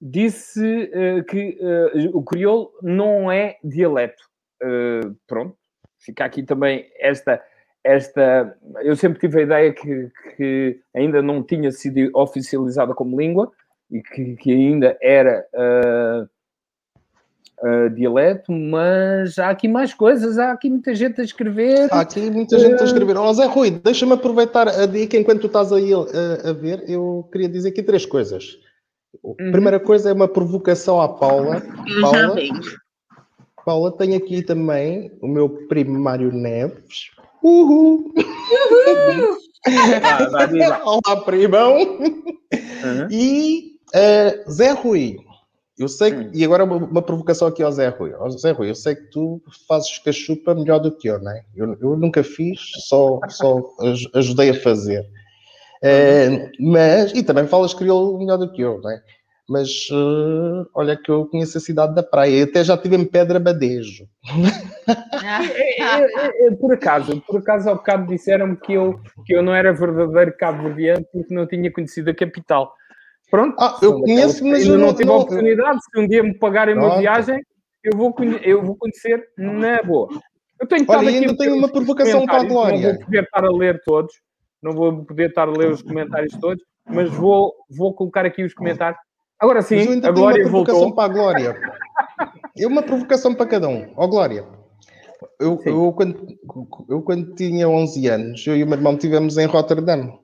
[0.00, 4.22] disse eh, que eh, o crioulo não é dialeto.
[4.62, 5.56] Eh, pronto,
[5.98, 7.42] fica aqui também esta.
[7.84, 13.50] Esta, eu sempre tive a ideia que, que ainda não tinha sido oficializada como língua
[13.90, 15.46] e que, que ainda era
[17.62, 21.88] ah, ah, dialeto, mas há aqui mais coisas, há aqui muita gente a escrever.
[21.90, 23.16] Há aqui muita gente a escrever.
[23.16, 26.84] Ó Zé Rui, deixa-me aproveitar a dica enquanto tu estás aí a, a ver.
[26.88, 28.58] Eu queria dizer aqui três coisas.
[29.24, 29.52] A Uhum.
[29.52, 31.62] primeira coisa é uma provocação à Paula.
[31.86, 32.36] Eu já Paula.
[33.64, 37.10] Paula, tenho aqui também o meu primo Mário Neves.
[37.42, 38.12] Uhul!
[40.50, 40.82] Diz lá.
[40.84, 41.76] Olá, primão!
[41.78, 43.08] Uhum.
[43.10, 45.18] E eh, Zé Rui,
[45.78, 46.30] eu sei que, Hum.
[46.34, 48.12] e agora uma, uma provocação aqui ao Zé Rui.
[48.18, 51.42] Ó, Zé Rui, eu sei que tu fazes cachupa melhor do que eu, não é?
[51.54, 52.58] Eu, eu nunca fiz,
[52.88, 55.04] só, só aj- ajudei a fazer.
[55.82, 59.00] Eh, mas, e também falas crioulo melhor do que eu, não é?
[59.48, 63.38] Mas eh, olha que eu conheço a cidade da praia, até já tive em Pedra
[63.40, 64.06] Badejo.
[65.22, 69.54] É, é, é, por acaso, por acaso, ao bocado disseram-me que eu, que eu não
[69.54, 72.72] era verdadeiro cabo-verdiano porque não tinha conhecido a capital.
[73.30, 73.56] Pronto.
[73.58, 75.78] Ah, eu conheço, mas eu não tive a oportunidade.
[75.82, 77.00] Se um dia me pagarem uma Pronto.
[77.00, 77.42] viagem,
[77.84, 80.08] eu vou, eu vou conhecer na boa.
[80.60, 82.94] Eu tenho estado Olha, aqui ainda tenho uma provocação para a comentários, Não Glória.
[82.94, 84.14] vou poder estar a ler todos,
[84.62, 88.54] não vou poder estar a ler os comentários todos, mas vou, vou colocar aqui os
[88.54, 89.00] comentários.
[89.38, 90.96] Agora Mas eu sim, ainda a tenho uma Glória provocação voltou.
[90.96, 91.60] para a Glória.
[92.58, 93.92] É uma provocação para cada um.
[93.96, 94.44] Ó, Glória.
[95.38, 95.70] Eu, Sim.
[95.70, 96.26] eu, quando,
[96.88, 100.18] eu, quando tinha 11 anos, eu e o meu irmão estivemos em Rotterdam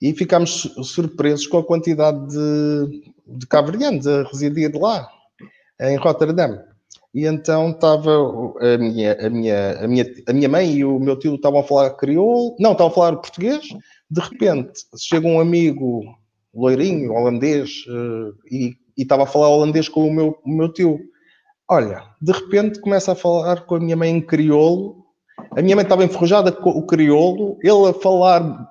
[0.00, 5.08] e ficámos su- surpresos com a quantidade de, de cabo-verdianos a residir lá,
[5.80, 6.58] em Rotterdam.
[7.12, 8.10] E então estava
[8.60, 11.64] a minha, a, minha, a, minha, a minha mãe e o meu tio estavam a
[11.64, 13.68] falar crioulo, não, estavam a falar português.
[14.08, 16.02] De repente, chega um amigo
[16.54, 21.00] loirinho, holandês, eh, e, e estava a falar holandês com o meu, o meu tio.
[21.68, 25.04] Olha, de repente começa a falar com a minha mãe em crioulo.
[25.56, 28.69] A minha mãe estava enferrujada com o crioulo, ele a falar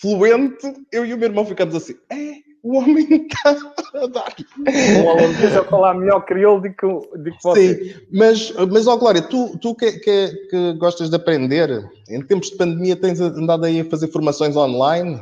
[0.00, 3.50] fluente, eu e o meu irmão ficamos assim: é, o homem está
[3.94, 4.34] a dar.
[4.58, 7.74] Um holandês a falar melhor crioulo do que, o- do que você.
[7.94, 11.68] Sim, mas, mas ó Glória, tu, tu que, que, que gostas de aprender,
[12.08, 15.20] em tempos de pandemia tens andado aí a fazer formações online?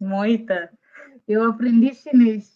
[0.00, 0.70] Muita.
[1.26, 2.52] Eu aprendi chinês.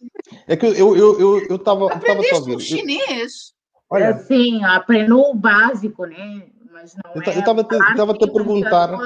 [0.46, 2.54] É que eu eu eu eu eu estava estava a ouvir.
[2.56, 3.52] o chinês?
[3.90, 6.46] Olha, Assim, aprendo o básico, né?
[6.82, 8.98] Mas não Eu é eu tava-te- falar tava-te a perguntar-.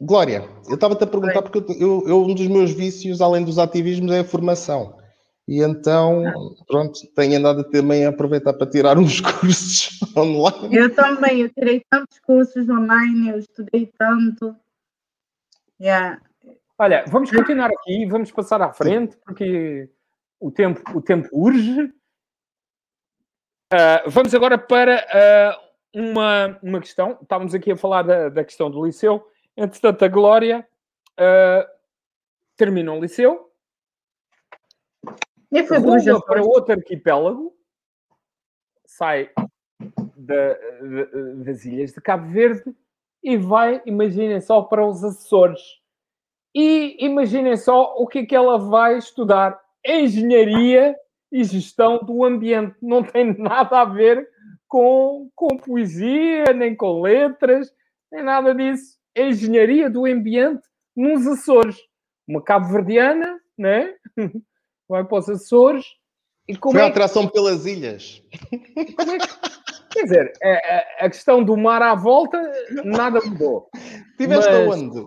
[0.00, 4.10] Glória, eu estava-te a perguntar porque eu, eu, um dos meus vícios, além dos ativismos,
[4.12, 4.96] é a formação.
[5.46, 6.24] E então,
[6.66, 10.76] pronto, tenho andado também a aproveitar para tirar uns cursos online.
[10.76, 14.54] Eu também, eu tirei tantos cursos online, eu estudei tanto.
[15.80, 16.20] Yeah.
[16.78, 19.88] Olha, vamos continuar aqui, vamos passar à frente, porque
[20.38, 21.92] o tempo, o tempo urge.
[23.72, 25.67] Ah, vamos agora para ah,
[25.98, 27.18] uma, uma questão.
[27.20, 29.26] Estávamos aqui a falar da, da questão do liceu.
[29.56, 30.66] Entretanto, a Glória
[32.56, 33.50] termina o liceu,
[35.50, 37.52] E foi dos para outro arquipélago,
[38.84, 39.30] sai
[40.16, 42.74] da- da- das ilhas de Cabo Verde
[43.22, 45.80] e vai, imaginem só, para os Açores.
[46.54, 50.96] E imaginem só o que é que ela vai estudar: engenharia
[51.32, 52.76] e gestão do ambiente.
[52.80, 54.28] Não tem nada a ver
[54.68, 57.72] com, com poesia, nem com letras,
[58.12, 58.96] nem nada disso.
[59.16, 60.62] Engenharia do ambiente
[60.94, 61.76] nos Açores.
[62.26, 63.94] Uma cabo-verdiana, né?
[64.88, 65.84] Vai para os Açores.
[66.46, 68.22] E como Foi a é que atração pelas ilhas.
[69.90, 70.48] Quer dizer, a,
[71.02, 72.40] a- a questão do mar à volta,
[72.84, 73.68] nada mudou.
[74.16, 75.06] Tiveste Mas- aonde?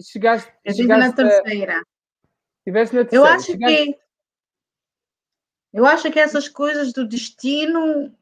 [0.00, 1.82] Chegaste, Eu na chegaste a, terceira.
[2.60, 3.34] estiveste na Eu terceira.
[3.34, 3.98] acho chegaste- que
[5.72, 8.14] eu acho que essas coisas do destino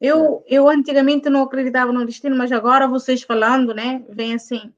[0.00, 4.04] eu, eu antigamente não acreditava no destino, mas agora vocês falando, né?
[4.08, 4.72] Vem assim,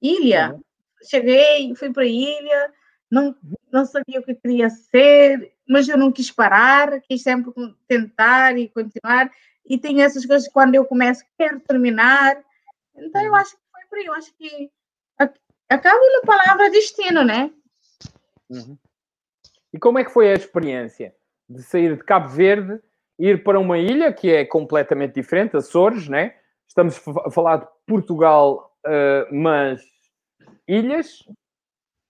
[0.00, 0.58] ilha.
[1.02, 2.72] Cheguei, fui para a ilha,
[3.10, 3.36] não,
[3.70, 7.52] não sabia o que queria ser, mas eu não quis parar, quis sempre
[7.86, 9.30] tentar e continuar.
[9.66, 12.42] E tem essas coisas quando eu começo, quero terminar.
[12.96, 14.70] Então eu acho que foi por aí, eu acho que
[15.18, 17.50] ac- acaba na palavra destino, né?
[18.48, 18.78] Uhum.
[19.72, 21.14] E como é que foi a experiência
[21.48, 22.80] de sair de Cabo Verde,
[23.18, 26.34] ir para uma ilha que é completamente diferente, Açores, né?
[26.66, 29.82] Estamos a falar de Portugal, eh, mas
[30.66, 31.24] ilhas.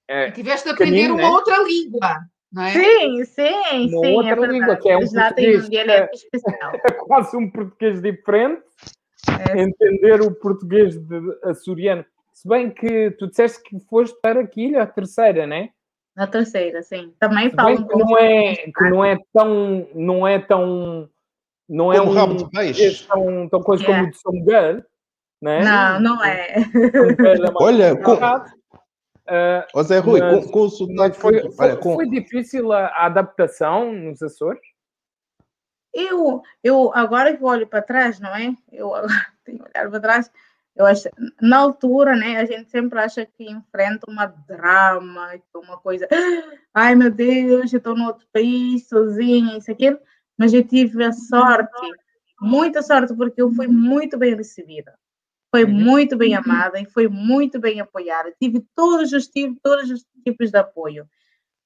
[0.09, 1.28] E tiveste de aprender Caminho, uma né?
[1.28, 2.20] outra língua,
[2.52, 2.70] não é?
[2.70, 4.14] Sim, sim, Uma sim.
[4.14, 5.72] outra é língua, que é um português um
[6.86, 8.62] é quase um português diferente.
[9.57, 9.62] É.
[9.62, 12.05] Entender o português de açoriano.
[12.32, 14.82] Se bem que tu disseste que foste para que ilha?
[14.82, 15.70] A terceira, né?
[16.16, 17.12] Na terceira, sim.
[17.18, 19.88] Também falam bem que não é, que não é tão.
[19.94, 21.10] Não é tão.
[21.68, 23.06] Não é Como um rabo de peixe.
[23.06, 24.00] tão, tão coisa Yeah.
[24.02, 24.84] como o de São Miguel,
[25.42, 25.64] né?
[25.64, 26.56] Não, não é.
[26.58, 26.62] É
[27.56, 28.18] Olha, com-.
[29.26, 31.16] Ah, Ó Zé Rui, Mas- com, com o sotaque.
[31.16, 34.60] foi, olha, foi, com, foi difícil a, a adaptação nos Açores?
[35.94, 38.54] Eu, eu agora que eu olho para trás, não é?
[38.70, 39.08] Eu agora
[39.44, 40.30] tenho que olhar para trás.
[40.77, 41.09] Eu acho,
[41.41, 42.39] na altura, né?
[42.39, 46.09] A gente sempre acha que enfrenta uma drama, que uma coisa.
[46.75, 49.99] Ai meu Deus, eu estou no outro país sozinha, isso aquilo.
[50.37, 51.70] Mas eu tive a sorte
[52.41, 54.95] muita sorte, porque eu fui muito bem recebida.
[55.51, 58.35] Foi muito bem amada e foi muito bem apoiada.
[58.41, 61.09] Tive todos os tipos, todos os tipos de apoio.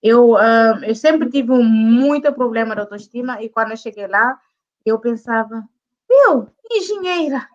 [0.03, 4.39] Eu, uh, eu sempre tive um muito problema de autoestima e quando eu cheguei lá,
[4.85, 5.67] eu pensava,
[6.09, 7.49] eu, engenheira.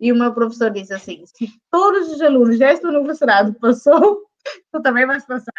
[0.00, 4.26] E o meu professor disse assim, se todos os alunos desta universidade passou,
[4.72, 5.52] tu também vais passar.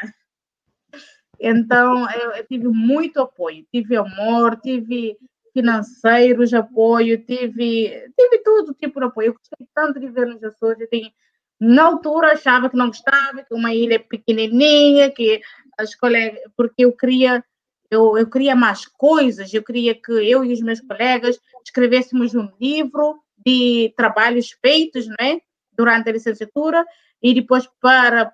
[1.40, 5.18] Então, eu, eu, tive muito apoio, tive amor, tive
[5.54, 9.28] financeiros, apoio, tive, tive todo tipo de apoio.
[9.30, 10.80] Eu gostei tanto de ver nos Açores.
[10.80, 11.12] Eu tenho,
[11.60, 15.42] na altura achava que não gostava, que uma ilha pequenininha, que
[15.78, 17.44] as colegas, porque eu queria,
[17.90, 22.50] eu, eu queria mais coisas, eu queria que eu e os meus colegas escrevêssemos um
[22.60, 25.40] livro de trabalhos feitos, não é?
[25.72, 26.86] Durante a licenciatura
[27.22, 28.34] e depois para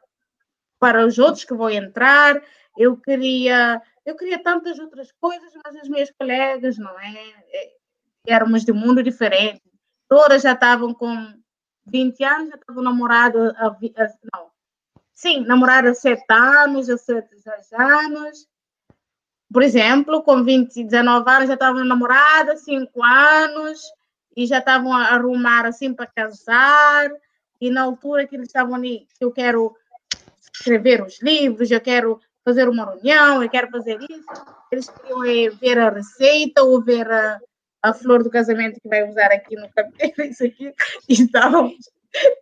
[0.79, 2.39] para os outros que vão entrar,
[2.77, 7.13] eu queria, eu queria tantas outras coisas, mas as minhas colegas, não é?
[7.51, 7.77] é
[8.27, 9.61] éramos de mundo diferente.
[10.07, 11.33] Todas já estavam com
[11.85, 13.53] 20 anos, já estavam namoradas,
[14.33, 14.51] não,
[15.13, 17.27] sim, namoradas há 7 anos, há 7
[17.73, 18.47] anos.
[19.51, 23.81] Por exemplo, com 20, 19 anos já estavam namoradas, 5 anos,
[24.37, 27.09] e já estavam a arrumar assim para casar.
[27.59, 29.75] E na altura que eles estavam ali, eu quero
[30.53, 34.45] escrever os livros, eu quero fazer uma reunião, eu quero fazer isso.
[34.71, 37.39] Eles queriam é, ver a receita ou ver a,
[37.81, 40.71] a flor do casamento que vai usar aqui no cabelo, isso aqui.
[41.09, 41.89] E estávamos,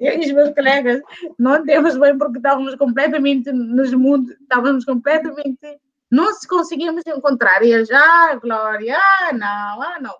[0.02, 1.02] eu e os meus colegas,
[1.39, 5.80] não temos bem porque estávamos completamente nos mundos, estávamos completamente,
[6.12, 7.64] não se conseguimos encontrar.
[7.64, 10.16] E eles, ah, Glória, ah, não, ah, não.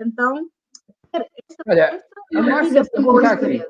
[0.00, 0.50] Então,
[1.68, 2.02] Olha,
[2.34, 3.64] a Márcia pergunta aqui.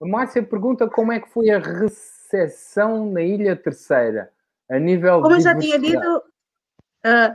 [0.00, 4.32] A Márcia pergunta como é que foi a recepção na Ilha Terceira
[4.70, 7.34] a nível Como eu já tinha dito, uh,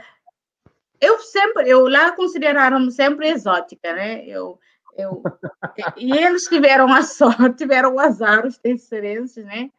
[1.01, 4.25] eu sempre, eu lá consideraram-me sempre exótica, né?
[4.25, 4.59] Eu,
[4.95, 5.23] eu,
[5.97, 9.69] e eles tiveram a sorte, tiveram o azar, os terceirenses, né?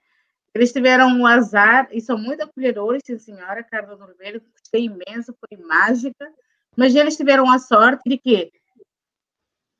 [0.52, 5.58] Eles tiveram um azar e são muito acolhedores, sim, senhora, Carla Ribeiro, gostei imenso, foi
[5.64, 6.30] mágica,
[6.76, 8.52] mas eles tiveram a sorte de que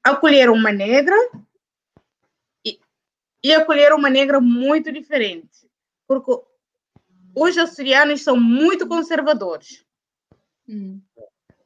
[0.04, 1.16] acolheram uma negra
[2.64, 2.78] e,
[3.42, 5.66] e acolheram uma negra muito diferente,
[6.06, 6.30] porque
[7.34, 9.84] os açorianos são muito conservadores.
[10.68, 11.00] Hum.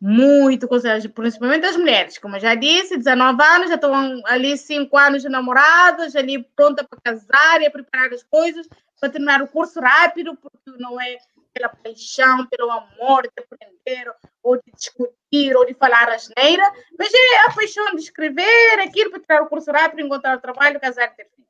[0.01, 2.19] Muito conservadores, principalmente as mulheres.
[2.19, 6.85] Como eu já disse, 19 anos, já estão ali 5 anos de namoradas, ali pronta
[6.85, 8.69] para casar e a preparar as coisas,
[9.01, 11.19] para terminar o curso rápido, porque não é
[11.59, 16.63] pela paixão, pelo amor de aprender, ou de discutir, ou de falar asneira,
[16.97, 20.81] mas é a paixão de escrever, aquilo para tirar o curso rápido, encontrar o trabalho,
[20.81, 21.49] casar e ter filho.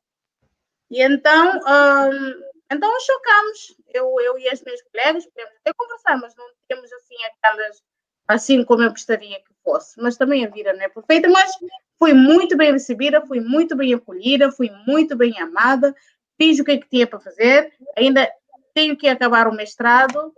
[0.91, 2.43] E então, hum,
[2.73, 7.17] então chocamos, eu, eu e as minhas colegas, podemos até conversar, mas não temos assim
[7.25, 7.83] aquelas,
[8.27, 10.01] assim como eu gostaria que fosse.
[10.01, 11.53] Mas também a vida não é perfeita, mas
[11.99, 15.95] fui muito bem recebida, fui muito bem acolhida, fui muito bem amada,
[16.41, 18.31] fiz o que, é que tinha para fazer, ainda
[18.79, 20.33] tenho que acabar o mestrado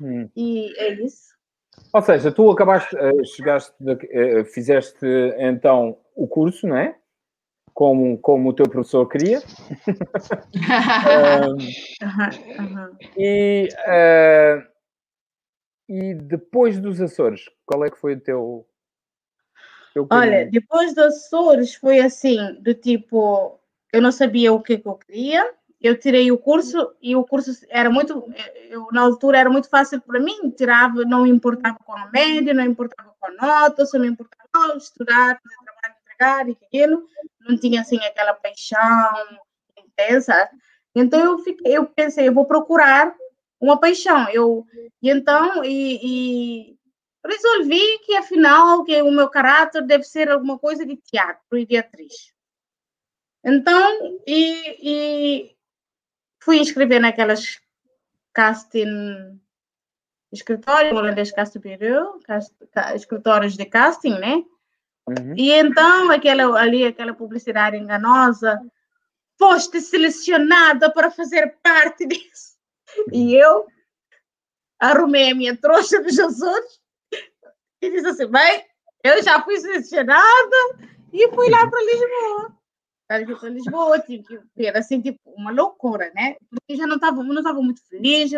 [0.00, 0.28] hum.
[0.36, 1.32] e é isso.
[1.92, 3.74] Ou seja, tu acabaste, eh, chegaste,
[4.10, 5.04] eh, fizeste
[5.38, 6.96] então o curso, não é?
[7.74, 9.40] como, como o teu professor queria.
[11.48, 11.56] um,
[13.16, 14.62] e, uh,
[15.88, 18.64] e depois dos Açores, qual é que foi o teu.
[19.94, 23.58] teu Olha, depois dos Açores foi assim, do tipo,
[23.92, 25.52] eu não sabia o que, que eu queria.
[25.82, 28.24] Eu tirei o curso e o curso era muito,
[28.70, 32.64] eu, na altura era muito fácil para mim, tirava, não importava com a média, não
[32.64, 37.04] importava com a nota, só me importava estudar, fazer trabalho, entregar e aquilo
[37.40, 39.12] não tinha assim aquela paixão
[39.76, 40.48] intensa.
[40.94, 43.14] Então eu fiquei, eu pensei, eu vou procurar
[43.60, 44.28] uma paixão.
[44.30, 44.64] Eu
[45.02, 46.76] e então e, e
[47.26, 51.76] resolvi que afinal que o meu caráter deve ser alguma coisa de teatro e de
[51.76, 52.32] atriz.
[53.44, 55.56] Então e, e
[56.44, 57.60] fui inscrever naquelas
[58.32, 59.40] casting
[60.32, 62.18] escritório, holandês casting bureau,
[62.94, 64.42] escritórios de casting, né?
[65.06, 65.34] Uhum.
[65.36, 68.60] E então, aquela, ali, aquela publicidade enganosa,
[69.38, 72.56] foste selecionada para fazer parte disso.
[73.12, 73.66] E eu
[74.78, 76.80] arrumei a minha trouxa de Jesus
[77.80, 78.64] e disse assim: bem,
[79.04, 80.56] eu já fui selecionada
[81.12, 82.61] e fui lá para Lisboa.
[83.38, 86.36] Para Lisboa, tive que ver assim, tipo, uma loucura, né?
[86.50, 88.30] Porque já não estava não tava muito feliz,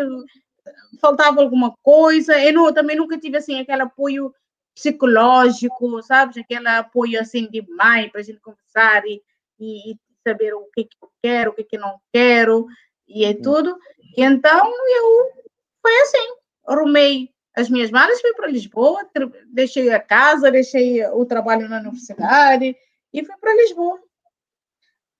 [0.99, 2.37] faltava alguma coisa.
[2.43, 4.33] Eu não, também nunca tive assim aquele apoio
[4.73, 6.37] psicológico, sabes?
[6.37, 9.21] Aquele apoio assim de mãe para a gente conversar e,
[9.59, 9.95] e,
[10.27, 12.65] saber o que, que eu quero, o que, que não quero,
[13.07, 13.77] e é tudo.
[14.17, 15.45] E então eu
[15.81, 16.35] foi assim,
[16.67, 19.07] arrumei as minhas malas, fui para Lisboa,
[19.53, 22.75] deixei a casa, deixei o trabalho na universidade
[23.13, 23.99] e fui para Lisboa.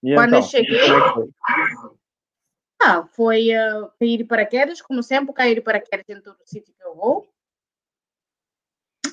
[0.05, 1.29] E Quando eu então, cheguei- como é que foi?
[2.83, 6.83] Ah, foi uh, cair de paraquedas, como sempre, cair de paraquedas em todo sítio que
[6.85, 7.27] eu vou.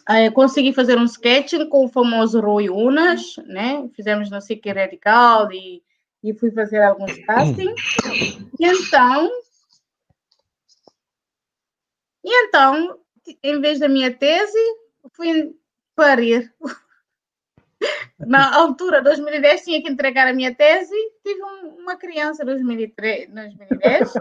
[0.06, 3.88] Ah, consegui fazer um sketching com o famoso Rui Unas, né?
[3.94, 5.82] Fizemos no SIC Radical e,
[6.22, 7.80] e fui fazer alguns castings.
[8.60, 9.30] E então,
[12.22, 12.98] e então,
[13.42, 14.58] em vez da minha tese,
[15.14, 15.56] fui
[15.94, 16.52] parir.
[18.18, 20.94] Na altura, 2010, tinha que entregar a minha tese.
[21.24, 24.12] Tive um- uma criança em 2003, 2010.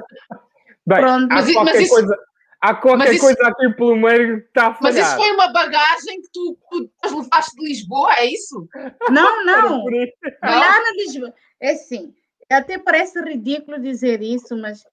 [0.86, 1.32] Bem, Pronto.
[1.32, 2.18] há Mas qualquer mas isso- coisa,
[2.62, 5.08] há qualquer mas isso- coisa aqui pelo meio que está a Mas falhar.
[5.08, 6.58] isso foi uma bagagem que tu,
[7.02, 8.68] tu levaste de Lisboa, é isso?
[9.10, 9.84] Não, não.
[9.86, 11.34] Foi lá na Lisboa.
[11.60, 12.14] É assim,
[12.52, 14.84] até parece ridículo dizer isso, mas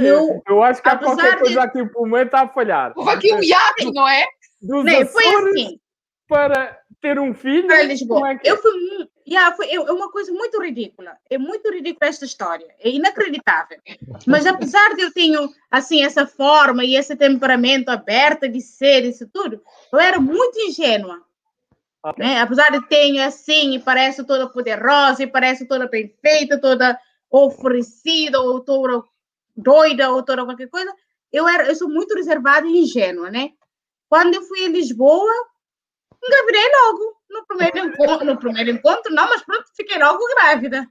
[0.00, 2.92] Eu- Eu acho que há qualquer de- coisa aqui pelo meio que está a falhar.
[2.96, 4.24] Houve aqui um hiato, não é?
[4.60, 5.80] Dos foi Açores assim,
[6.32, 7.66] para ter um filho.
[7.66, 8.30] para Lisboa.
[8.30, 8.52] é que é?
[8.52, 8.72] Eu fui,
[9.28, 11.16] yeah, foi, é uma coisa muito ridícula.
[11.28, 12.66] É muito ridícula esta história.
[12.80, 13.78] É inacreditável.
[14.26, 19.28] Mas apesar de eu tenho assim essa forma e esse temperamento aberto de ser isso
[19.30, 19.62] tudo,
[19.92, 21.20] eu era muito ingênua.
[22.02, 22.24] Ok.
[22.24, 22.40] né?
[22.40, 26.98] Apesar de tenho assim e parece toda poderosa e parece toda bem feita, toda
[27.30, 29.04] oferecida ou toda
[29.54, 30.92] doida ou toda qualquer coisa,
[31.30, 33.50] eu era eu sou muito reservada e ingênua, né?
[34.08, 35.32] Quando eu fui a Lisboa,
[36.24, 40.86] engravidei logo no primeiro encontro, no primeiro encontro não, mas pronto, fiquei logo grávida.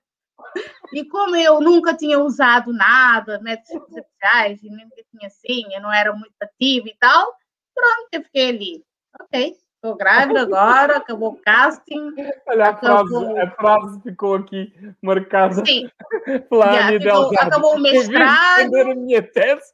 [0.94, 5.94] E como eu nunca tinha usado nada, métodos anticoncepcionais, e nunca tinha assim, eu não
[5.94, 7.34] era muito ativa e tal,
[7.76, 8.84] pronto, eu fiquei ali.
[9.22, 12.14] Ok, estou grávida agora, acabou o casting.
[12.48, 13.42] Olha, a frase, Acabou.
[13.42, 15.88] a frase ficou aqui marcada Sim,
[16.52, 18.58] já, Ana ficou- acabou o mestrado.
[18.58, 19.74] defender a minha tese,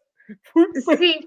[0.98, 1.20] sim.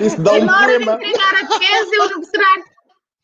[0.00, 2.64] Isso dá E um na hora de entregar a tese, a universidade.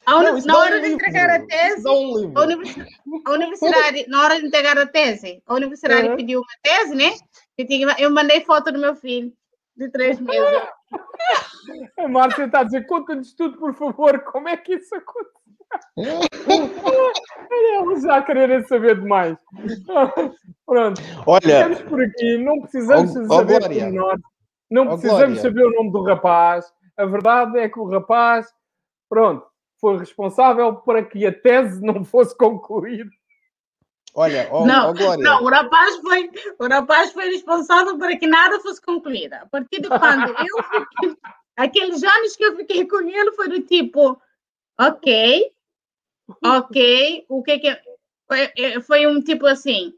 [0.06, 0.94] a uni- Não, na dá um hora de livro.
[0.94, 2.90] entregar a tese, um a universidade,
[3.26, 6.16] a universidade, na hora de entregar a tese, a universidade Uhum.
[6.16, 7.12] pediu uma tese, né?
[7.58, 9.32] Eu, tinha, eu mandei foto do meu filho,
[9.76, 10.62] de três meses.
[11.98, 15.34] A Márcia está a dizer, conta-nos tudo, por favor, como é que isso aconteceu?
[17.50, 19.36] Eles já quererem saber demais.
[20.66, 23.90] Pronto, Olha, ficamos por aqui, não precisamos Ó- ó, saber Glória.
[24.70, 25.42] Não Ó, precisamos Glória.
[25.42, 26.72] saber o nome do rapaz.
[26.96, 28.52] A verdade é que o rapaz,
[29.08, 29.46] pronto,
[29.80, 33.10] foi responsável para que a tese não fosse concluída.
[34.14, 35.22] olha, ó, Não, ó, Glória.
[35.22, 39.34] Não, o rapaz, foi, o rapaz foi responsável para que nada fosse concluído.
[39.34, 41.16] A partir de quando eu fiquei,
[41.56, 44.20] aqueles anos que eu fiquei com ele foi do tipo,
[44.80, 45.52] ok,
[46.42, 47.80] ok, o que que
[48.26, 49.94] foi, eh, foi um tipo assim,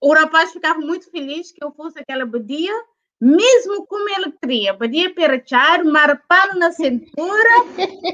[0.00, 2.72] o rapaz ficava muito feliz que eu fosse aquela badia,
[3.20, 7.50] mesmo como ele queria, badia perachar, marpano na cintura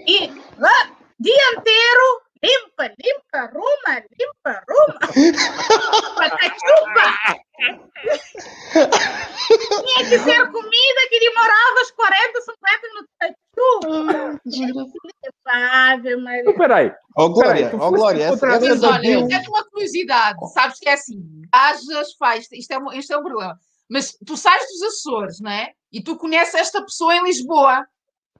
[0.06, 0.30] e
[0.60, 4.98] ah, dianteiro, limpa, limpa, arruma, limpa, arruma.
[6.16, 7.04] Pacachupa!
[9.84, 13.10] Tinha que ser comida que demorava uns 40, 50 minutos.
[13.18, 14.40] Pacachupa!
[16.16, 16.46] mas...
[16.46, 18.66] Espera aí, Ó, Glória, Peraí, tu ó, foste Glória, essa, essa
[19.28, 20.52] tenho uma curiosidade.
[20.52, 23.58] Sabes que é assim, gajas faz, isto é, um- isto é um problema.
[23.88, 25.72] Mas tu sais dos Açores, não é?
[25.92, 27.86] E tu conheces esta pessoa em Lisboa.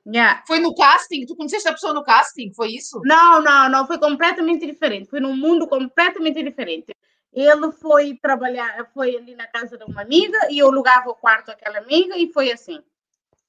[0.07, 0.43] Yeah.
[0.47, 1.25] Foi no casting?
[1.25, 2.53] Tu conheceste a pessoa no casting?
[2.55, 3.01] Foi isso?
[3.05, 5.09] Não, não, não, foi completamente diferente.
[5.09, 6.93] Foi num mundo completamente diferente.
[7.33, 11.47] Ele foi trabalhar, foi ali na casa de uma amiga e eu alugava o quarto
[11.47, 12.81] daquela amiga e foi assim.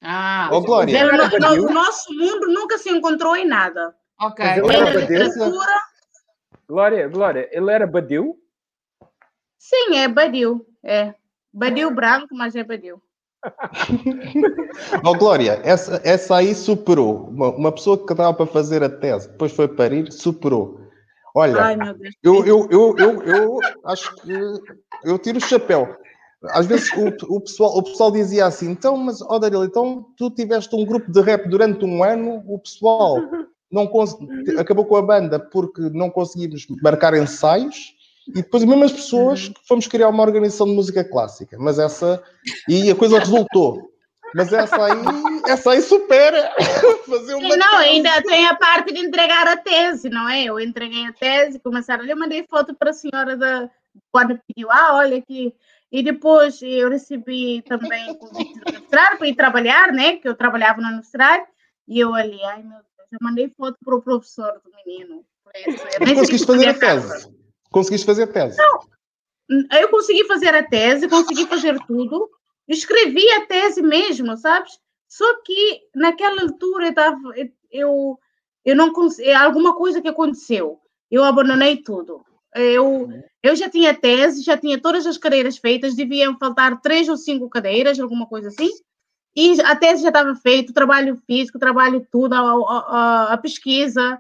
[0.02, 3.96] Ah, Ó, Glória, Ele, no- no- o nosso mundo nunca se encontrou em nada.
[4.20, 4.46] ok.
[4.46, 5.82] Ele Nem era na literatura.
[6.68, 8.40] Glória, Glória, ele era Badil?
[9.58, 10.66] Sim, é Badil.
[10.84, 11.14] É.
[11.56, 13.02] Badil branco, mas é Badil.
[15.06, 17.30] ó, Glória, essa, essa aí superou.
[17.30, 20.82] Uma, uma pessoa que estava para fazer a tese, depois foi parir, superou.
[21.34, 21.78] Olha, Ai,
[22.22, 24.32] eu, eu, eu, eu, eu acho que
[25.04, 25.96] eu tiro o chapéu.
[26.50, 30.30] Às vezes o, o, pessoal, o pessoal dizia assim, então, mas, ó Daril, então tu
[30.30, 33.18] tiveste um grupo de rap durante um ano, o pessoal
[33.72, 33.90] não
[34.60, 37.95] acabou com a banda porque não conseguimos marcar ensaios
[38.28, 42.24] e depois as mesmas pessoas que fomos criar uma organização de música clássica, mas essa
[42.68, 43.92] e a coisa resultou.
[44.34, 46.54] Mas essa aí, essa aí supera
[47.08, 47.90] fazer uma não, tese.
[47.90, 50.44] ainda tem a parte de entregar a tese, não é?
[50.44, 53.70] Eu entreguei a tese, começaram, eu mandei foto para a senhora da
[54.12, 55.54] quando pediu, ah, olha aqui.
[55.90, 60.18] E depois eu recebi também convite da universidade para ir trabalhar, né?
[60.18, 61.46] Que eu trabalhava na universidade.
[61.88, 65.24] E eu ali, ai meu Deus, eu mandei foto para o professor do menino.
[65.46, 65.66] Mas
[66.02, 67.35] nem conseguiste sei fazer a tese.
[67.72, 68.58] Conseguiste fazer a tese.
[69.80, 72.30] Eu consegui fazer a tese, consegui fazer tudo,
[72.68, 74.80] escrevi a tese mesmo, sabes?
[75.08, 77.20] Só que naquela altura eu, tava,
[77.72, 78.20] eu,
[78.66, 80.80] eu não consegui, alguma coisa que aconteceu,
[81.12, 82.26] eu abandonei tudo.
[82.56, 83.10] Eu,
[83.44, 87.50] eu já tinha tese, já tinha todas as cadeiras feitas, deviam faltar três ou cinco
[87.50, 88.70] cadeiras, alguma coisa assim.
[89.36, 93.38] E a tese já estava feita, o trabalho físico, o trabalho tudo, a, a, a
[93.38, 94.18] pesquisa,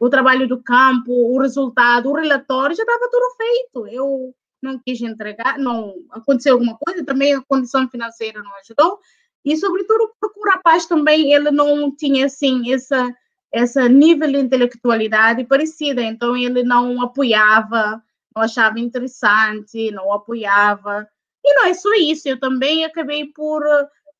[0.00, 3.86] o trabalho do campo, o resultado, o relatório, já estava tudo feito.
[3.88, 8.98] Eu não quis entregar, não aconteceu alguma coisa, também a condição financeira não ajudou.
[9.44, 13.08] E, sobretudo, porque o rapaz também, ele não tinha, assim, essa,
[13.52, 18.02] essa nível de intelectualidade parecida, então ele não apoiava,
[18.34, 21.08] não achava interessante, não apoiava.
[21.44, 23.62] E não é só isso, eu também acabei por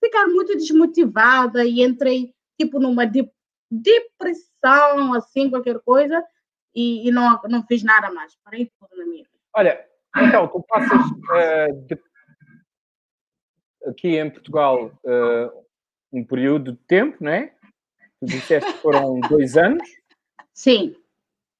[0.02, 3.28] ficar muito desmotivada e entrei tipo numa de,
[3.70, 6.24] depressão, assim, qualquer coisa,
[6.74, 8.36] e, e, não, não fiz nada mais.
[8.44, 9.38] Parei tudo na minha vida.
[9.54, 9.84] Olha,
[10.16, 11.98] então, tu passas uh, de,
[13.86, 15.64] aqui em Portugal uh,
[16.12, 17.52] um período de tempo, não é?
[18.20, 19.88] Tu disseste que foram dois anos.
[20.52, 20.94] Sim.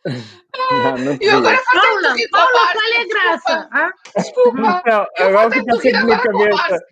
[0.05, 3.69] Não, não E agora Paula, Paula, Paula, qual é a graça?
[3.73, 3.93] Ah?
[4.17, 4.83] Desculpa.
[4.87, 6.87] Não, Eu agora fica que sempre na cabeça.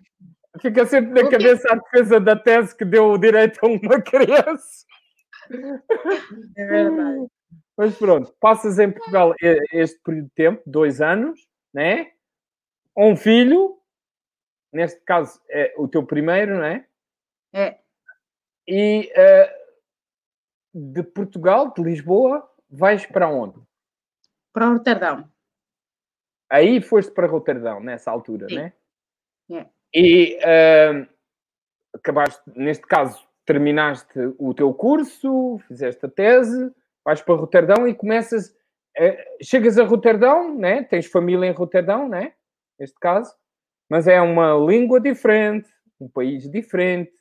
[0.61, 4.85] Fica sempre na cabeça a defesa da tese que deu o direito a uma criança.
[6.55, 7.27] É verdade.
[7.77, 9.35] Mas pronto, passas em Portugal
[9.71, 12.11] este período de tempo, dois anos, né?
[12.95, 13.79] Um filho,
[14.73, 16.87] neste caso é o teu primeiro, não é?
[17.53, 17.79] É.
[18.67, 19.67] E eh,
[20.73, 23.59] de Portugal, de Lisboa, vais para onde?
[24.51, 25.31] Para Roterdão.
[26.49, 28.55] Aí foste para Roterdão, nessa altura, Sim.
[28.55, 28.73] né?
[29.51, 29.65] É.
[29.93, 31.07] E eh,
[31.93, 36.69] acabaste, neste caso, terminaste o teu curso, fizeste a tese,
[37.03, 38.53] vais para Roterdão e começas.
[38.99, 40.83] eh, chegas a Roterdão, né?
[40.83, 42.33] Tens família em Roterdão, né?
[42.77, 43.33] Neste caso,
[43.89, 45.69] mas é uma língua diferente,
[45.99, 47.11] um país diferente,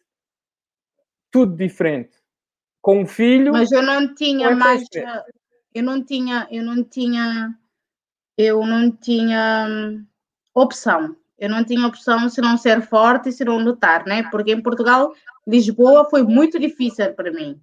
[1.31, 2.16] tudo diferente.
[2.83, 4.83] Com um filho, Mas eu não tinha é mais.
[5.74, 7.59] Eu não tinha, eu não tinha,
[8.39, 10.07] eu não tinha hum,
[10.55, 11.14] opção.
[11.39, 14.22] Eu não tinha opção se não ser forte e se não lutar, né?
[14.30, 15.12] Porque em Portugal,
[15.47, 17.61] Lisboa foi muito difícil para mim.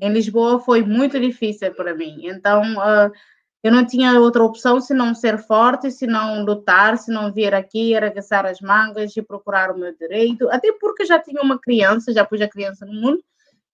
[0.00, 2.26] Em Lisboa foi muito difícil para mim.
[2.26, 3.10] Então, ah,
[3.62, 7.54] eu não tinha outra opção se não ser forte, se não lutar, se não vir
[7.54, 10.48] aqui, arregaçar as mangas e procurar o meu direito.
[10.50, 13.22] Até porque já tinha uma criança, já pus a criança no mundo.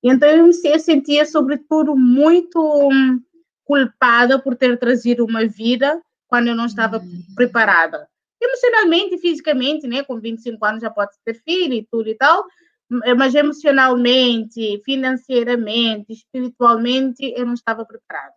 [0.03, 3.21] E então eu me sentia, sobretudo, muito hum,
[3.65, 7.03] culpada por ter trazido uma vida quando eu não estava
[7.35, 8.09] preparada.
[8.51, 10.03] Emocionalmente e fisicamente, né?
[10.03, 12.45] Com 25 anos já pode ter filho e tudo e tal,
[12.91, 18.35] m- mas emocionalmente, financeiramente, espiritualmente, eu não estava preparada.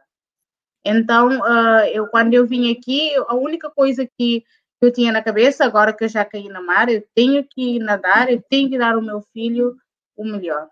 [0.85, 4.43] Então, ah, eu quando eu vim aqui, a única coisa que
[4.81, 8.29] eu tinha na cabeça, agora que eu já caí na mar, eu tenho que nadar,
[8.31, 9.75] eu tenho que dar ao meu filho
[10.15, 10.67] o melhor.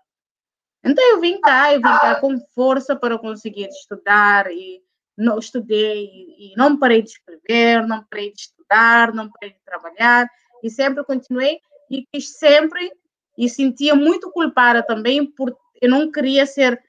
[0.84, 4.82] Então eu vim cá, eu vim cá com força para conseguir estudar e
[5.16, 6.04] não estudei
[6.38, 10.28] e, não parei de escrever, não parei de estudar, não parei de trabalhar
[10.62, 11.60] e sempre continuei
[11.90, 12.90] e quis sempre
[13.36, 16.82] e sentia muito culpada também por eu não queria ser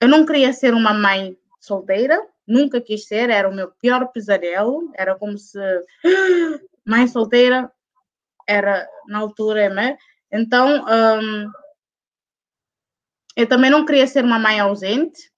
[0.00, 4.90] eu não queria ser uma mãe solteira, nunca quis ser, era o meu pior pesadelo,
[4.94, 5.58] era como se
[6.86, 7.70] mãe solteira
[8.46, 9.98] era na altura, né?
[10.32, 11.52] Então, hum,
[13.36, 15.30] eu também não queria ser uma mãe ausente.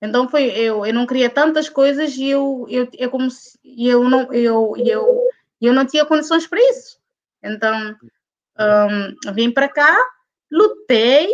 [0.00, 4.04] Então foi eu, eu não queria tantas coisas e eu eu, eu como se, eu
[4.08, 5.28] não eu eu
[5.60, 6.98] eu não tinha condições para isso.
[7.42, 7.96] Então
[8.58, 9.96] hum, vim para cá,
[10.50, 11.28] lutei,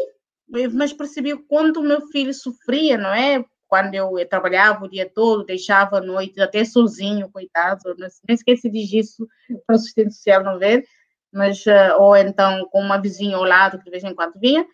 [0.73, 3.45] mas percebi o quanto o meu filho sofria, não é?
[3.69, 8.35] Quando eu, eu trabalhava o dia todo, deixava a noite até sozinho, coitado, não- nem
[8.35, 9.27] esqueci isso
[9.67, 10.85] para o assistente social não ver,
[11.33, 14.65] mas ah, ou então com uma vizinha ao lado que de vez em quando vinha.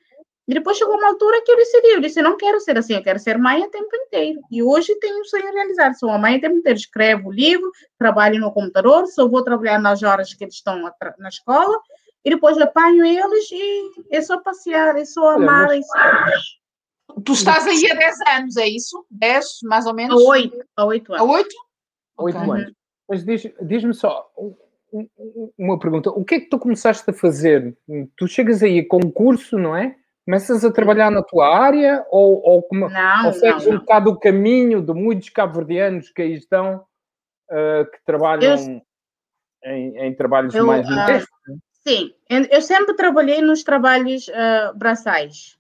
[0.51, 3.03] E depois chegou uma altura que eu decidi, eu disse, não quero ser assim, eu
[3.05, 4.41] quero ser mãe a tempo inteiro.
[4.51, 8.41] E hoje tenho um sonho realizado, sou uma mãe a tempo inteiro, escrevo livro, trabalho
[8.41, 10.83] no computador, só vou trabalhar nas horas que eles estão
[11.19, 11.79] na escola,
[12.25, 17.21] e depois apanho eles e é só passear, é só amar, mas- é só...
[17.25, 19.07] Tu estás aí há 10 anos, é isso?
[19.09, 20.21] 10, mais ou menos?
[20.27, 21.31] oito, a oito A anos.
[21.33, 21.49] 8?
[22.19, 22.51] oito Ok.
[22.51, 22.73] anos.
[23.09, 24.55] Mas diz- diz-me só um-
[24.93, 27.77] um- uma pergunta: o que é que tu começaste a fazer?
[28.17, 29.97] Tu chegas aí com um curso, não é?
[30.25, 33.81] Começas a trabalhar na tua área ou, ou, como, Não, ou segues não, um não.
[33.81, 36.85] bocado o caminho de muitos cabo-verdianos que aí estão,
[37.51, 38.83] ah, que trabalham
[39.65, 41.31] em, em trabalhos Eu, mais ah, modestos?
[41.87, 45.59] Sim, eu eu sempre trabalhei nos trabalhos ah, braçais.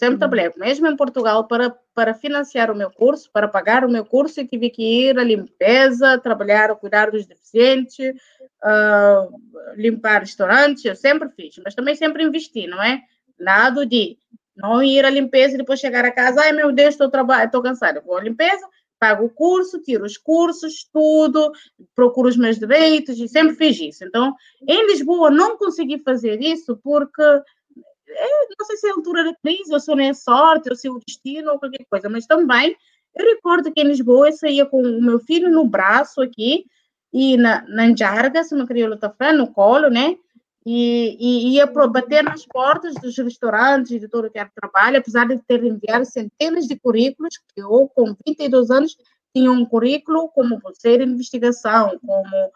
[0.00, 4.02] Sempre trabalhei, mesmo em Portugal, para, para financiar o meu curso, para pagar o meu
[4.02, 8.16] curso, eu tive que ir à limpeza, trabalhar, cuidar dos deficientes,
[8.64, 9.30] uh,
[9.76, 13.02] limpar restaurantes, eu sempre fiz, mas também sempre investi, não é?
[13.40, 14.16] Nada de
[14.56, 17.62] não ir à limpeza e depois chegar a casa, ai meu Deus, estou trabalhando, estou
[17.62, 18.66] cansada, vou à limpeza,
[18.98, 21.50] pago o curso, tiro os cursos, estudo,
[21.94, 24.04] procuro os meus direitos e sempre fiz isso.
[24.04, 24.34] Então,
[24.68, 29.34] em Lisboa não consegui fazer isso porque é, não sei se é a altura da
[29.42, 32.26] crise, ou se não é sorte, ou se é o destino, ou qualquer coisa, mas
[32.26, 32.76] também
[33.16, 36.66] eu recordo que em Lisboa eu saía com o meu filho no braço aqui,
[37.12, 40.16] e na, na Njarga, se não queria lutar no colo, né?
[40.66, 45.38] E, e ia bater nas portas dos restaurantes de todo o que trabalho, apesar de
[45.38, 48.96] ter enviado centenas de currículos, que eu, com 22 anos,
[49.34, 52.52] tinha um currículo como bolseira de investigação, como,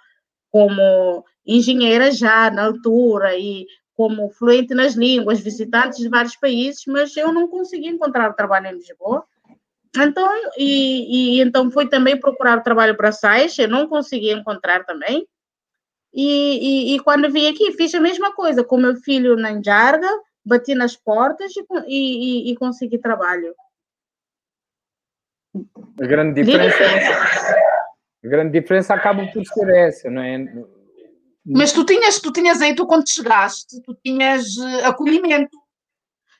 [0.50, 3.66] como engenheira já na altura, e
[3.96, 8.74] como fluente nas línguas, visitantes de vários países, mas eu não consegui encontrar trabalho em
[8.74, 9.24] Lisboa.
[9.96, 10.28] Então,
[10.58, 15.26] e, e então fui também procurar trabalho para SAIS, eu não consegui encontrar também.
[16.14, 20.08] E, e, e, quando vim aqui, fiz a mesma coisa com meu filho na Njarga,
[20.44, 21.52] bati nas portas
[21.88, 23.52] e, e consegui trabalho.
[26.00, 26.84] A grande diferença,
[28.24, 30.38] a grande diferença acaba por ser essa, não é?
[31.44, 35.56] Mas tu tinhas, tu tinhas aí, tu quando chegaste, tu tinhas uh, acolhimento.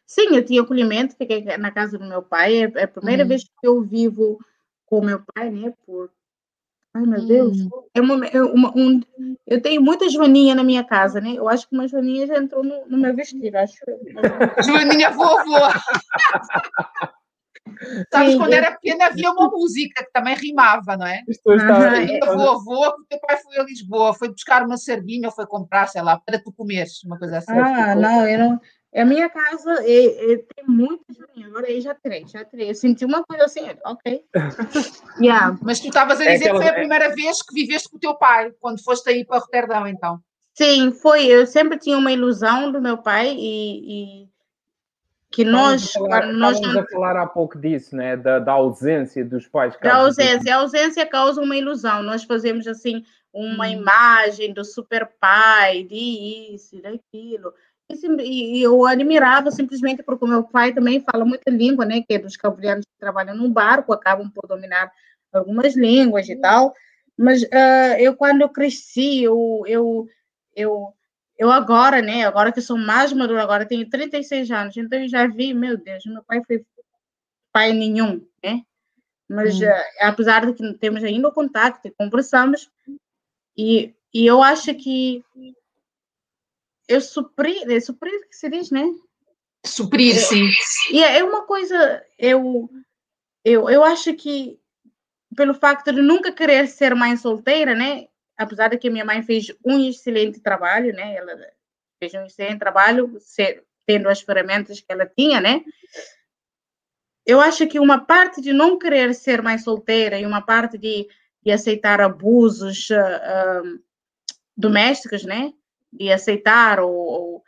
[0.06, 2.64] Sim, eu tinha acolhimento, fiquei na casa do meu pai.
[2.64, 3.28] É, é a primeira hum.
[3.28, 4.38] vez que eu vivo
[4.86, 5.74] com o meu pai, né?
[5.84, 6.10] Por...
[6.95, 7.61] Ai, meu Deus.
[7.61, 7.69] Hum.
[7.93, 9.01] É uma, é uma, um...
[9.47, 11.35] Eu tenho muita joaninha na minha casa, né?
[11.37, 13.75] Eu acho que uma joaninha já entrou no, no meu vestido, acho.
[14.65, 15.59] joaninha vovô.
[18.12, 21.23] Sabes, Sim, quando era pequena havia uma música que também rimava, não é?
[21.29, 21.55] Estou.
[21.55, 22.23] Uhum.
[22.23, 26.03] Avô, avô, teu pai foi a Lisboa, foi buscar uma sardinha ou foi comprar, sei
[26.03, 27.53] lá, para tu comeres, uma coisa assim.
[27.53, 28.61] Ah, não, eu não.
[28.97, 31.16] A minha casa é, é, tem muitas
[31.55, 32.71] agora aí já tirei, já tirei.
[32.71, 34.25] Eu senti uma coisa assim, ok.
[35.21, 35.57] yeah.
[35.62, 37.97] Mas tu estavas a é dizer é que foi a primeira vez que viveste com
[37.97, 40.19] o teu pai, quando foste aí para Roterdão, então.
[40.53, 41.27] Sim, foi.
[41.27, 44.29] Eu sempre tinha uma ilusão do meu pai e, e
[45.31, 45.93] que nós.
[45.93, 46.81] Falar, nós não...
[46.81, 48.16] a falar há pouco disso, né?
[48.16, 49.77] da, da ausência dos pais.
[49.83, 50.55] Da ausência.
[50.55, 52.03] A ausência causa uma ilusão.
[52.03, 53.71] Nós fazemos assim uma hum.
[53.71, 57.53] imagem do super pai, de isso, daquilo.
[57.90, 62.02] E, e eu admirava simplesmente porque o meu pai também fala muita língua, né?
[62.02, 64.90] Que é dos cabo-verdianos que trabalham num barco, acabam por dominar
[65.32, 66.74] algumas línguas e tal.
[67.16, 70.06] Mas uh, eu, quando eu cresci, eu, eu,
[70.56, 70.94] eu
[71.36, 75.27] eu agora, né, agora que sou mais madura, agora tenho 36 anos, então eu já
[75.27, 76.65] vi, meu Deus, meu pai foi
[77.52, 78.62] pai nenhum, né?
[79.28, 79.65] Mas hum.
[79.65, 82.70] uh, apesar de que temos ainda o contato e conversamos,
[83.56, 85.24] e, e eu acho que
[86.89, 88.85] eu supri, é suprir que se diz, né?
[89.65, 90.48] Suprir, sim.
[90.90, 92.69] E é, é uma coisa, eu,
[93.44, 94.59] eu, eu acho que
[95.35, 98.09] pelo facto de nunca querer ser mãe solteira, né?
[98.36, 101.15] apesar de que minha mãe fez um excelente trabalho, né?
[101.16, 101.36] Ela
[101.98, 103.19] fez um excelente trabalho,
[103.86, 105.65] tendo as ferramentas que ela tinha, né?
[107.27, 111.09] Eu acho que uma parte de não querer ser mais solteira e uma parte de,
[111.43, 113.82] de aceitar abusos uh,
[114.56, 115.52] domésticos, né?
[115.95, 117.43] De aceitar ou,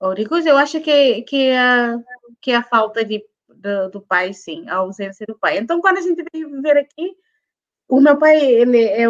[0.00, 2.04] ou, de coisa, eu acho que, que, uh,
[2.40, 5.58] que é a falta de, de, do pai, sim, a ausência do pai.
[5.58, 7.16] Então, quando a gente veio viver aqui,
[7.88, 9.04] o meu pai, ele é,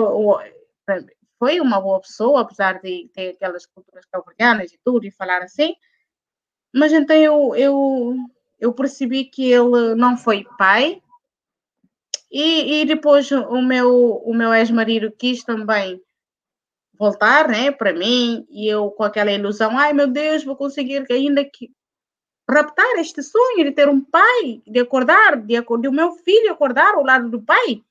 [1.38, 5.74] foi uma boa pessoa, apesar de ter aquelas culturas calvarianas e tudo, e falar assim.
[6.72, 8.16] Mas então eu, eu,
[8.58, 11.00] eu percebi que ele não foi pai.
[12.30, 16.02] E, e depois o meu, o meu ex-marido quis também
[16.98, 21.44] voltar, né, para mim, e eu com aquela ilusão, ai meu Deus, vou conseguir ainda
[21.44, 21.70] que
[22.48, 26.94] raptar este sonho de ter um pai, de acordar, de, de o meu filho acordar
[26.94, 27.82] ao lado do pai.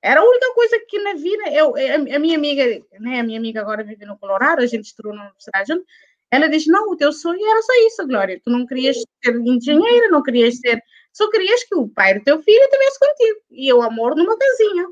[0.00, 1.74] Era a única coisa que na vida, eu,
[2.14, 2.64] a minha amiga,
[3.00, 5.84] né, a minha amiga agora vive no Colorado, a gente estudou na universidade junto,
[6.30, 10.08] ela diz, não, o teu sonho era só isso, Glória, tu não querias ser engenheira,
[10.08, 10.80] não querias ser,
[11.12, 14.86] só querias que o pai do teu filho estivesse contigo, e o amor numa casinha,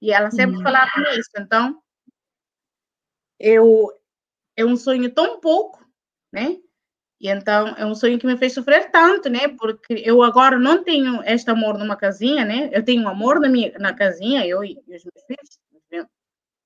[0.00, 0.62] e ela sempre uhum.
[0.62, 1.76] falava isso, então,
[3.38, 3.92] eu,
[4.56, 5.84] é um sonho tão pouco,
[6.32, 6.58] né,
[7.20, 9.48] e então é um sonho que me fez sofrer tanto, né?
[9.48, 12.68] Porque eu agora não tenho este amor numa casinha, né?
[12.72, 15.58] Eu tenho um amor na minha na casinha, eu e, os meus filhos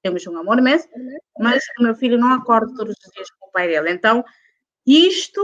[0.03, 0.91] temos um amor mesmo,
[1.39, 3.91] mas o meu filho não acorda todos os dias com o pai dele.
[3.91, 4.25] Então,
[4.87, 5.41] isto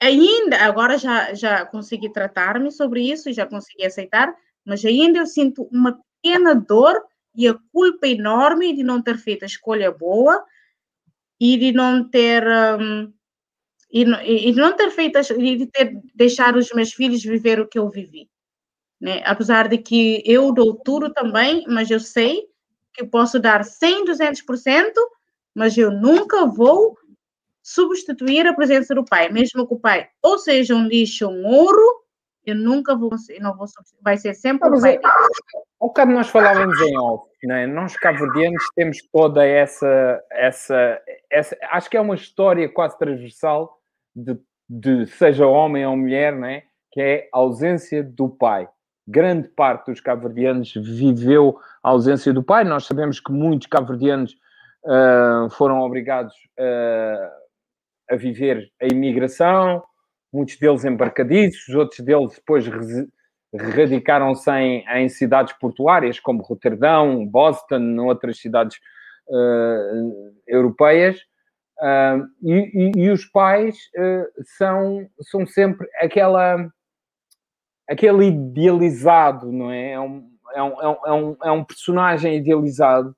[0.00, 5.26] ainda agora já já consegui tratar-me sobre isso e já consegui aceitar, mas ainda eu
[5.26, 7.02] sinto uma pequena dor
[7.34, 10.44] e a culpa enorme de não ter feito a escolha boa
[11.40, 12.44] e de não ter
[12.78, 13.12] um,
[13.92, 17.88] e, e, não ter feito e ter deixar os meus filhos viver o que eu
[17.88, 18.28] vivi.
[19.00, 19.22] Né?
[19.24, 22.46] Apesar de que eu dou tudo também, mas eu sei
[22.92, 24.92] que posso dar 100, 200%,
[25.54, 26.96] mas eu nunca vou
[27.62, 32.04] substituir a presença do pai, mesmo que o pai ou seja um lixo um ouro,
[32.44, 33.10] eu nunca vou,
[33.40, 33.66] não vou
[34.02, 34.98] vai ser sempre o pai.
[35.80, 37.66] Ao bocado nós falávamos em off, né?
[37.66, 41.00] nós cabo-verdianos temos toda essa, essa,
[41.30, 43.78] essa, acho que é uma história quase transversal
[44.14, 44.38] de,
[44.68, 46.64] de seja homem ou mulher, né?
[46.90, 48.68] que é a ausência do pai.
[49.06, 52.64] Grande parte dos cabo-verdianos viveu a ausência do pai.
[52.64, 54.36] Nós sabemos que muitos cabo-verdianos
[54.84, 57.30] uh, foram obrigados uh,
[58.10, 59.82] a viver a imigração,
[60.32, 62.64] muitos deles embarcadiços, outros deles depois
[63.52, 68.78] radicaram-se em, em, cidades portuárias como Roterdão, Boston, outras cidades
[69.28, 71.18] uh, europeias.
[71.78, 74.26] Uh, e, e, e, os pais uh,
[74.58, 76.70] são, são sempre aquela
[77.88, 79.92] aquele idealizado, não é?
[79.92, 83.16] É um, é um, é um, é um personagem idealizado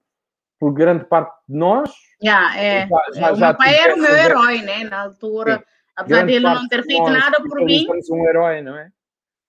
[0.59, 1.91] por grande parte de nós.
[2.23, 2.89] Yeah, é.
[2.89, 4.85] Já, já, o meu pai era o meu herói, né?
[4.85, 5.65] Na altura, Sim.
[5.97, 7.87] Apesar dele não ter feito nós, nada por mim.
[8.11, 8.91] um herói, não é?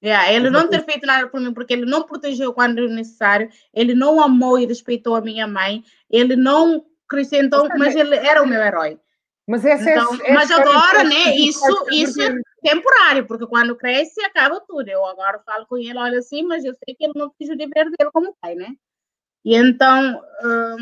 [0.04, 3.94] Yeah, ele não ter feito nada por mim, porque ele não protegeu quando necessário, ele
[3.94, 8.62] não amou e respeitou a minha mãe, ele não acrescentou, mas ele era o meu
[8.62, 9.00] herói.
[9.48, 14.22] Mas essa é então, é, mas agora, né, isso, isso é temporário, porque quando cresce
[14.24, 14.88] acaba tudo.
[14.88, 17.56] Eu agora falo com ele, olha assim, mas eu sei que ele não quis o
[17.56, 18.74] dever dele como pai, né?
[19.44, 20.78] E então, hum,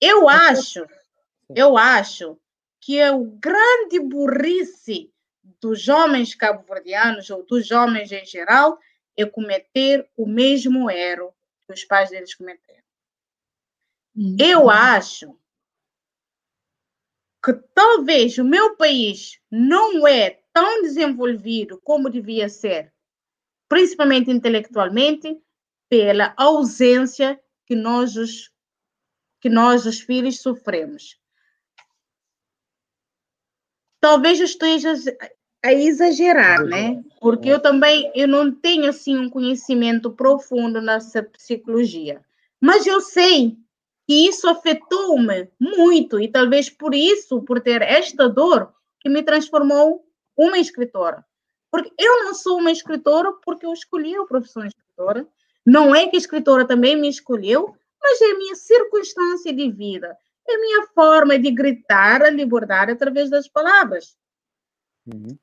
[0.00, 0.84] eu acho,
[1.54, 2.36] eu acho
[2.86, 5.12] que é o grande burrice
[5.60, 8.78] dos homens cabo-verdianos ou dos homens em geral
[9.16, 11.34] é cometer o mesmo erro
[11.66, 12.84] que os pais deles cometeram.
[14.14, 14.36] Uhum.
[14.38, 15.36] Eu acho
[17.44, 22.94] que talvez o meu país não é tão desenvolvido como devia ser,
[23.68, 25.36] principalmente intelectualmente,
[25.88, 27.36] pela ausência
[27.66, 28.52] que nós, os,
[29.40, 31.18] que nós, os filhos, sofremos.
[34.06, 34.94] Talvez eu esteja
[35.64, 37.02] a exagerar, né?
[37.20, 42.20] Porque eu também eu não tenho assim um conhecimento profundo nessa psicologia,
[42.60, 43.56] mas eu sei
[44.06, 50.04] que isso afetou-me muito e talvez por isso, por ter esta dor, que me transformou
[50.36, 51.26] uma escritora.
[51.68, 55.26] Porque eu não sou uma escritora porque eu escolhi a profissão de escritora.
[55.66, 60.16] Não é que a escritora também me escolheu, mas é a minha circunstância de vida,
[60.48, 64.16] é a minha forma de gritar a liberdade através das palavras.
[65.06, 65.36] Uhum.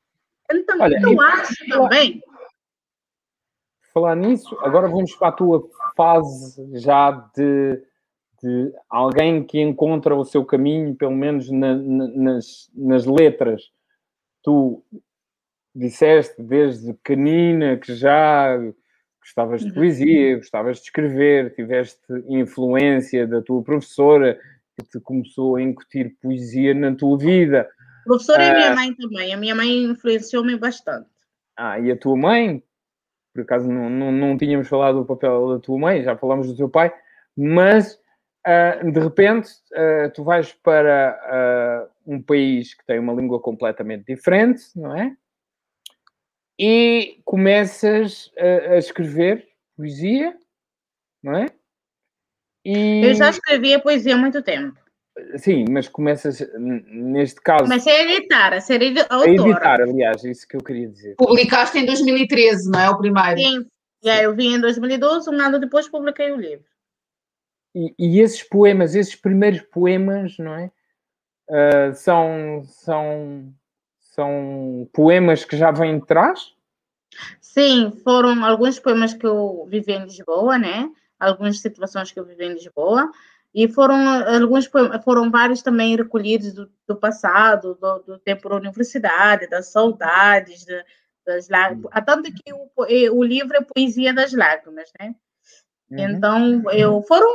[0.51, 2.21] Então, Olha, eu acho também.
[3.93, 7.81] Falar nisso, agora vamos para a tua fase já de,
[8.41, 13.71] de alguém que encontra o seu caminho, pelo menos na, na, nas, nas letras.
[14.41, 14.83] Tu
[15.75, 18.57] disseste desde pequenina que já
[19.21, 19.75] gostavas de uhum.
[19.75, 24.39] poesia, gostavas de escrever, tiveste influência da tua professora
[24.77, 27.69] que te começou a incutir poesia na tua vida.
[28.05, 28.75] Professora e a minha ah.
[28.75, 29.33] mãe também.
[29.33, 31.09] A minha mãe influenciou-me bastante.
[31.55, 32.63] Ah, e a tua mãe?
[33.33, 36.55] Por acaso não, não, não tínhamos falado do papel da tua mãe, já falamos do
[36.55, 36.93] teu pai,
[37.35, 37.99] mas
[38.47, 44.05] uh, de repente uh, tu vais para uh, um país que tem uma língua completamente
[44.05, 45.15] diferente, não é?
[46.59, 50.37] E começas a, a escrever poesia,
[51.23, 51.47] não é?
[52.65, 53.05] E...
[53.05, 54.77] Eu já escrevia poesia há muito tempo.
[55.37, 57.65] Sim, mas começas, neste caso.
[57.65, 59.25] Comecei a editar, a ser autora.
[59.25, 61.15] A editar, aliás, isso que eu queria dizer.
[61.17, 62.89] Publicaste em 2013, não é?
[62.89, 63.37] O primeiro.
[63.37, 63.65] Sim,
[64.03, 66.65] e aí eu vim em 2012, um ano depois publiquei o livro.
[67.75, 70.71] E, e esses poemas, esses primeiros poemas, não é?
[71.47, 73.53] Uh, são, são,
[73.99, 76.53] são poemas que já vêm de trás?
[77.39, 80.89] Sim, foram alguns poemas que eu vivi em Lisboa, né?
[81.23, 83.09] Algumas situações que eu vivi em Lisboa.
[83.53, 83.95] E foram
[84.27, 84.69] alguns
[85.03, 90.83] foram vários também recolhidos do, do passado, do, do, tempo da universidade, das saudades, de,
[91.23, 91.91] das lágrimas.
[91.93, 92.69] Há tanto que o,
[93.15, 95.13] o livro é poesia das lágrimas, né?
[95.91, 95.99] Uhum.
[95.99, 97.29] Então, eu foram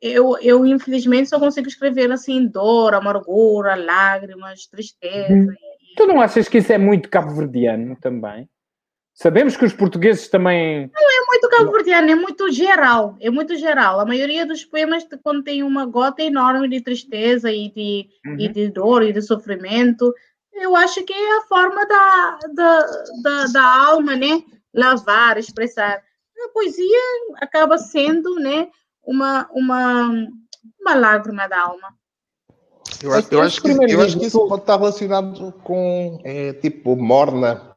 [0.00, 5.32] eu, eu infelizmente só consigo escrever assim dor, amargura, lágrimas, tristeza.
[5.32, 5.50] Uhum.
[5.50, 5.94] E...
[5.96, 8.46] Tu não achas que isso é muito cabo-verdiano também?
[9.14, 10.90] Sabemos que os portugueses também.
[10.92, 13.16] Não é cabo-verdiano, é muito geral.
[13.20, 14.00] É muito geral.
[14.00, 18.36] A maioria dos poemas contém uma gota enorme de tristeza e de, uhum.
[18.38, 20.12] e de dor e de sofrimento.
[20.52, 22.86] Eu acho que é a forma da, da,
[23.22, 24.42] da, da alma, né?
[24.72, 26.02] Lavar, expressar.
[26.44, 27.00] A poesia
[27.40, 28.68] acaba sendo, né?
[29.04, 30.10] Uma, uma,
[30.80, 31.94] uma lágrima da alma.
[33.02, 36.96] Eu, acho- eu acho que, eu acho que isso pode estar relacionado com é, tipo
[36.96, 37.74] Morna.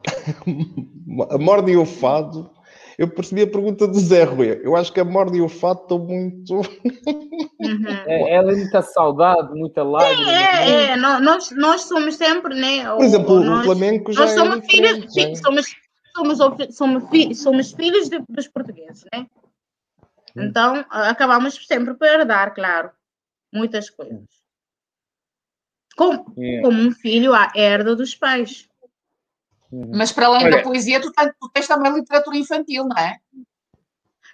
[1.30, 2.50] a Morna e o Fado.
[2.98, 4.60] Eu percebi a pergunta do Zé Rui.
[4.64, 6.56] Eu acho que a Morna e o Fado estão muito.
[6.56, 7.88] Uhum.
[8.08, 10.32] É, ela é muita saudade, muita lágrima.
[10.32, 12.90] É, é, nó- nós, nós somos sempre, né?
[12.96, 15.36] Por exemplo, o nós, Flamengo já nós é somos filhos, diferente, sim, né?
[15.36, 15.66] somos,
[16.16, 19.28] somos, somos, fi- somos filhos de- dos portugueses, né?
[20.36, 22.92] Então, acabamos sempre por herdar, claro,
[23.54, 24.24] muitas coisas.
[25.96, 26.62] Como, É.
[26.62, 28.68] como um filho a herda dos pais.
[29.72, 29.92] Uhum.
[29.94, 33.18] Mas para além Olha- da poesia, tu, tens- tu tens também literatura infantil, não é?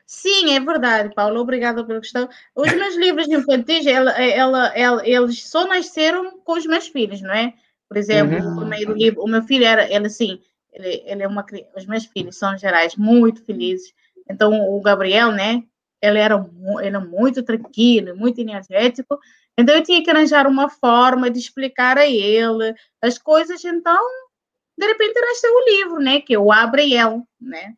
[0.05, 1.39] Sim, é verdade, Paulo.
[1.39, 2.27] Obrigada pela questão.
[2.55, 7.33] Os meus livros infantis, ela, ela, ela- eles só nasceram com os meus filhos, não
[7.33, 7.53] é?
[7.87, 8.53] Por exemplo, Uhum.
[8.53, 10.39] o primeiro livro, o meu filho era, ele assim,
[10.71, 11.45] ele, ele é uma
[11.75, 13.93] os meus filhos são gerais muito felizes.
[14.29, 15.63] Então, o Gabriel, né?
[16.01, 16.35] Ele era,
[16.79, 19.17] ele era muito tranquilo, muito energético.
[19.57, 23.63] Então, eu tinha que arranjar uma forma de explicar a ele as coisas.
[23.63, 24.01] Então,
[24.77, 26.21] de repente, nasceu o livro, né?
[26.21, 27.73] Que é o Abriel, né?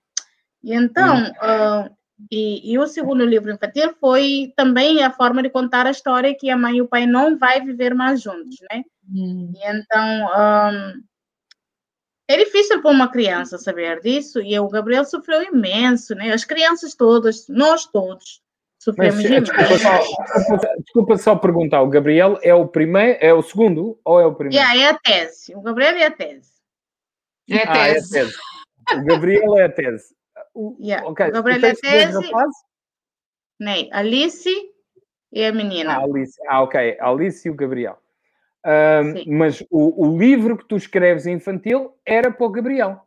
[0.63, 1.89] E então, ah,
[2.31, 6.49] e, e o segundo livro infantil foi também a forma de contar a história que
[6.49, 8.83] a mãe e o pai não vai viver mais juntos, né?
[9.13, 10.93] E então, ahn,
[12.27, 16.31] é difícil para uma criança saber disso, e o Gabriel sofreu imenso, né?
[16.31, 18.41] As crianças todas, nós todos,
[18.87, 19.83] Mas sofremos eh, desculpa imenso.
[19.83, 24.25] só, desculpa- desculpa só perguntar, o Gabriel é o primeiro, é o segundo ou é
[24.25, 24.55] o primeiro?
[24.65, 26.54] Yeah, é a tese, o Gabriel é a tese.
[27.49, 28.11] É Ah, é a tese.
[28.11, 28.35] tese.
[28.93, 30.15] O Gabriel é a tese.
[30.53, 32.31] O, Yeah, ok, o Gabriel é a tese,
[33.59, 33.87] né?
[33.91, 34.49] Alice
[35.31, 35.97] e a menina.
[35.97, 36.39] Ah, Alice.
[36.47, 36.97] Ah, ok.
[36.99, 37.99] A Alice e o Gabriel.
[39.13, 39.31] Sim.
[39.35, 42.99] mas o, o livro que tu escreves infantil era para o Gabriel.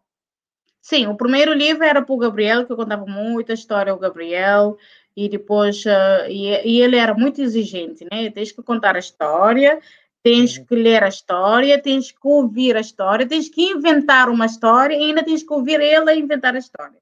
[0.81, 4.77] Sim, o primeiro livro era para o Gabriel, que eu contava muita história ao Gabriel,
[5.17, 8.31] e depois, ah, e, e ele era muito exigente, né?
[8.31, 9.81] Tens que contar a história,
[10.23, 14.95] tens que ler a história, tens que ouvir a história, tens que inventar uma história
[14.95, 16.99] e ainda tens que ouvir ele a inventar a história.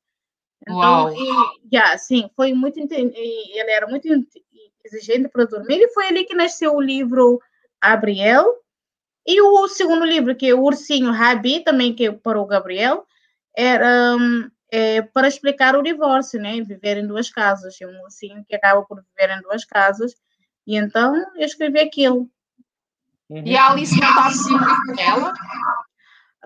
[0.62, 1.12] Então, Uau.
[1.12, 4.08] e, já, sim, foi muito, ele era muito
[4.84, 7.40] exigente para dormir, e foi ali que nasceu o livro
[7.82, 8.62] Gabriel,
[9.26, 13.04] e o segundo livro, que é o Ursinho Rabi, também que é para o Gabriel,
[13.56, 16.60] era hum, é, para explicar o divórcio, né?
[16.60, 17.76] Viver em duas casas.
[17.80, 20.14] É um ursinho que acaba por viver em duas casas.
[20.66, 22.30] E então eu escrevi aquilo.
[23.30, 25.32] E a Alice não está assim com ela?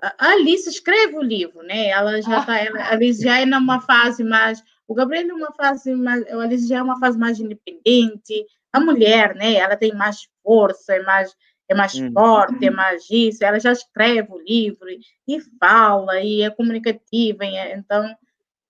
[0.01, 1.89] A Alice escreve o livro, né?
[1.89, 5.93] Ela já está, a Alice já é numa fase mais, o Gabriel é uma fase
[5.93, 8.45] mais, a Alice já é uma fase mais independente.
[8.73, 9.53] A mulher, né?
[9.53, 11.35] Ela tem mais força, é mais,
[11.69, 12.11] é mais Hum.
[12.13, 13.43] forte, é mais isso.
[13.43, 18.15] Ela já escreve o livro e, e fala e é comunicativa, e então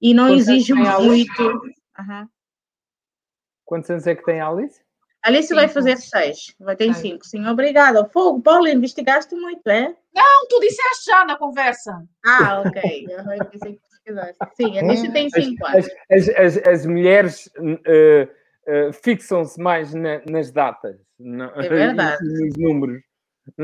[0.02, 1.62] e não Quantos exige muito.
[1.98, 2.28] Aham.
[3.64, 4.82] Quantos anos é que tem a Alice?
[5.24, 5.74] Alice vai Cinco.
[5.76, 6.98] fazer seis, vai ter Seis.
[6.98, 7.26] cinco.
[7.26, 8.04] Sim, obrigada.
[8.10, 9.96] Fogo, Paulo, investigaste muito, é?
[10.14, 12.04] Não, tu disseste já na conversa.
[12.26, 12.82] Ah, ok.
[13.40, 13.92] Eu pensei que.
[14.56, 15.86] Sim, a Alice tem cinco anos.
[16.12, 17.50] As, as, as, as mulheres
[17.86, 18.28] eh,
[18.68, 22.18] eh, fixam-se mais na- nas datas na- É verdade.
[22.24, 23.00] nos números.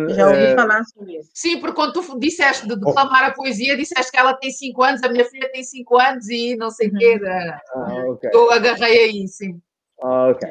[0.09, 1.31] Já ouvi Eh, falar sobre isso.
[1.33, 5.01] Sim, porque quando tu disseste de declamar a poesia, disseste que ela tem 5 anos,
[5.03, 7.17] a minha filha tem 5 anos e não sei o quê.
[7.19, 8.29] da- ah, ok.
[8.31, 9.59] Eu agarrei aí, sim.
[10.03, 10.47] Ah, ok.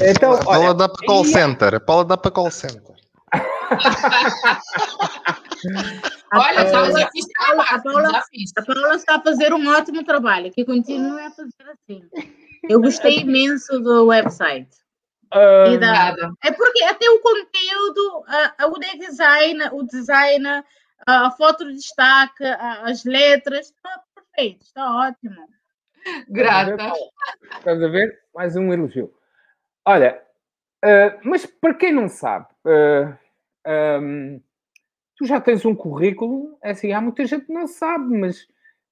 [0.00, 1.74] Então, a Paula olha, dá para call center.
[1.74, 2.94] A Paula dá para call center.
[6.32, 8.52] Olha, a, Paula, já fiz a Paula- a Paula- já fiz.
[8.56, 12.02] a Paula está a fazer um ótimo trabalho, que continue a fazer assim.
[12.68, 14.68] Eu gostei imenso do website.
[15.32, 16.14] ah, E da-.
[16.44, 20.64] É porque até o conteúdo, a- a- o design, o design, a,
[21.06, 25.36] a foto de destaque, as letras, está perfeito, está ótimo.
[26.28, 26.92] Grata.
[27.58, 28.18] Estás a ver?
[28.34, 29.12] Mais um elogio.
[29.88, 30.20] Olha,
[30.84, 33.18] ah, mas para quem não sabe, ah,
[33.66, 34.38] ahm,
[35.16, 38.46] tu já tens um currículo, é assim, há muita gente que não sabe, mas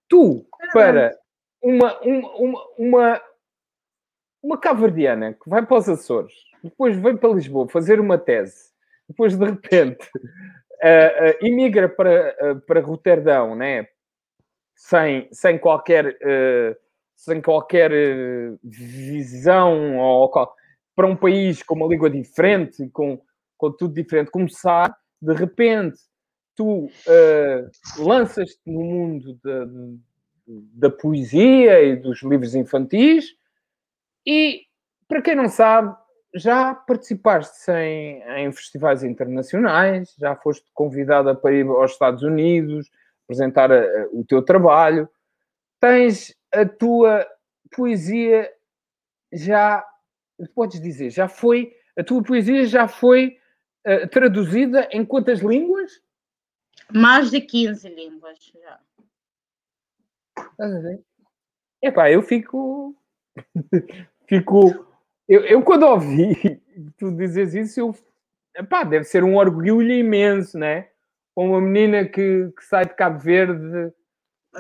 [0.09, 1.15] tu, para
[1.63, 3.23] uma, uma, uma, uma,
[4.43, 6.33] uma caverdiana que vai para os Açores,
[6.63, 8.71] depois vem para Lisboa fazer uma tese,
[9.09, 10.09] depois de repente
[10.83, 13.87] ah, ah, imigra para, ah, para Roterdão, né?
[14.77, 16.77] sem, sem qualquer eh,
[17.15, 20.55] sem qualquer eh, visão ou qual-
[20.97, 23.21] para um país com uma língua diferente, com,
[23.57, 25.99] com tudo diferente, começar, de repente,
[26.57, 27.69] tu eh,
[27.99, 29.67] lanças-te no mundo da,
[30.47, 33.27] da poesia e dos livros infantis
[34.27, 34.63] e,
[35.07, 35.95] para quem não sabe,
[36.35, 42.91] já participaste em, em festivais internacionais, já foste convidada para ir aos Estados Unidos,
[43.25, 45.09] apresentar eh, o teu trabalho,
[45.81, 47.27] tens a tua
[47.75, 48.51] poesia
[49.33, 49.85] já,
[50.55, 53.39] podes dizer, já foi, a tua poesia já foi
[53.87, 56.01] uh, traduzida em quantas línguas?
[56.93, 58.81] Mais de 15 línguas já.
[61.83, 62.95] Epá, eu fico.
[64.27, 64.87] fico.
[65.29, 66.63] Eu, eu, quando ouvi
[66.97, 67.97] tu dizes isso, eu.
[68.55, 70.89] Epá, deve ser um orgulho imenso, né?
[71.35, 73.93] Uma menina que, que sai de Cabo Verde.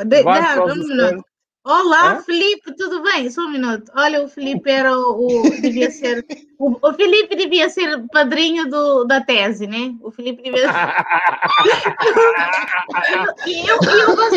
[0.04, 1.24] De, não, não,
[1.66, 2.22] Olá, Hã?
[2.22, 3.28] Felipe, tudo bem?
[3.28, 3.90] Só um minuto.
[3.96, 5.26] Olha, o Felipe era o.
[5.26, 6.24] o devia ser.
[6.60, 9.92] O, o, Felipe devia ser padrinho do, da tese, né?
[10.00, 10.68] O Felipe devia ser.
[13.48, 14.36] e eu, eu, gosto.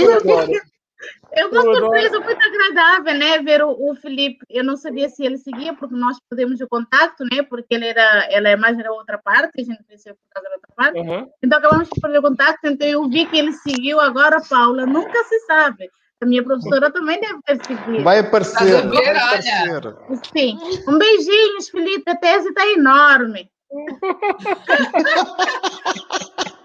[1.31, 3.37] Eu uma surpresa muito agradável, né?
[3.43, 4.43] Ver o, o, Felipe.
[4.49, 7.43] Eu não sabia se ele seguia, porque nós perdemos o contato, né?
[7.43, 10.55] Porque ele era, ela é mais da outra parte, a gente conheceu por causa da
[10.55, 10.99] outra parte.
[10.99, 11.29] Uhum.
[11.43, 14.87] Então acabamos de perder o contato, então eu vi que ele seguiu agora, Paula.
[14.87, 15.91] Nunca se sabe.
[16.21, 18.03] A minha professora também deve ter seguido.
[18.03, 19.95] Vai aparecer, vai aparecer.
[20.35, 20.59] Sim.
[20.87, 22.11] Um beijinho, Felipe.
[22.11, 23.49] A tese está enorme.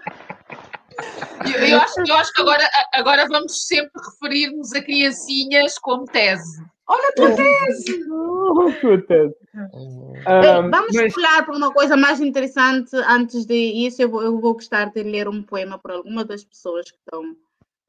[1.45, 2.63] Eu, eu, acho, eu acho que agora,
[2.93, 6.63] agora vamos sempre referir-nos a criancinhas como tese.
[6.87, 8.05] Olha a tua tese!
[9.07, 9.35] Tese.
[9.55, 11.13] Um, vamos mas...
[11.13, 12.95] pular para uma coisa mais interessante.
[13.07, 16.43] Antes de isso, eu vou, eu vou gostar de ler um poema para alguma das
[16.43, 17.35] pessoas que estão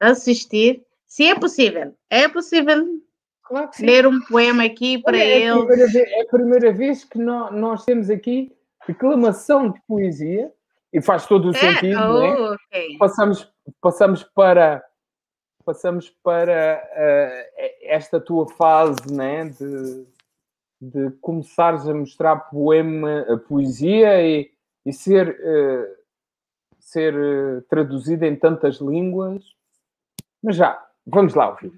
[0.01, 0.83] a assistir.
[1.07, 3.01] Se é possível, é possível
[3.41, 5.95] claro ler um poema aqui para é eles.
[5.95, 8.55] é a primeira vez que nós, nós temos aqui
[8.85, 10.51] declamação de poesia
[10.91, 11.59] e faz todo o é?
[11.59, 12.33] sentido, oh, né?
[12.51, 12.97] okay.
[12.97, 13.51] Passamos,
[13.81, 14.83] passamos para
[15.65, 20.05] passamos para uh, esta tua fase, né, de,
[20.79, 24.49] de começares a mostrar poema, a poesia e,
[24.85, 25.97] e ser uh,
[26.79, 29.43] ser uh, traduzida em tantas línguas.
[30.41, 31.71] Mas já, Vamos lá ouvir.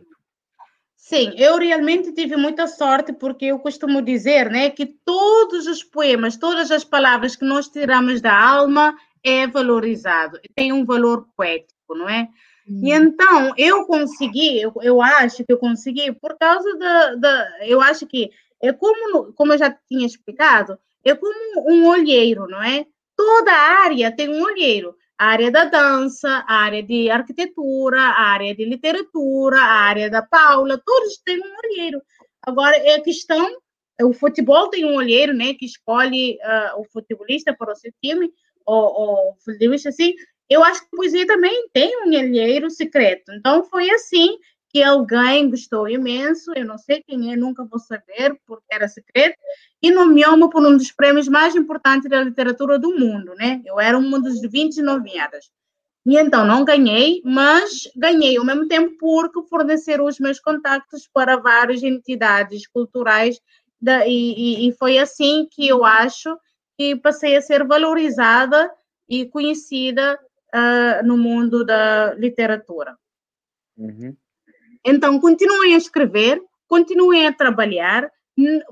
[0.96, 6.38] Sim, eu realmente tive muita sorte porque eu costumo dizer, né, que todos os poemas,
[6.38, 12.08] todas as palavras que nós tiramos da alma é valorizado, tem um valor poético, não
[12.08, 12.28] é?
[12.68, 12.82] Hum.
[12.84, 17.82] E então eu consegui, eu, eu acho que eu consegui por causa da, da, eu
[17.82, 18.30] acho que
[18.62, 22.86] é como como eu já tinha explicado, é como um olheiro, não é?
[23.16, 30.10] Toda área tem um olheiro área da dança, área de arquitetura, área de literatura, área
[30.10, 32.02] da Paula, todos têm um olheiro.
[32.41, 33.58] Agora, é a questão,
[34.02, 38.32] o futebol tem um olheiro, né, que escolhe uh, o futebolista para o seu time,
[38.66, 40.14] ou, o futebolista assim,
[40.50, 43.34] eu acho que a poesia também tem um olheiro secreto.
[43.34, 44.38] Então, foi assim
[44.70, 49.38] que alguém gostou imenso, eu não sei quem é, nunca vou saber, porque era secreto,
[49.82, 53.62] e nomeou-me por um dos prêmios mais importantes da literatura do mundo, né?
[53.66, 55.50] Eu era uma dos 20 nomeadas.
[56.06, 61.38] E então não ganhei, mas ganhei ao mesmo tempo porque forneceram os meus contactos para
[61.38, 63.40] várias entidades culturais
[63.82, 66.38] da, e, e, foi assim que eu acho
[66.78, 68.72] que passei a ser valorizada
[69.08, 70.20] e conhecida
[70.54, 72.98] uh, no mundo da literatura.
[73.78, 74.16] Uhum.
[74.86, 78.10] Então, continuem a escrever, continuem a trabalhar,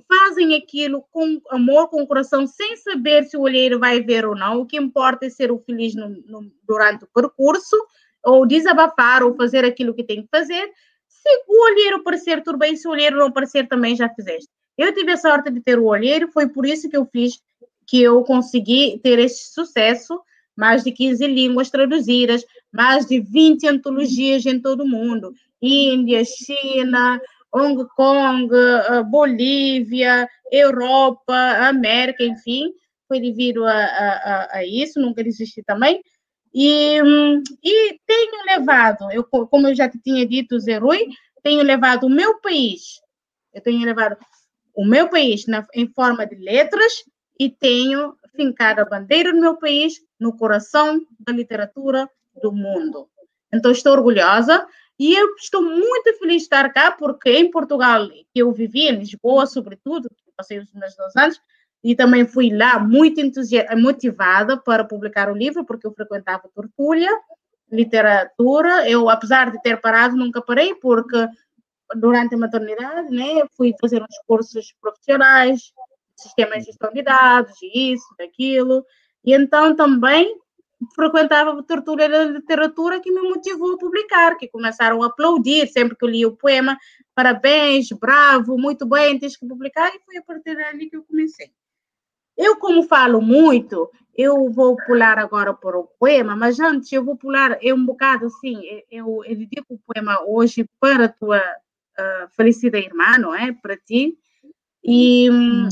[0.08, 4.62] fazem aquilo com amor, com coração, sem saber se o olheiro vai ver ou não.
[4.62, 7.76] O que importa é ser o feliz no, no, durante o percurso,
[8.24, 10.72] ou desabafar, ou fazer aquilo que tem que fazer.
[11.08, 14.50] Se o olheiro parecer tudo bem, se o olheiro não parecer, também já fizeste.
[14.78, 17.40] Eu tive a sorte de ter o olheiro, foi por isso que eu fiz,
[17.86, 20.20] que eu consegui ter este sucesso.
[20.56, 22.44] Mais de 15 línguas traduzidas,
[22.74, 25.32] mais de 20 antologias em todo o mundo.
[25.62, 27.20] Índia, China,
[27.54, 31.36] Hong Kong, eh, Bolívia, Europa,
[31.68, 32.72] América, enfim,
[33.08, 36.02] foi devido a, a, a isso, nunca desisti também.
[36.54, 36.98] E,
[37.64, 41.08] e tenho levado, eu, como eu já te tinha dito, Zé Rui,
[41.44, 43.00] tenho levado o meu país,
[43.54, 44.18] eu tenho levado
[44.76, 47.04] o meu país na, em forma de letras
[47.40, 52.10] e tenho fincado a bandeira do meu país no coração da literatura
[52.42, 53.10] do mundo.
[53.54, 54.66] Então, estou orgulhosa
[55.00, 59.00] e eu estou muito feliz de estar cá, porque em Portugal, que eu vivi, em
[59.00, 61.42] Lisboa, sobretudo, passei os meus dois anos,
[61.84, 63.22] e também fui lá muito
[63.78, 67.12] motivada para publicar o livro, porque eu frequentava Tortulha,
[67.72, 68.90] literatura.
[68.90, 71.28] Eu, apesar de ter parado, nunca parei, porque
[71.96, 75.72] durante a maternidade, né, fui fazer uns cursos profissionais,
[76.16, 78.84] sistemas de gestão de dados, isso, daquilo.
[79.24, 80.38] E então também
[80.96, 86.06] frequentava tortura da literatura que me motivou a publicar, que começaram a aplaudir sempre que
[86.06, 86.78] eu li o poema,
[87.16, 91.52] parabéns, bravo, muito bem, tens que publicar, e foi a partir dali que eu comecei.
[92.38, 97.18] Eu, como falo muito, eu vou pular agora para o poema, mas antes eu vou
[97.18, 102.28] pular é um bocado assim, eu, eu dedico o poema hoje para a tua uh,
[102.36, 103.52] falecida irmã, não é?
[103.54, 104.16] Para ti.
[104.88, 105.68] E, hum.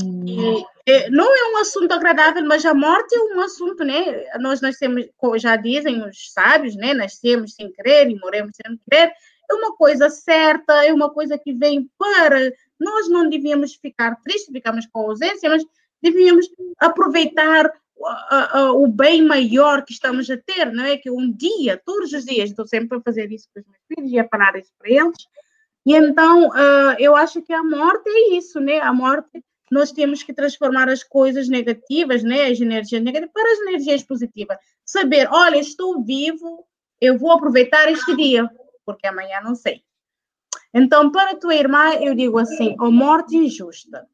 [0.86, 4.26] e não é um assunto agradável, mas a morte é um assunto, né?
[4.38, 6.92] Nós nascemos, como já dizem os sábios, né?
[6.92, 9.12] Nascemos sem querer e morremos sem querer.
[9.50, 12.52] É uma coisa certa, é uma coisa que vem para.
[12.78, 15.64] Nós não devíamos ficar tristes, ficamos com ausência, mas
[16.02, 16.46] devíamos
[16.78, 17.72] aproveitar
[18.74, 20.98] o bem maior que estamos a ter, não é?
[20.98, 24.12] Que um dia, todos os dias, estou sempre a fazer isso com os meus filhos
[24.12, 25.16] e a falar isso para eles.
[25.86, 28.80] E então, uh, eu acho que a morte é isso, né?
[28.80, 33.58] A morte nós temos que transformar as coisas negativas, né, as energias negativas, para as
[33.60, 34.58] energias positivas.
[34.84, 36.66] Saber, olha, estou vivo,
[37.00, 38.48] eu vou aproveitar este dia,
[38.84, 39.82] porque amanhã não sei.
[40.72, 44.06] Então, para a tua irmã, eu digo assim: a morte injusta.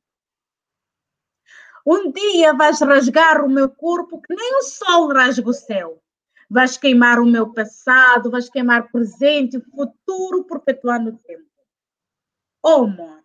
[1.85, 6.01] Um dia vais rasgar o meu corpo que nem o sol rasga o céu.
[6.49, 11.52] Vais queimar o meu passado, vais queimar presente futuro, perpetuando o tempo.
[12.63, 13.23] Oh, morte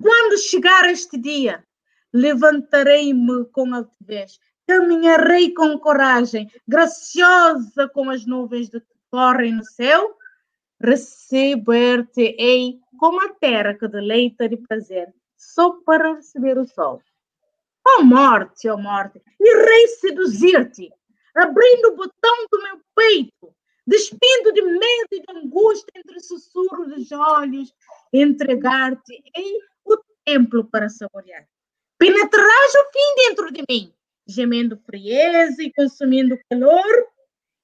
[0.00, 1.62] quando chegar este dia,
[2.12, 10.16] levantarei-me com altivez, caminharei com coragem, graciosa como as nuvens que correm no céu,
[10.80, 17.00] receber-te-ei como a terra que deleita de prazer, só para receber o sol.
[17.86, 20.90] Ó oh morte, ó oh morte, irei seduzir-te,
[21.34, 23.32] abrindo o botão do meu peito,
[23.86, 27.72] despindo de medo e de angústia entre sussurros dos olhos,
[28.12, 31.46] entregar-te-ei o templo para saborear.
[31.98, 33.92] Penetrarás o fim dentro de mim,
[34.26, 37.06] gemendo frieza e consumindo calor,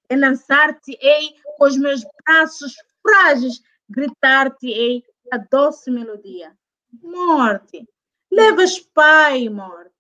[0.08, 6.56] e lançar-te-ei com os meus braços frágeis, gritar-te-ei a doce melodia.
[7.02, 7.88] Morte,
[8.30, 9.90] levas pai, morte.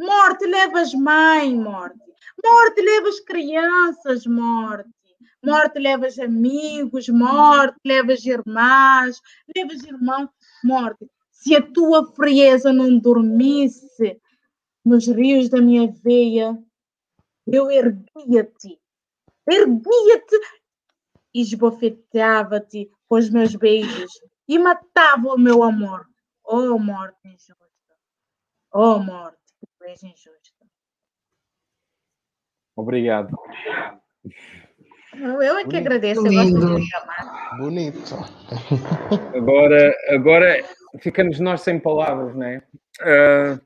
[0.00, 1.98] Morte, levas mãe, morte.
[2.42, 4.88] Morte, levas crianças, morte.
[5.44, 9.20] Morte, levas amigos, morte, levas irmãs,
[9.54, 10.28] levas irmãos,
[10.64, 11.08] morte
[11.38, 14.20] se a tua frieza não dormisse
[14.84, 16.60] nos rios da minha veia,
[17.46, 18.80] eu erguia-te,
[19.48, 20.36] erguia-te
[21.32, 24.10] e esbofeteava-te com os meus beijos
[24.48, 26.08] e matava o meu amor.
[26.44, 27.56] Oh, morte injusta!
[28.72, 30.66] Oh, morte, que és injusta.
[32.74, 33.36] Obrigado.
[35.20, 35.76] Eu é que Bonito.
[35.76, 37.58] agradeço, eu gosto de chamar.
[37.58, 38.14] Bonito.
[39.34, 40.64] Agora, agora
[41.00, 42.62] ficamos nós sem palavras, não é?
[43.00, 43.60] Uh,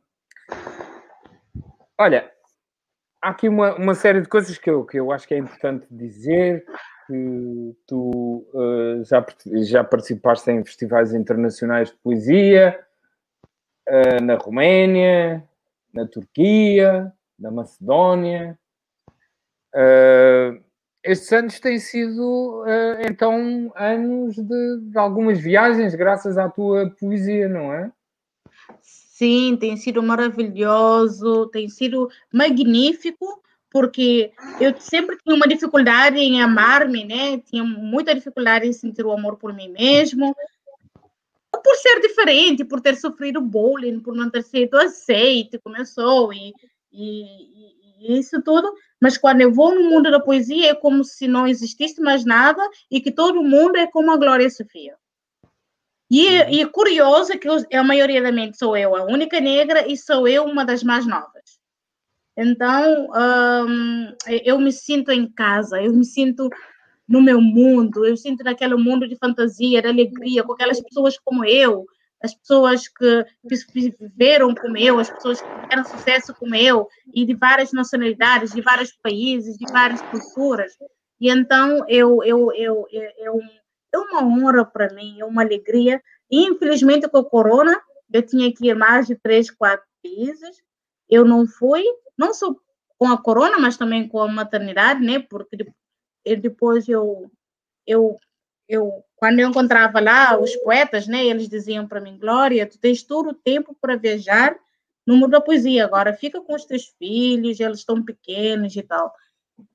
[1.99, 2.31] olha,
[3.21, 5.87] há aqui uma, uma série de coisas que eu, que eu acho que é importante
[5.91, 6.65] dizer.
[7.07, 9.27] Que tu uh, já,
[9.65, 12.79] já participaste em festivais internacionais de poesia
[13.89, 15.45] uh, na Roménia,
[15.93, 18.59] na Turquia, na Macedónia.
[19.75, 20.63] Uh,
[21.05, 27.49] estes anos têm sido, uh, então, anos de, de, algumas viagens, graças à tua poesia,
[27.49, 27.91] não é?
[28.81, 37.05] Sim, tem sido maravilhoso, tem sido magnífico, porque eu sempre tinha uma dificuldade em amar-me,
[37.05, 37.39] né?
[37.39, 40.37] Tinha muita dificuldade em sentir o amor por mim mesmo,
[41.51, 44.77] por ser diferente, por ter sofrido bullying, por não ter sido
[45.87, 46.53] sou, e,
[46.93, 48.73] e, e isso tudo.
[49.01, 52.63] Mas quando eu vou no mundo da poesia, é como se não existisse mais nada
[52.91, 54.97] e que todo mundo é como a Glória Sofia.
[56.11, 56.51] E, uhum.
[56.51, 59.97] e é curioso que eu, a maioria da mente sou eu a única negra e
[59.97, 61.59] sou eu uma das mais novas.
[62.37, 64.15] Então, um,
[64.45, 66.49] eu me sinto em casa, eu me sinto
[67.09, 71.45] no meu mundo, eu sinto naquele mundo de fantasia, de alegria, com aquelas pessoas como
[71.45, 71.87] eu,
[72.23, 73.25] as pessoas que,
[73.73, 78.53] que viveram como eu, as pessoas que tiveram sucesso como eu, e de várias nacionalidades,
[78.53, 80.73] de vários países, de várias culturas.
[81.21, 83.41] E então eu, eu, eu, eu,
[83.93, 86.03] é uma honra para mim, é uma alegria.
[86.31, 87.81] E infelizmente com a corona,
[88.13, 90.63] eu tinha que ir mais de três, quatro países.
[91.09, 91.83] Eu não fui,
[92.17, 92.55] não só
[92.99, 95.19] com a corona, mas também com a maternidade, né?
[95.19, 95.57] Porque
[96.37, 97.31] depois eu,
[97.87, 98.17] eu
[98.69, 103.05] eu quando eu encontrava lá os poetas, né, eles diziam para mim, Glória, tu tens
[103.05, 104.57] todo o tempo para viajar
[105.07, 109.15] no mundo da poesia, agora fica com os teus filhos, eles estão pequenos e tal.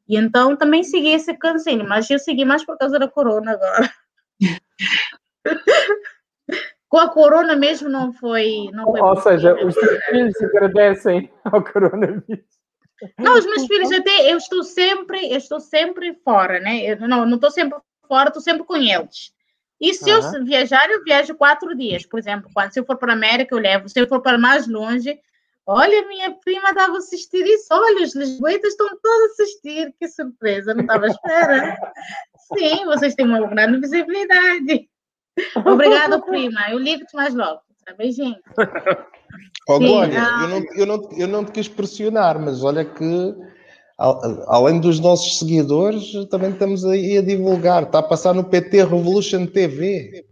[0.05, 3.89] E então também segui esse cansino, mas eu segui mais por causa da corona agora.
[6.89, 8.69] com a corona mesmo não foi.
[8.73, 12.43] Não foi Ou seja, os teus filhos agradecem ao coronavírus.
[13.17, 16.83] Não, os meus filhos até, eu estou sempre, eu estou sempre fora, né?
[16.83, 17.79] Eu, não, não estou sempre
[18.09, 19.36] fora, estou sempre com eles.
[19.79, 20.35] E se uhum.
[20.35, 22.49] eu viajar, eu viajo quatro dias, por exemplo.
[22.53, 23.87] Quando, se eu for para a América, eu levo.
[23.87, 25.19] Se eu for para mais longe,
[25.65, 27.67] olha, minha prima estava a assistir isso.
[27.71, 29.93] Olha, os lisboetas estão todos a assistir.
[29.99, 31.77] Que surpresa, não estava à espera.
[32.57, 34.89] Sim, vocês têm uma grande visibilidade.
[35.65, 36.61] Obrigada, prima.
[36.69, 37.61] Eu ligo-te mais logo.
[37.95, 38.37] Beijinho.
[39.69, 40.41] Ó, Sim, Glória, ah.
[40.41, 43.35] eu, não, eu, não, eu não te quis pressionar, mas olha que,
[43.97, 47.83] além dos nossos seguidores, também estamos aí a divulgar.
[47.83, 50.25] Está a passar no PT Revolution TV.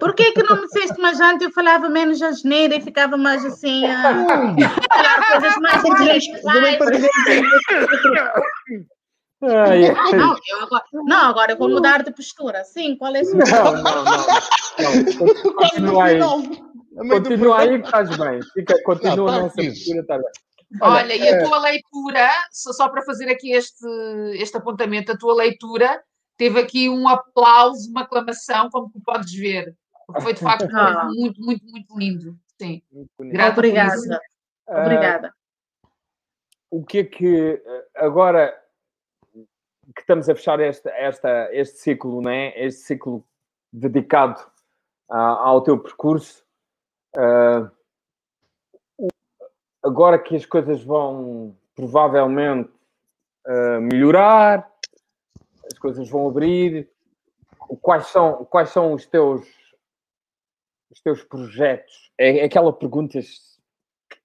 [0.00, 1.46] Por que que não me disseste mais antes?
[1.46, 4.56] Eu falava menos asneira e ficava mais assim, a falar
[5.30, 5.82] coisas mais
[9.42, 9.94] ai.
[10.16, 12.64] Não, eu agora, não, agora eu vou mudar de postura.
[12.64, 14.04] Sim, qual é a sua Não, não, não.
[14.04, 15.54] não.
[15.54, 16.20] Continua aí.
[16.20, 18.40] A Continua aí que estás bem.
[18.52, 20.26] Fica, continua Não, tá nessa postura, está bem.
[20.82, 21.40] Olha, e é.
[21.40, 23.86] a tua leitura, só, só para fazer aqui este,
[24.34, 26.02] este apontamento, a tua leitura
[26.36, 29.74] teve aqui um aplauso, uma aclamação, como tu podes ver.
[30.22, 31.04] Foi de facto Ah.
[31.14, 32.38] muito, muito, muito lindo.
[32.60, 32.82] Sim.
[32.92, 33.10] Muito.
[33.18, 34.20] Obrigada,
[34.68, 35.34] Ah, obrigada.
[36.70, 37.62] o que é que
[37.94, 38.54] agora
[39.94, 42.52] que estamos a fechar esta, esta, este ciclo, né?
[42.62, 43.24] este ciclo
[43.72, 44.38] dedicado
[45.10, 46.44] a- ao teu percurso,
[47.16, 47.70] o-
[49.82, 52.70] agora que as coisas vão provavelmente
[53.46, 54.70] ah, melhorar,
[55.70, 56.88] as coisas vão abrir,
[57.80, 59.46] quais são, quais são os teus
[60.90, 62.10] os teus projetos?
[62.16, 63.18] É, é aquela pergunta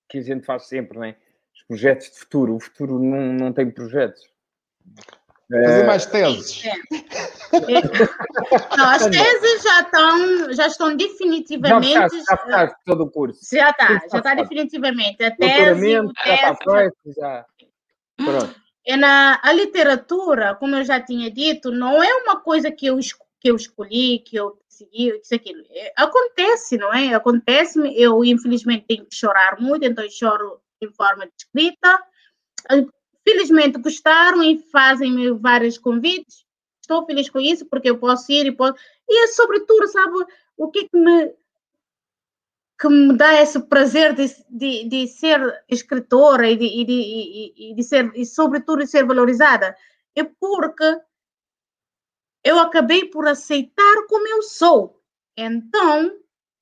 [0.10, 1.16] que a gente faz sempre, não é?
[1.54, 2.56] Os projetos de futuro.
[2.56, 4.22] O futuro não, não tem projetos.
[5.52, 6.64] Fazer mais teses.
[8.78, 12.24] Não, as teses já estão, já estão Já definitivamente.
[12.30, 13.40] já fechaste todo o curso.
[13.56, 15.24] Já está, já está definitivamente.
[15.24, 16.72] A tese, o Doutoramento, já está tese,
[17.04, 17.46] feito, já.
[18.18, 18.56] Pronto.
[18.86, 22.98] É na a literatura, como eu já tinha dito, não é uma coisa que eu,
[23.40, 25.64] que eu escolhi, que eu segui, isso aquilo.
[25.72, 27.14] É, acontece, não é?
[27.14, 27.98] Acontece-me.
[28.00, 32.00] Eu, infelizmente, tenho que chorar muito, então eu choro em forma de escrita.
[33.28, 36.46] Felizmente gostaram e fazem-me vários convites.
[36.82, 38.76] Estou feliz com isso, porque eu posso ir e posso.
[39.08, 40.14] E, sobretudo, sabe
[40.58, 41.34] o que é que me
[42.80, 47.76] que me dá esse prazer de, de, de ser escritora e de, e de, e
[47.76, 49.74] de ser, e sobretudo, de ser valorizada,
[50.16, 51.00] é porque
[52.44, 55.02] eu acabei por aceitar como eu sou.
[55.38, 56.12] Então,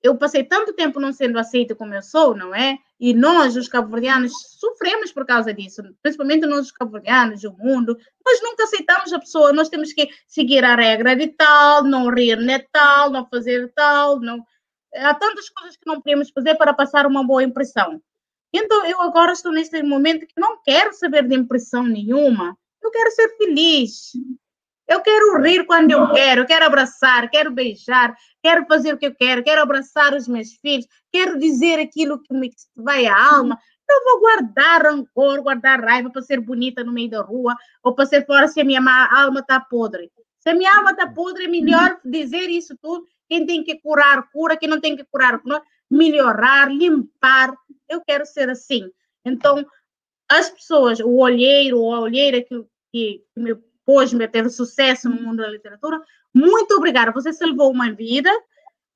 [0.03, 2.77] eu passei tanto tempo não sendo aceita como eu sou, não é?
[3.01, 7.97] E nós, os cabo-verdianos, sofremos por causa disso, principalmente nós, os cabo-verdianos, o mundo.
[8.23, 12.37] Nós nunca aceitamos a pessoa, nós temos que seguir a regra de tal, não rir
[12.37, 14.45] de tal, não fazer tal, não
[14.93, 17.99] há tantas coisas que não podemos fazer para passar uma boa impressão.
[18.53, 22.55] Então, eu agora estou neste momento que não quero saber de impressão nenhuma.
[22.83, 24.11] Eu quero ser feliz.
[24.91, 28.13] Eu quero rir quando eu quero, quero abraçar, quero beijar,
[28.43, 32.33] quero fazer o que eu quero, quero abraçar os meus filhos, quero dizer aquilo que
[32.33, 33.57] me vai à alma.
[33.87, 38.05] Não vou guardar rancor, guardar raiva para ser bonita no meio da rua ou para
[38.05, 40.11] ser fora se a minha ma- alma está podre.
[40.39, 43.05] Se a minha alma está podre, é melhor dizer isso tudo.
[43.29, 44.57] Quem tem que curar, cura.
[44.57, 45.61] Quem não tem que curar, cura.
[45.89, 47.53] melhorar, limpar.
[47.87, 48.89] Eu quero ser assim.
[49.23, 49.65] Então,
[50.29, 53.55] as pessoas, o olheiro ou a olheira que, que me
[54.23, 56.01] a ter sucesso no mundo da literatura,
[56.33, 57.11] muito obrigada.
[57.11, 58.29] Você salvou uma vida,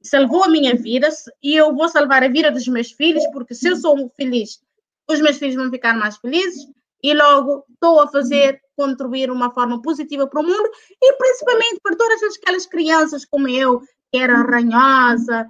[0.02, 1.10] salvou a minha vida
[1.44, 4.62] e eu vou salvar a vida dos meus filhos, porque se eu sou feliz,
[5.10, 6.68] os meus filhos vão ficar mais felizes
[7.04, 10.70] e logo estou a fazer, contribuir uma forma positiva para o mundo
[11.02, 13.82] e principalmente para todas aquelas crianças como eu,
[14.12, 15.50] que era ranhosa,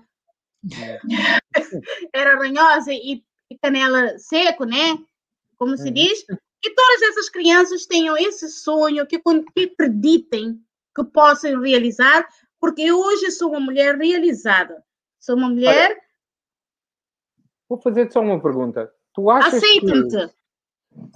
[2.13, 4.97] era ranhosa e, e canela seco, né?
[5.57, 5.93] Como se Uhum.
[5.93, 6.25] diz.
[6.65, 10.59] Que todas essas crianças tenham esse sonho, que, que acreditem
[10.95, 12.27] que possam realizar,
[12.59, 14.83] porque hoje eu sou uma mulher realizada.
[15.19, 15.95] Sou uma mulher,
[17.67, 18.91] Vou fazer só uma pergunta.
[19.13, 20.33] Tu achas que aceitam-te,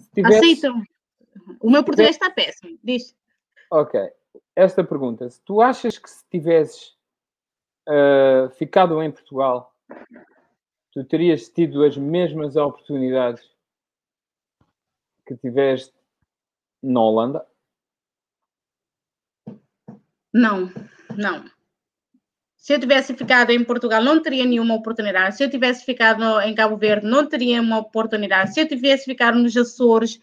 [0.01, 0.37] se tivesse...
[0.37, 0.83] aceitam.
[1.59, 2.77] O meu português está péssimo.
[2.83, 3.15] Diz.
[3.71, 3.99] Ok.
[4.55, 5.29] Esta pergunta.
[5.29, 6.97] Se tu achas que se tivesses
[7.87, 9.73] ah, ficado em Portugal,
[10.91, 13.49] tu terias tido as mesmas oportunidades
[15.29, 15.93] que tiveste
[16.81, 17.45] na Holanda?
[20.33, 20.71] Não,
[21.15, 21.45] não.
[22.57, 25.37] Se eu tivesse ficado em Portugal, não teria nenhuma oportunidade.
[25.37, 28.53] Se eu tivesse ficado em Cabo Verde, não teria uma oportunidade.
[28.53, 30.19] Se eu tivesse ficado nos Açores,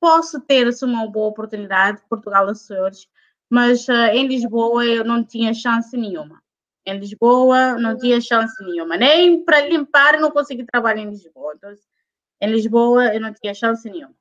[0.00, 3.06] posso ter uma boa oportunidade, Portugal, Açores,
[3.48, 6.42] mas ah, em Lisboa eu não tinha chance nenhuma.
[6.84, 8.96] Em Lisboa não tinha chance nenhuma.
[8.96, 11.54] Nem para limpar não consegui trabalhar em Lisboa.
[11.56, 11.74] Então,
[12.40, 14.14] em Lisboa eu não tinha chance nenhuma.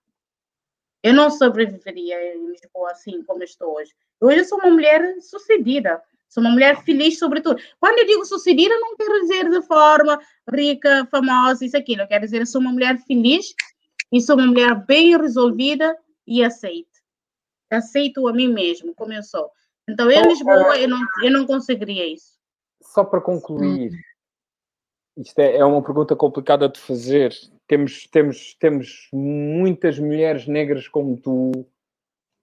[1.05, 3.93] Eu não sobreviveria em Lisboa assim como estou hoje.
[4.19, 7.61] Hoje eu sou uma mulher sucedida, sou uma mulher feliz, sobretudo.
[7.79, 10.19] Quando eu digo sucedida, não quero dizer de forma
[10.51, 11.93] rica, famosa, isso aqui.
[11.93, 13.53] Eu quero dizer eu sou uma mulher feliz
[14.11, 15.95] e sou uma mulher bem resolvida
[16.25, 16.99] e aceito.
[17.69, 19.51] Aceito a mim mesmo, como eu sou.
[19.87, 22.33] Então, em Lisboa, eu não, eu não conseguiria isso.
[22.81, 23.91] Só para concluir,
[25.15, 27.31] Isto é, é uma pergunta complicada de fazer.
[27.67, 31.51] Temos, temos, temos muitas mulheres negras como tu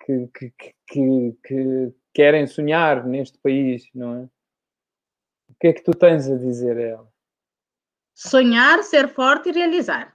[0.05, 0.53] que, que,
[0.87, 4.23] que, que querem sonhar neste país, não é?
[5.49, 7.13] O que é que tu tens a dizer a ela?
[8.15, 10.13] Sonhar, ser forte e realizar.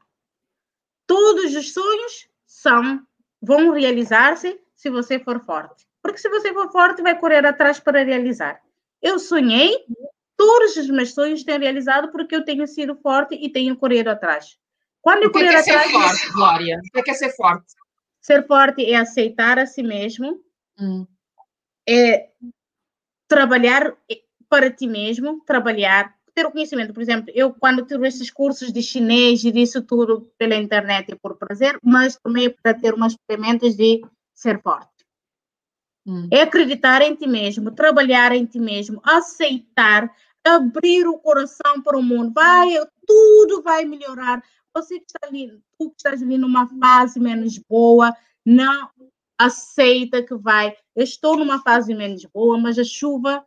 [1.05, 3.05] Todos os sonhos são
[3.41, 5.87] vão realizar-se se você for forte.
[6.01, 8.61] Porque se você for forte, vai correr atrás para realizar.
[9.01, 9.85] Eu sonhei,
[10.35, 14.57] todos os meus sonhos têm realizado porque eu tenho sido forte e tenho corrido atrás.
[15.07, 15.87] Quando eu correr é atrás.
[15.87, 16.81] Ser forte, Glória?
[16.93, 17.73] O que é, ser forte?
[18.19, 20.43] Ser forte é aceitar a si mesmo,
[20.77, 21.07] hum.
[21.87, 22.27] é
[23.25, 23.95] trabalhar
[24.49, 26.93] para ti mesmo, trabalhar, ter o conhecimento.
[26.93, 31.15] Por exemplo, eu quando tive esses cursos de chinês e disso tudo pela internet e
[31.15, 34.01] por prazer, mas também para ter umas ferramentas de
[34.35, 35.05] ser forte.
[36.05, 36.27] Hum.
[36.29, 40.13] É acreditar em ti mesmo, trabalhar em ti mesmo, aceitar,
[40.45, 42.33] abrir o coração para o mundo.
[42.33, 42.73] Vai,
[43.05, 44.43] tudo vai melhorar.
[44.77, 45.49] Você que está ali,
[45.79, 48.89] tu que estás ali numa fase menos boa, não
[49.37, 50.75] aceita que vai.
[50.95, 53.45] Eu estou numa fase menos boa, mas a chuva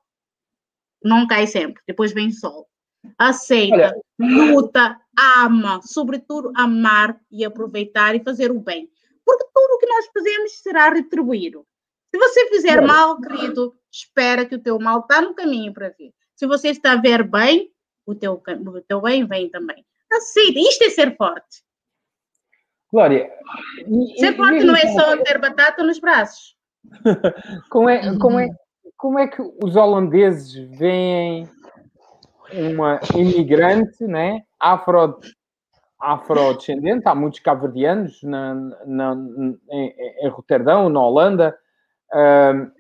[1.03, 1.83] não cai sempre.
[1.87, 2.71] Depois vem sol
[3.19, 4.53] aceita, Olha.
[4.53, 8.91] luta, ama, sobretudo amar e aproveitar e fazer o bem.
[9.25, 11.67] Porque tudo o que nós fazemos será retribuído.
[12.13, 16.13] Se você fizer mal, querido, espera que o teu mal está no caminho para vir.
[16.35, 17.73] Se você está a ver bem,
[18.05, 19.85] o teu, o teu bem vem também.
[20.13, 20.59] Aceita.
[20.59, 21.63] Isto é ser forte.
[22.93, 23.31] Glória.
[24.19, 26.57] ser forte não é só ter batata nos braços.
[27.71, 28.49] como, é, como, é,
[28.97, 31.49] como é que os holandeses veem
[32.53, 34.43] uma imigrante, né?
[34.59, 35.21] Afro,
[36.01, 38.55] afrodescendente, há muitos cabo-verdianos na,
[38.87, 39.17] na,
[39.71, 41.57] em, em, Roterdão, na Holanda.
[42.13, 42.73] Uh,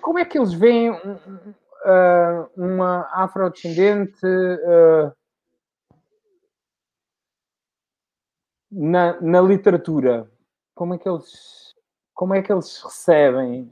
[0.00, 5.12] como é que eles veem uh, uma afrodescendente uh,
[8.70, 10.30] na, na literatura?
[10.74, 11.58] Como é que eles
[12.14, 13.70] como é que eles recebem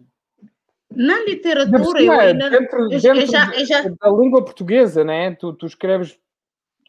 [0.91, 2.51] na literatura, eu ainda.
[2.51, 5.35] Dentro, eu, dentro já, eu já, da língua portuguesa, né?
[5.35, 6.19] Tu, tu escreves.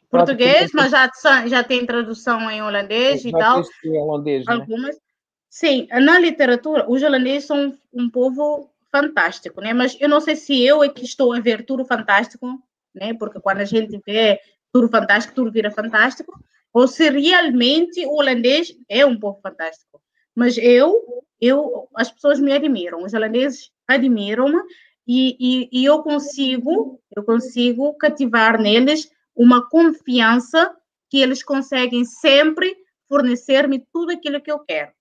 [0.09, 1.09] Português, mas já,
[1.47, 3.61] já tem tradução em holandês e tal.
[3.83, 4.53] Em holandês, né?
[4.53, 4.95] Algumas.
[4.95, 5.01] Né?
[5.49, 9.73] Sim, na literatura, os holandeses são um povo fantástico, né?
[9.73, 12.47] Mas eu não sei se eu é que estou a ver tudo fantástico,
[12.95, 13.13] né?
[13.15, 14.39] Porque quando a gente vê
[14.71, 16.39] tudo fantástico, tudo vira fantástico,
[16.77, 19.99] ou se realmente o holandês é um povo fantástico.
[20.35, 20.93] Mas eu,
[21.41, 24.59] eu, as pessoas me admiram, os holandeses admiram-me
[25.07, 30.71] e, e, e, eu consigo, eu consigo cativar neles uma confiança
[31.09, 32.77] que eles conseguem sempre
[33.09, 34.91] fornecer-me tudo aquilo que eu quero.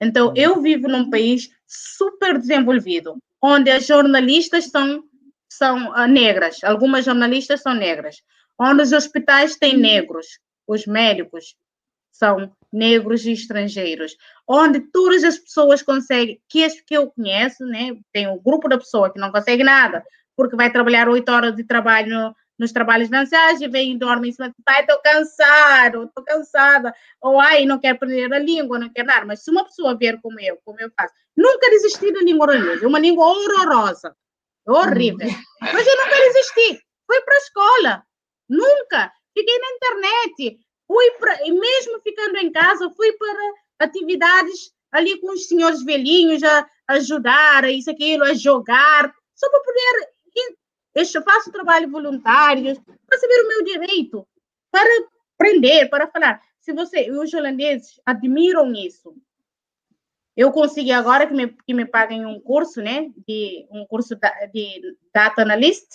[0.00, 5.04] Então, eu vivo num país super desenvolvido, onde as jornalistas são,
[5.48, 8.16] são uh, negras, algumas jornalistas são negras,
[8.58, 10.26] onde os hospitais têm negros,
[10.68, 11.56] os médicos
[12.12, 14.16] são negros e estrangeiros,
[14.46, 18.76] onde todas as pessoas conseguem, que as que eu conheço, né, tem um grupo da
[18.76, 20.04] pessoa que não consegue nada,
[20.36, 24.28] porque vai trabalhar oito horas de trabalho no, nos trabalhos brancais e vem e dorme
[24.28, 28.90] em cima, pai, estou cansado, estou cansada, ou ai, não quero aprender a língua, não
[28.90, 32.20] quero nada, mas se uma pessoa vier como eu, como eu faço, nunca desisti da
[32.20, 34.14] língua holandesa, é uma língua horrorosa,
[34.66, 35.44] horrível, uhum.
[35.60, 38.02] mas eu nunca desisti, fui para a escola,
[38.48, 45.20] nunca, fiquei na internet, fui para, e mesmo ficando em casa, fui para atividades ali
[45.20, 50.08] com os senhores velhinhos a, ajudar, a isso, aquilo, a jogar, só para poder.
[50.94, 52.74] Eu faço trabalho voluntário,
[53.06, 54.26] para saber o meu direito,
[54.70, 54.88] para
[55.34, 56.42] aprender, para falar.
[56.60, 59.14] Se você, os holandeses admiram isso.
[60.36, 64.16] Eu consegui agora que me, que me paguem um curso, né, de um curso
[64.52, 65.86] de data analyst,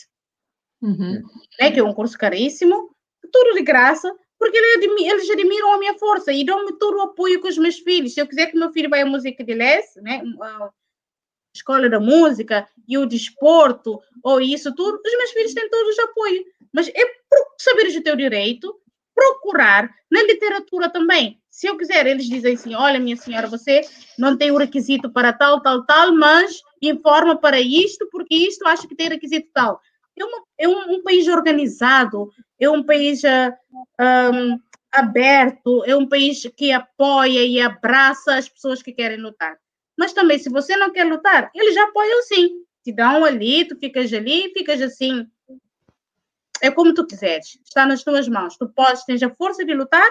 [0.81, 1.21] uhum.
[1.59, 2.93] né, que é um curso caríssimo,
[3.31, 7.47] tudo de graça, porque eles admiram a minha força e dão-me todo o apoio com
[7.47, 8.13] os meus filhos.
[8.13, 10.69] Se eu quiser que meu filho vá à música de Les, né, a
[11.55, 16.01] escola da música e o desporto, ou isso tudo, os meus filhos têm todos o
[16.01, 16.43] apoio.
[16.73, 17.01] Mas é
[17.57, 18.75] saberes o teu direito,
[19.15, 21.39] procurar na literatura também.
[21.49, 23.81] Se eu quiser, eles dizem assim: olha, minha senhora, você
[24.17, 28.87] não tem o requisito para tal, tal, tal, mas informa para isto, porque isto acho
[28.87, 29.79] que tem requisito tal
[30.18, 34.60] é, uma, é um, um, país organizado, é um país um,
[34.91, 39.57] aberto, é um país que apoia e abraça as pessoas que querem lutar.
[39.98, 42.64] Mas também, se você não quer lutar, eles apoiam sim.
[42.84, 45.27] Te dão ali, tu ficas ali, ficas assim.
[46.61, 48.57] É como tu quiseres, está nas tuas mãos.
[48.57, 50.10] Tu podes, tens a força de lutar.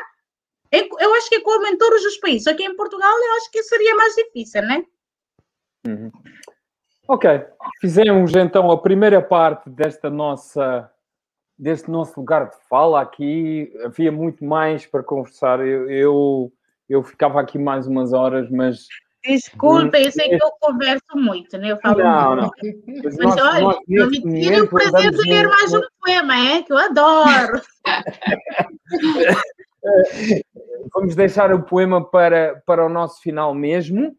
[0.70, 2.46] Eu acho que é como em todos os países.
[2.46, 4.84] Aqui em Portugal, eu acho que seria mais difícil, né?
[5.86, 6.10] Uhum.
[7.08, 7.28] Ok,
[7.80, 10.88] fizemos então a primeira parte desta nossa
[11.58, 13.72] deste nosso lugar de fala aqui.
[13.84, 15.60] Havia muito mais para conversar.
[15.60, 16.52] Eu, eu,
[16.88, 18.86] eu ficava aqui mais umas horas, mas.
[19.24, 21.70] Desculpa, eu sei que eu converso muito, né?
[21.70, 22.42] Eu falo Não, muito.
[22.42, 22.50] não.
[23.04, 26.36] Mas, Mas nós- olha, nós, neste me tire o prazer de ler mais um poema,
[26.36, 26.62] é?
[26.62, 27.62] Que eu adoro.
[30.94, 34.16] Vamos deixar o poema para, para o nosso final mesmo,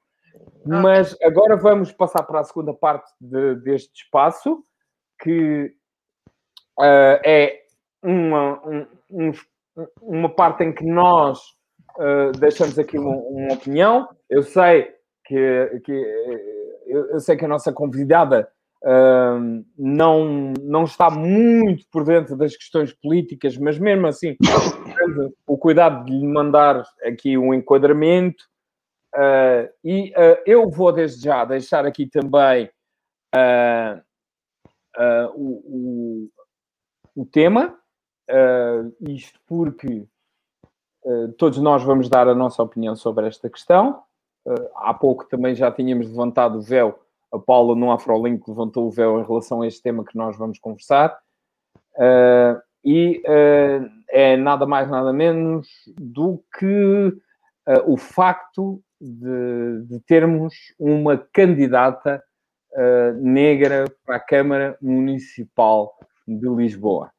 [0.65, 4.63] mas agora vamos passar para a segunda parte de- deste espaço,
[5.21, 5.73] que
[6.79, 7.61] ah, é
[8.01, 9.45] uma, um- uns-
[10.01, 11.39] uma parte em que nós
[11.99, 14.07] ah, deixamos aqui uma, uma opinião.
[14.29, 14.91] Eu sei
[15.25, 15.91] que, que
[16.87, 18.49] eu, eu sei que a nossa convidada
[18.85, 19.39] ah,
[19.77, 24.35] não, não está muito por dentro das questões políticas, mas mesmo assim
[25.47, 28.43] o cuidado de lhe mandar aqui um enquadramento.
[29.15, 32.69] Ah, e ah, eu vou desde já deixar aqui também
[33.33, 34.01] ah,
[35.35, 36.29] o,
[37.15, 37.77] o, o tema,
[39.01, 40.05] isto porque
[41.37, 44.03] todos nós vamos dar a nossa opinião sobre esta questão.
[44.75, 46.99] Há pouco também já tínhamos levantado o véu,
[47.31, 50.59] a Paula no Afrolink levantou o véu em relação a este tema que nós vamos
[50.59, 51.19] conversar.
[52.85, 53.23] E
[54.09, 55.67] é nada mais, nada menos
[55.97, 57.19] do que
[57.65, 62.23] ah, o facto de, de termos uma candidata
[62.75, 65.93] ah, negra para a Câmara Municipal
[66.27, 67.11] de Lisboa.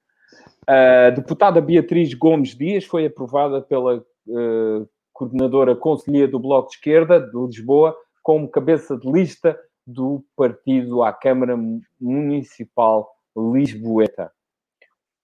[0.66, 7.20] A deputada Beatriz Gomes Dias foi aprovada pela ah, coordenadora conselheira do Bloco de Esquerda
[7.20, 11.56] de Lisboa como cabeça de lista do partido à Câmara
[12.00, 14.32] Municipal Lisboeta.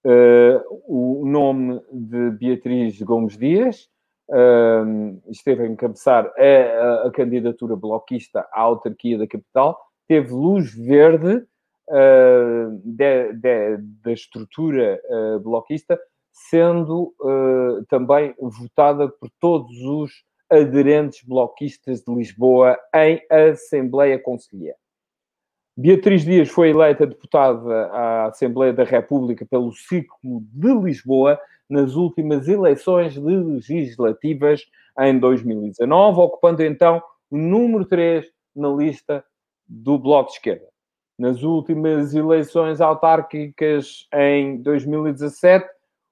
[0.03, 4.00] Uh, o nome de Beatriz Gomes Dias uh,
[5.29, 11.45] esteve a encabeçar a, a, candidatura bloquista à autarquia da capital, teve luz verde
[12.85, 15.01] de, de, da estrutura
[15.43, 15.99] bloquista,
[16.33, 17.13] sendo
[17.89, 20.13] também votada por todos os
[20.51, 24.75] aderentes bloquistas de Lisboa em Assembleia Conselhia.
[25.77, 31.41] Beatriz Dias foi eleita deputada à Assembleia da República pelo ciclo de Lisboa
[31.71, 34.63] nas últimas eleições legislativas
[34.99, 39.25] em 2019, ocupando então o número 3 na lista
[39.67, 40.67] do Bloco de Esquerda.
[41.17, 45.65] Nas últimas eleições autárquicas em 2017,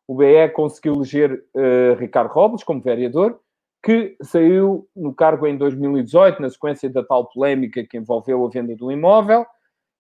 [0.06, 3.40] o BE conseguiu eleger uh, Ricardo Robles como vereador,
[3.82, 8.74] que saiu no cargo em 2018, na sequência da tal polémica que envolveu a venda
[8.76, 9.44] do imóvel,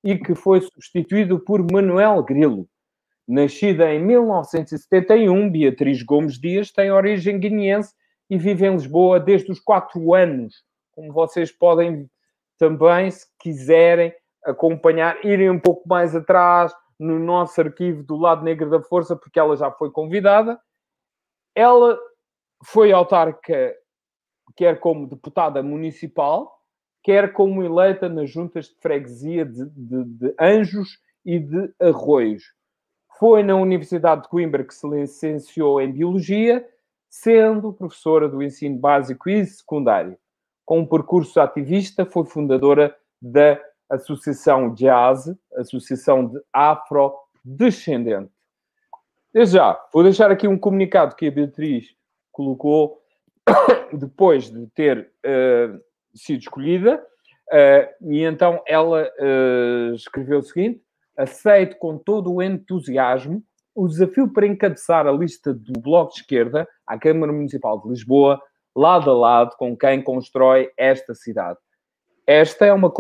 [0.02, 2.68] e que foi substituído por Manuel Grilo.
[3.28, 7.94] Nascida em 1971, Beatriz Gomes Dias tem origem guineense
[8.30, 10.64] e vive em Lisboa desde os quatro anos.
[10.92, 12.10] Como vocês podem
[12.58, 18.70] também, se quiserem acompanhar, irem um pouco mais atrás no nosso arquivo do Lado Negro
[18.70, 20.58] da Força, porque ela já foi convidada.
[21.54, 21.98] Ela
[22.64, 23.76] foi autarca,
[24.56, 26.62] quer como deputada municipal,
[27.02, 32.42] quer como eleita nas juntas de freguesia de, de, de, Anjos e de Arroios.
[33.18, 36.64] Foi na Universidade de Coimbra que se licenciou em Biologia,
[37.08, 40.16] sendo professora do ensino básico e secundário.
[40.64, 48.30] Com um percurso ativista, foi fundadora da Associação Jazz, Associação de Afrodescendente.
[49.34, 51.96] Desde já, vou deixar aqui um comunicado que a Beatriz
[52.30, 53.02] colocou
[53.92, 55.80] depois de ter uh,
[56.14, 57.04] sido escolhida,
[57.48, 60.80] uh, e então ela uh, escreveu o seguinte:
[61.18, 63.42] aceito com todo o entusiasmo
[63.74, 68.40] o desafio para encabeçar a lista do Bloco de Esquerda à Câmara Municipal de Lisboa,
[68.74, 71.58] lado a lado com quem constrói esta cidade.
[72.26, 72.92] Esta é uma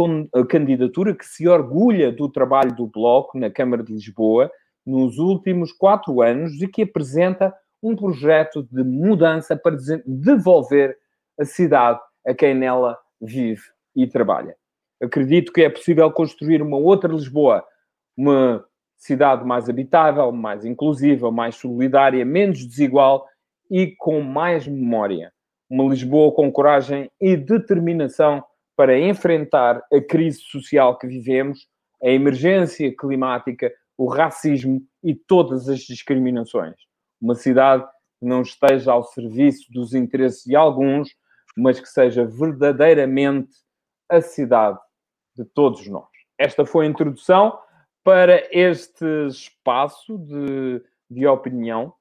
[0.48, 4.50] candidatura que se orgulha do trabalho do Bloco na Câmara de Lisboa
[4.86, 9.76] nos últimos quatro anos e que apresenta um projeto de mudança para
[10.06, 10.96] devolver
[11.38, 13.62] a cidade a quem nela vive
[13.94, 14.56] e trabalha.
[15.02, 17.64] Acredito que é possível construir uma outra Lisboa,
[18.18, 18.64] uma
[18.96, 23.24] cidade mais habitável, mais inclusiva, mais solidária, menos desigual
[23.70, 25.32] e com mais memória.
[25.70, 28.42] Uma Lisboa com coragem e determinação
[28.76, 31.68] para enfrentar a crise social que vivemos,
[32.02, 36.74] a emergência climática, o racismo e todas as discriminações.
[37.20, 37.84] Uma cidade
[38.18, 41.14] que não esteja ao serviço dos interesses de alguns,
[41.56, 43.50] mas que seja verdadeiramente
[44.08, 44.78] a cidade
[45.36, 46.08] de todos nós.
[46.36, 47.58] Esta foi a introdução
[48.08, 51.92] para este espaço de, de opinião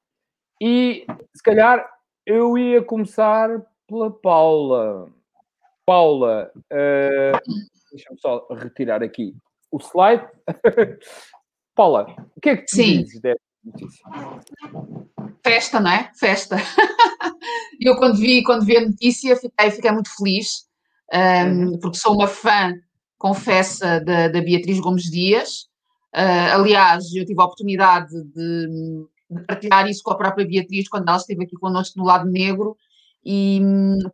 [0.58, 1.04] e,
[1.36, 1.86] se calhar,
[2.24, 3.50] eu ia começar
[3.86, 5.12] pela Paula.
[5.84, 7.60] Paula, uh,
[7.90, 9.36] deixa-me só retirar aqui
[9.70, 10.26] o slide.
[11.76, 13.02] Paula, o que é que tu Sim.
[13.02, 14.06] dizes desta, notícia.
[15.44, 16.10] Festa, não é?
[16.18, 16.56] Festa.
[17.78, 20.66] eu quando vi, quando vi a notícia fiquei, fiquei muito feliz,
[21.12, 21.18] um,
[21.66, 21.78] uhum.
[21.78, 22.72] porque sou uma fã,
[23.18, 25.68] confessa, da, da Beatriz Gomes Dias.
[26.14, 31.08] Uh, aliás, eu tive a oportunidade de, de, partilhar isso com a própria Beatriz quando
[31.08, 32.76] ela esteve aqui connosco no lado negro,
[33.24, 33.60] e,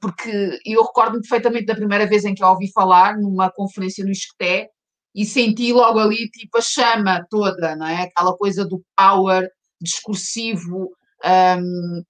[0.00, 4.10] porque eu recordo-me perfeitamente da primeira vez em que a ouvi falar, numa conferência no
[4.10, 4.70] Isqueté,
[5.14, 8.02] e senti logo ali tipo a chama toda, não é?
[8.02, 9.48] Aquela coisa do power
[9.80, 10.90] discursivo,
[11.24, 12.04] um, uh,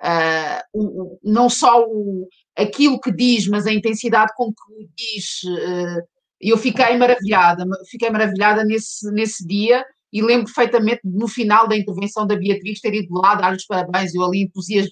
[0.00, 2.26] ah, o, não só o,
[2.56, 5.42] aquilo que diz, mas a intensidade com que diz.
[5.42, 11.76] Uh, eu fiquei maravilhada, fiquei maravilhada nesse, nesse dia e lembro perfeitamente no final da
[11.76, 14.88] intervenção da Beatriz ter ido lá dar os parabéns, eu ali entusias,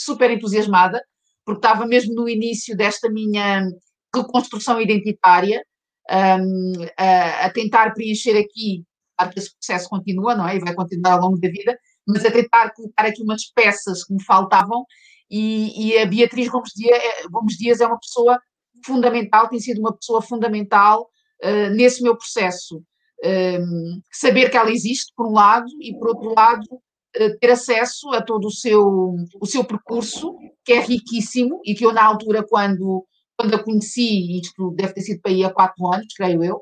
[0.00, 1.02] super entusiasmada,
[1.44, 3.68] porque estava mesmo no início desta minha
[4.14, 5.62] reconstrução identitária,
[6.10, 8.84] um, a, a, tentar preencher aqui,
[9.16, 10.56] claro que esse processo continua, não é?
[10.56, 14.14] E vai continuar ao longo da vida, mas a tentar colocar aqui umas peças que
[14.14, 14.84] me faltavam
[15.30, 18.40] e, e a Beatriz Gomes Dias, é, Gomes Dias, é uma pessoa
[18.84, 21.08] fundamental, tem sido uma pessoa fundamental
[21.44, 22.82] uh, nesse meu processo.
[23.24, 28.10] Um, saber que ela existe, por um lado, e por outro lado, uh, ter acesso
[28.10, 32.44] a todo o seu, o seu percurso, que é riquíssimo, e que eu, na altura,
[32.46, 33.04] quando
[33.38, 36.60] quando a conheci, isto deve ter sido para aí há quatro anos, creio eu,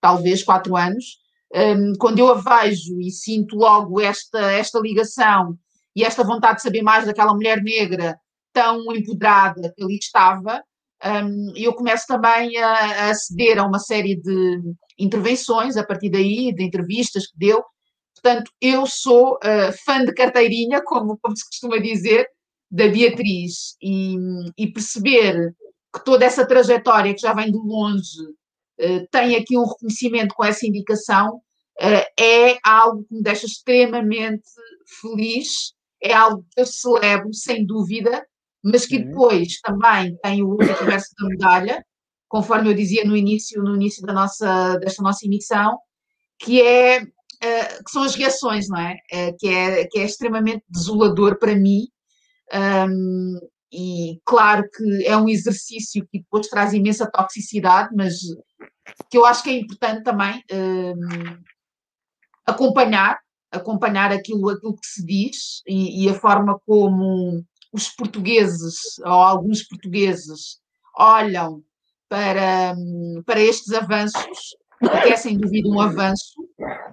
[0.00, 1.18] talvez quatro anos,
[1.54, 5.56] um, quando eu a vejo e sinto logo esta, esta ligação
[5.94, 8.18] e esta vontade de saber mais daquela mulher negra
[8.54, 10.62] tão empoderada que ali estava,
[11.04, 14.60] um, eu começo também a, a aceder a uma série de
[14.98, 17.62] intervenções a partir daí, de entrevistas que deu.
[18.14, 22.26] Portanto, eu sou uh, fã de carteirinha, como, como se costuma dizer,
[22.70, 24.16] da Beatriz, e,
[24.56, 25.54] e perceber
[25.94, 28.22] que toda essa trajetória que já vem de longe
[28.80, 34.48] uh, tem aqui um reconhecimento com essa indicação, uh, é algo que me deixa extremamente
[35.00, 38.26] feliz, é algo que eu celebro, sem dúvida,
[38.64, 41.84] mas que depois também tem o outro verso da medalha,
[42.28, 45.78] conforme eu dizia no início, no início da nossa, desta nossa emissão,
[46.38, 48.96] que é uh, que são as reações, não é?
[49.38, 51.86] que, é que é extremamente desolador para mim
[52.52, 53.38] um,
[53.72, 58.14] e claro que é um exercício que depois traz imensa toxicidade, mas
[59.10, 61.38] que eu acho que é importante também um,
[62.46, 63.18] acompanhar,
[63.50, 67.44] acompanhar aquilo, aquilo que se diz e, e, a forma como
[67.74, 70.60] os portugueses, ou alguns portugueses,
[70.96, 71.60] olham
[72.08, 72.76] para,
[73.26, 76.40] para estes avanços, que é sem dúvida um avanço.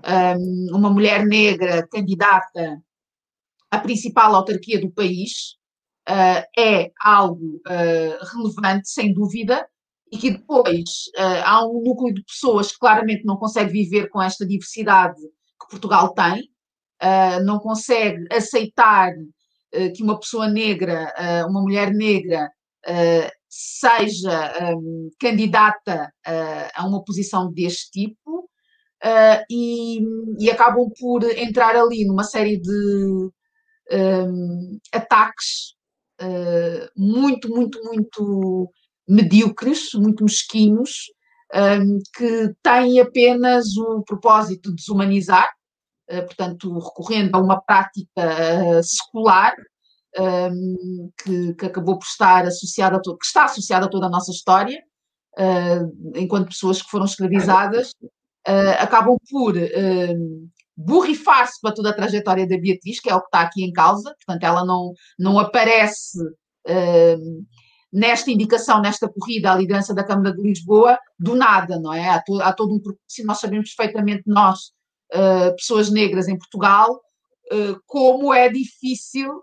[0.04, 2.82] Um, uma mulher negra candidata
[3.70, 5.56] à principal autarquia do país,
[6.10, 9.68] uh, é algo uh, relevante, sem dúvida,
[10.12, 10.80] e que depois
[11.16, 15.22] uh, há um núcleo de pessoas que claramente não consegue viver com esta diversidade
[15.62, 16.50] que Portugal tem,
[17.44, 19.12] não consegue aceitar
[19.96, 21.14] que uma pessoa negra,
[21.48, 22.50] uma mulher negra,
[23.50, 26.12] seja um, candidata
[26.74, 28.50] a uma posição deste tipo.
[29.50, 30.00] E,
[30.40, 33.30] e, acabam por entrar ali numa série de
[33.92, 35.76] um, ataques
[36.96, 38.72] muito, muito, muito
[39.08, 41.12] medíocres, muito mesquinhos,
[41.54, 45.50] um, ehm, que têm apenas o propósito de desumanizar,
[46.22, 49.54] portanto, recorrendo a uma prática uh, secular,
[50.18, 54.10] um, ehm, que, que, acabou por estar associada a que está associada a toda a
[54.10, 54.82] nossa história,
[56.16, 57.94] enquanto pessoas que foram escravizadas,
[58.78, 63.42] acabam por ehm, borrifar-se para toda a trajetória da Beatriz, que é o que está
[63.42, 67.46] aqui em causa, portanto, ela não, não aparece uh,
[67.92, 72.10] nesta indicação, nesta corrida à liderança da Câmara de Lisboa, do nada, não é?
[72.10, 74.72] Há, há todo um percurso, nós sabemos perfeitamente, nós,
[75.14, 77.00] uh, pessoas negras em Portugal,
[77.52, 79.42] uh, como é difícil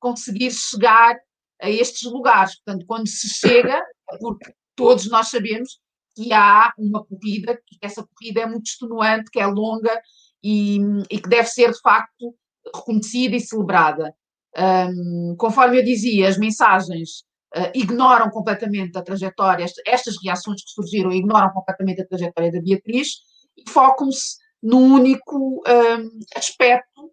[0.00, 1.16] conseguir chegar
[1.60, 2.54] a estes lugares.
[2.56, 3.82] Portanto, quando se chega,
[4.20, 5.80] porque todos nós sabemos
[6.14, 10.00] que há uma corrida, que essa corrida é muito extenuante, que é longa,
[10.42, 10.78] e,
[11.10, 12.34] e que deve ser, de facto,
[12.74, 14.14] reconhecida e celebrada.
[14.56, 17.20] Um, conforme eu dizia, as mensagens
[17.56, 22.60] uh, ignoram completamente a trajetória, estas, estas, reações que surgiram ignoram completamente a trajetória da
[22.60, 23.08] Beatriz
[23.56, 27.12] e focam-se num único um, aspecto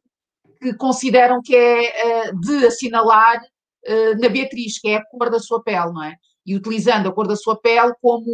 [0.61, 5.39] que consideram que é uh, de assinalar uh, na Beatriz, que é a cor da
[5.39, 6.15] sua pele, não é?
[6.45, 8.26] E utilizando a cor da sua pele como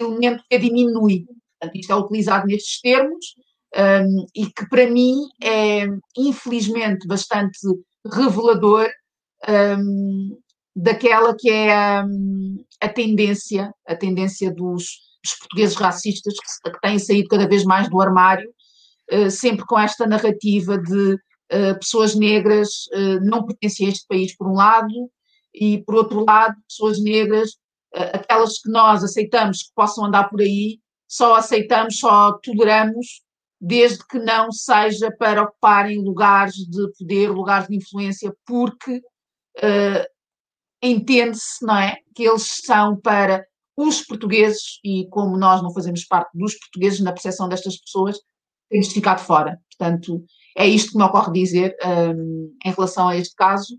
[0.00, 1.24] um elemento que a diminui.
[1.58, 3.34] Portanto, isto é utilizado nestes termos,
[3.76, 5.86] um, e que para mim é
[6.16, 7.58] infelizmente bastante
[8.10, 8.88] revelador
[9.48, 10.38] um,
[10.74, 12.04] daquela que é a,
[12.80, 17.88] a, tendência, a tendência dos, dos portugueses racistas que, que, têm saído cada vez mais
[17.88, 18.48] do armário
[19.12, 22.68] uh, sempre com esta narrativa de uh, pessoas negras
[23.22, 25.10] não pertencem a este país, por um lado,
[25.54, 27.52] e por outro lado, pessoas negras,
[28.12, 30.78] aquelas que nós aceitamos que possam andar por aí,
[31.08, 33.22] só aceitamos, só toleramos,
[33.60, 39.00] desde que não seja para ocuparem lugares de poder, lugares de influência, porque
[40.82, 43.44] entende-se, não é, que eles são para
[43.78, 48.18] os portugueses, e como nós não fazemos parte dos portugueses na percepção destas pessoas,
[48.68, 49.60] temos ficado fora.
[49.70, 50.24] Portanto,
[50.56, 53.72] é isto que me ocorre dizer um, em relação a este caso.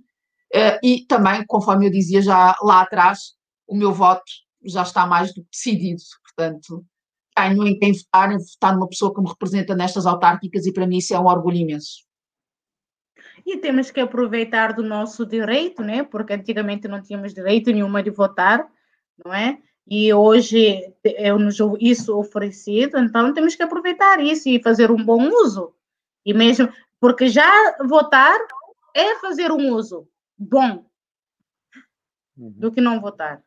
[0.56, 3.34] Uh, e também, conforme eu dizia já lá atrás,
[3.68, 4.24] o meu voto
[4.64, 6.02] já está mais do que decidido.
[6.24, 6.86] Portanto,
[7.36, 10.88] tenho em quem votar, em votar numa pessoa que me representa nestas autárquicas e para
[10.88, 12.08] mim isso é um orgulho imenso.
[13.46, 16.04] E temos que aproveitar do nosso direito, né?
[16.04, 18.66] Porque antigamente não tínhamos direito nenhuma de votar,
[19.26, 19.58] não é?
[19.90, 21.30] E hoje é
[21.80, 25.74] isso oferecido, então temos que aproveitar isso e fazer um bom uso.
[26.24, 28.40] E mesmo porque já votar
[28.94, 30.08] é fazer um uso
[30.38, 30.86] bom
[32.38, 32.52] uhum.
[32.52, 33.42] do que não votar.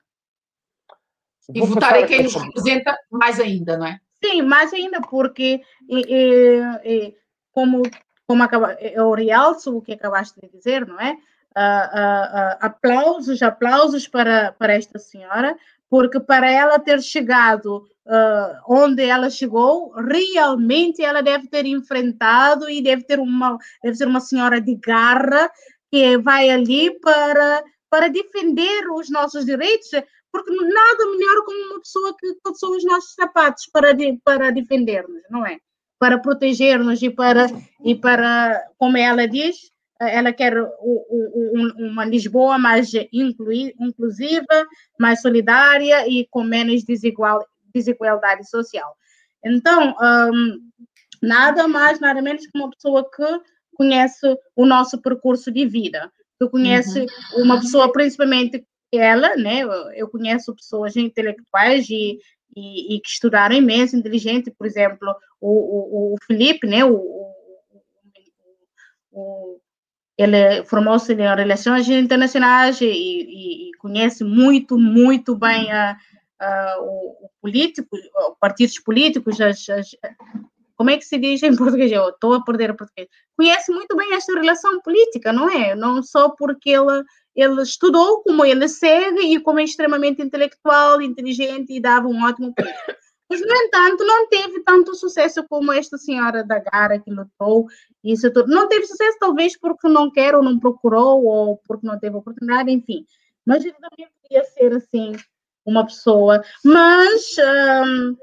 [1.54, 4.00] E Vou votar em quem nos representa mais ainda, não é?
[4.24, 7.16] Sim, mais ainda, porque e, e, e,
[7.52, 7.82] como,
[8.26, 11.12] como acaba, eu realço o que acabaste de dizer, não é?
[11.54, 15.56] Uh, uh, uh, aplausos, aplausos para, para esta senhora,
[15.92, 22.80] porque para ela ter chegado uh, onde ela chegou, realmente ela deve ter enfrentado e
[22.80, 25.52] deve ter uma deve ser uma senhora de garra
[25.90, 29.90] que vai ali para para defender os nossos direitos,
[30.32, 35.20] porque nada melhor como uma pessoa que são os nossos sapatos para de, para defender-nos,
[35.28, 35.58] não é?
[35.98, 37.48] Para proteger-nos e para
[37.84, 39.70] e para como ela diz,
[40.08, 40.54] ela quer
[41.78, 44.66] uma Lisboa mais inclusiva,
[44.98, 48.96] mais solidária e com menos desigual, desigualdade social.
[49.44, 50.58] Então, um,
[51.20, 53.40] nada mais, nada menos que uma pessoa que
[53.74, 57.42] conhece o nosso percurso de vida, que conhece uhum.
[57.42, 59.62] uma pessoa, principalmente ela, né?
[59.94, 62.18] Eu conheço pessoas intelectuais e,
[62.54, 66.84] e, e que estudaram imenso, inteligente, por exemplo, o, o, o Felipe, né?
[66.84, 67.32] O,
[69.10, 69.60] o,
[70.16, 75.96] ele formou-se em relações internacionais e, e, e, conhece muito, muito bem a,
[76.40, 79.90] a, o, o político, os partidos políticos, as, as,
[80.76, 81.92] como é que se diz em português?
[81.92, 83.08] Eu estou a perder o português.
[83.36, 85.74] Conhece muito bem esta relação política, não é?
[85.74, 87.04] Não só porque ele,
[87.36, 92.52] ele estudou, como ele segue e como é extremamente intelectual, inteligente e dava um ótimo
[92.54, 92.92] político.
[93.32, 97.66] Mas, no entanto, não teve tanto sucesso como esta senhora da Gara que lutou.
[98.04, 98.48] Isso tudo.
[98.48, 102.70] Não teve sucesso, talvez porque não quer ou não procurou, ou porque não teve oportunidade,
[102.70, 103.06] enfim.
[103.46, 105.12] Mas ele também podia ser, assim,
[105.64, 106.42] uma pessoa.
[106.62, 108.16] Mas, um,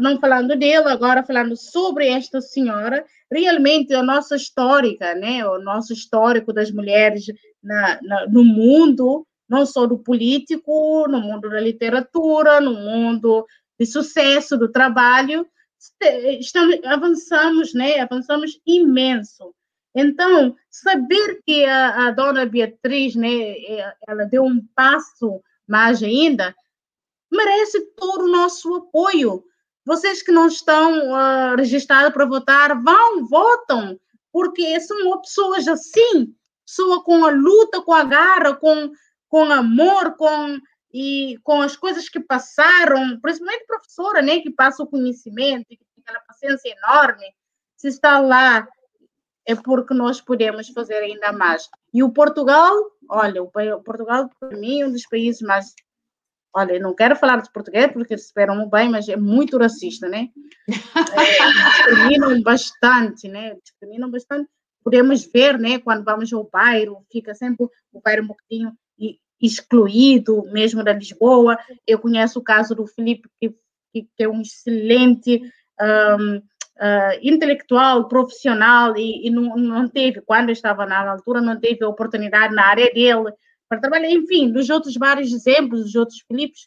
[0.00, 5.92] não falando dele, agora falando sobre esta senhora, realmente a nossa histórica, né, o nosso
[5.92, 7.26] histórico das mulheres
[7.62, 13.44] na, na, no mundo, não só do político, no mundo da literatura, no mundo
[13.78, 15.46] de sucesso do trabalho,
[16.38, 18.00] estamos, avançamos, né?
[18.00, 19.54] Avançamos imenso.
[19.94, 26.54] Então, saber que a, a dona Beatriz, né, é, ela deu um passo mais ainda,
[27.30, 29.44] merece todo o nosso apoio.
[29.84, 33.98] Vocês que não estão uh, registrados para votar, vão, votam,
[34.32, 36.34] porque são pessoas assim,
[36.64, 38.92] pessoa com a luta, com a garra, com,
[39.28, 40.58] com amor, com
[40.92, 46.04] e com as coisas que passaram, principalmente professora, né, que passa o conhecimento, que tem
[46.04, 47.24] aquela paciência enorme,
[47.76, 48.68] se está lá
[49.44, 51.68] é porque nós podemos fazer ainda mais.
[51.92, 52.72] E o Portugal,
[53.08, 53.50] olha, o
[53.82, 55.74] Portugal para mim é um dos países mais
[56.54, 60.28] Olha, não quero falar de português porque esperam bem, mas é muito racista, né?
[60.68, 60.68] É,
[61.88, 63.56] discriminam bastante, né?
[63.62, 64.50] Discriminam bastante.
[64.84, 65.78] Podemos ver, né?
[65.78, 68.76] Quando vamos ao bairro, fica sempre o bairro um pouquinho
[69.42, 71.58] excluído mesmo da Lisboa.
[71.86, 73.54] Eu conheço o caso do Felipe, que,
[73.92, 75.42] que é um excelente
[75.80, 76.42] um, uh,
[76.78, 82.54] ah, intelectual, profissional, e, e, não, não teve, quando estava na altura, não teve oportunidade
[82.54, 83.32] na área dele
[83.68, 86.66] para trabalhar, enfim, dos outros vários exemplos, dos outros Filipes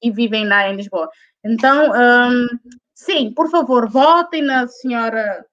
[0.00, 1.08] que vivem lá em Lisboa.
[1.44, 2.46] Então, um,
[2.94, 5.44] sim, por favor, votem na senhora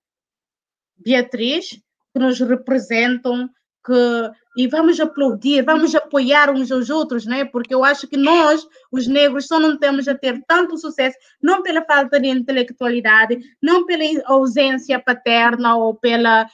[0.98, 1.70] Beatriz,
[2.14, 3.50] que nos representam,
[3.84, 7.44] que e vamos aplaudir, vamos apoiar uns aos outros, né?
[7.44, 11.64] Porque eu acho que nós, os negros, só não temos a ter tanto sucesso, não
[11.64, 16.48] pela falta de intelectualidade, não pela ausência paterna ou pela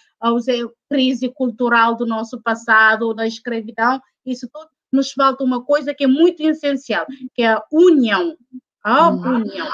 [0.89, 6.07] crise cultural do nosso passado, da escravidão, isso tudo nos falta uma coisa que é
[6.07, 8.35] muito essencial, que é a união,
[8.83, 9.67] a união.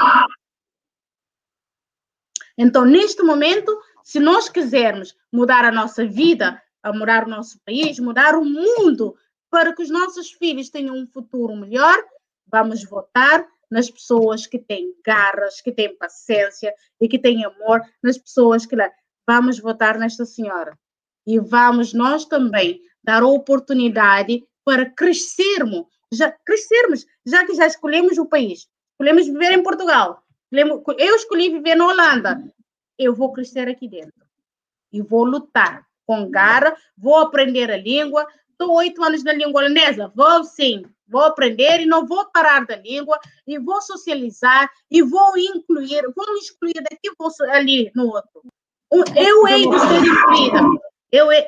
[2.58, 7.98] Então, neste momento, se nós quisermos mudar a nossa vida, a mudar o nosso país,
[7.98, 9.18] mudar o mundo,
[9.50, 11.98] para que os nossos filhos tenham um futuro melhor,
[12.46, 16.72] vamos votar nas pessoas que têm garras, que têm paciência
[17.02, 18.76] e que têm amor, nas pessoas que
[19.26, 20.78] vamos votar nesta senhora.
[21.26, 28.28] E vamos nós também dar oportunidade para crescermos, já crescermos, já que já escolhemos o
[28.28, 32.44] país, escolhemos viver em Portugal, eu escolhi viver na Holanda,
[32.96, 34.24] eu vou crescer aqui dentro
[34.94, 38.26] e vou lutar com garra, vou aprender a língua.
[38.50, 42.78] Estou oito anos na língua holandesa, vou sim, vou aprender e não vou parar da
[42.78, 48.42] língua e vou socializar e vou incluir, vou me excluir daqui, vou ali no outro.
[49.16, 50.60] Eu hei de ser incluída.
[51.12, 51.46] Eu hei...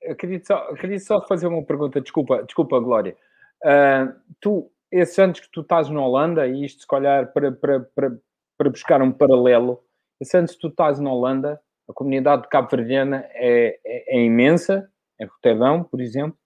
[0.00, 3.16] Eu queria só, eu queria só fazer uma pergunta, desculpa, desculpa, Glória.
[3.64, 7.80] Uh, tu, esses anos que tu estás na Holanda, e isto se calhar para, para,
[7.80, 8.18] para,
[8.56, 9.84] para buscar um paralelo,
[10.20, 14.90] esses anos que tu estás na Holanda, a comunidade de cabo-verdiana é, é, é, imensa,
[15.18, 16.38] em Roterdão, por exemplo.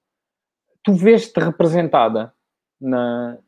[0.85, 2.32] Tu vês-te representada
[2.81, 3.39] na.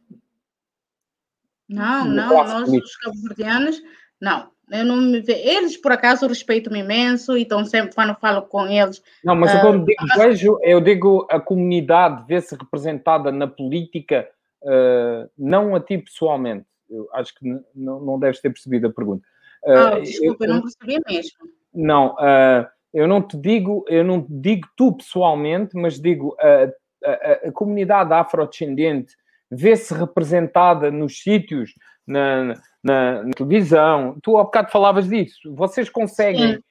[1.68, 3.80] Não, não, nós, os cabo-verdianos,
[4.20, 4.52] não.
[4.70, 5.40] Eu não me vejo.
[5.40, 9.02] Eles, por acaso, respeitam-me imenso e estão sempre, quando falo com eles.
[9.22, 14.28] Não, mas uh, quando digo vejo, eu digo a comunidade vê-se representada na política,
[14.62, 16.66] uh, não a ti pessoalmente.
[16.88, 19.26] Eu acho que não, não deves ter percebido a pergunta.
[19.62, 21.38] Uh, oh, desculpa, eu, eu não percebi mesmo.
[21.74, 26.70] Não, uh, eu não te digo, eu não digo tu pessoalmente, mas digo a,
[27.04, 29.14] a, a comunidade afrodescendente
[29.50, 31.74] vê-se representada nos sítios,
[32.06, 34.18] na, na, na, televisão.
[34.22, 35.54] Tu há bocado falavas disso.
[35.54, 36.62] Vocês conseguem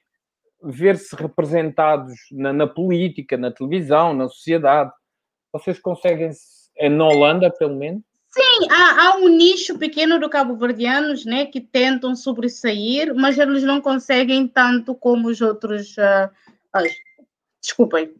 [0.62, 4.92] ver-se representados na, na, política, na televisão, na sociedade?
[5.52, 6.30] Vocês conseguem,
[6.76, 8.02] é na Holanda, pelo menos?
[8.34, 13.80] Sim, há, há, um nicho pequeno do cabo-verdianos né, que tentam sobressair, mas eles não
[13.80, 15.96] conseguem tanto como os outros.
[15.96, 16.82] Uh,
[17.62, 18.12] desculpem,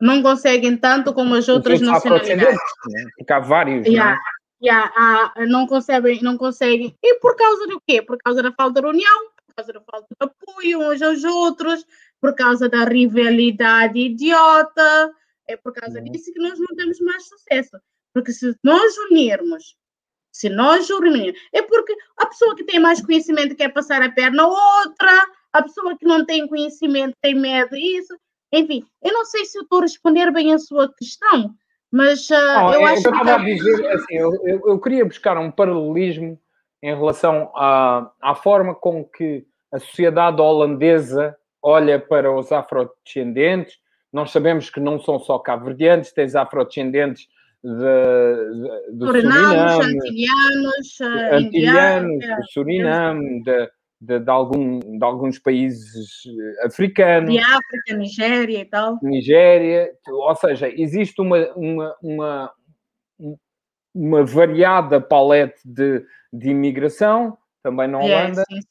[0.00, 2.58] não conseguem tanto como as outras nacionalidades.
[2.88, 3.04] Né?
[3.18, 3.86] Porque há vários.
[3.86, 4.18] Yeah, né?
[4.62, 6.96] yeah, há, não, conseguem, não conseguem.
[7.02, 8.00] E por causa do quê?
[8.00, 11.84] Por causa da falta de união, por causa da falta de apoio uns aos outros,
[12.18, 15.12] por causa da rivalidade idiota.
[15.46, 16.04] É por causa uhum.
[16.04, 17.76] disso que nós não temos mais sucesso.
[18.12, 19.76] Porque se nós unirmos,
[20.32, 24.42] se nós unirmos, é porque a pessoa que tem mais conhecimento quer passar a perna
[24.42, 28.14] a outra, a pessoa que não tem conhecimento tem medo disso.
[28.52, 31.54] Enfim, eu não sei se eu estou a responder bem a sua questão,
[31.90, 33.30] mas uh, não, eu, eu acho eu que.
[33.30, 36.38] A dizer, assim, eu, eu, eu, queria buscar um paralelismo
[36.82, 43.78] em relação à, à forma com que a sociedade holandesa olha para os afrodescendentes.
[44.12, 47.28] Nós sabemos que não são só cabo-verdianos, tens afrodescendentes
[47.62, 53.70] de, do Suriname, antilhanos, eh, antilhanos do Suriname, de,
[54.00, 57.30] de, de, algum, de alguns países eh, africanos.
[57.30, 58.98] De África, Nigéria e tal.
[59.02, 62.52] Nigéria, ou seja, existe uma, uma, uma,
[63.94, 68.64] uma variada palete de, de imigração, também na Holanda, yes,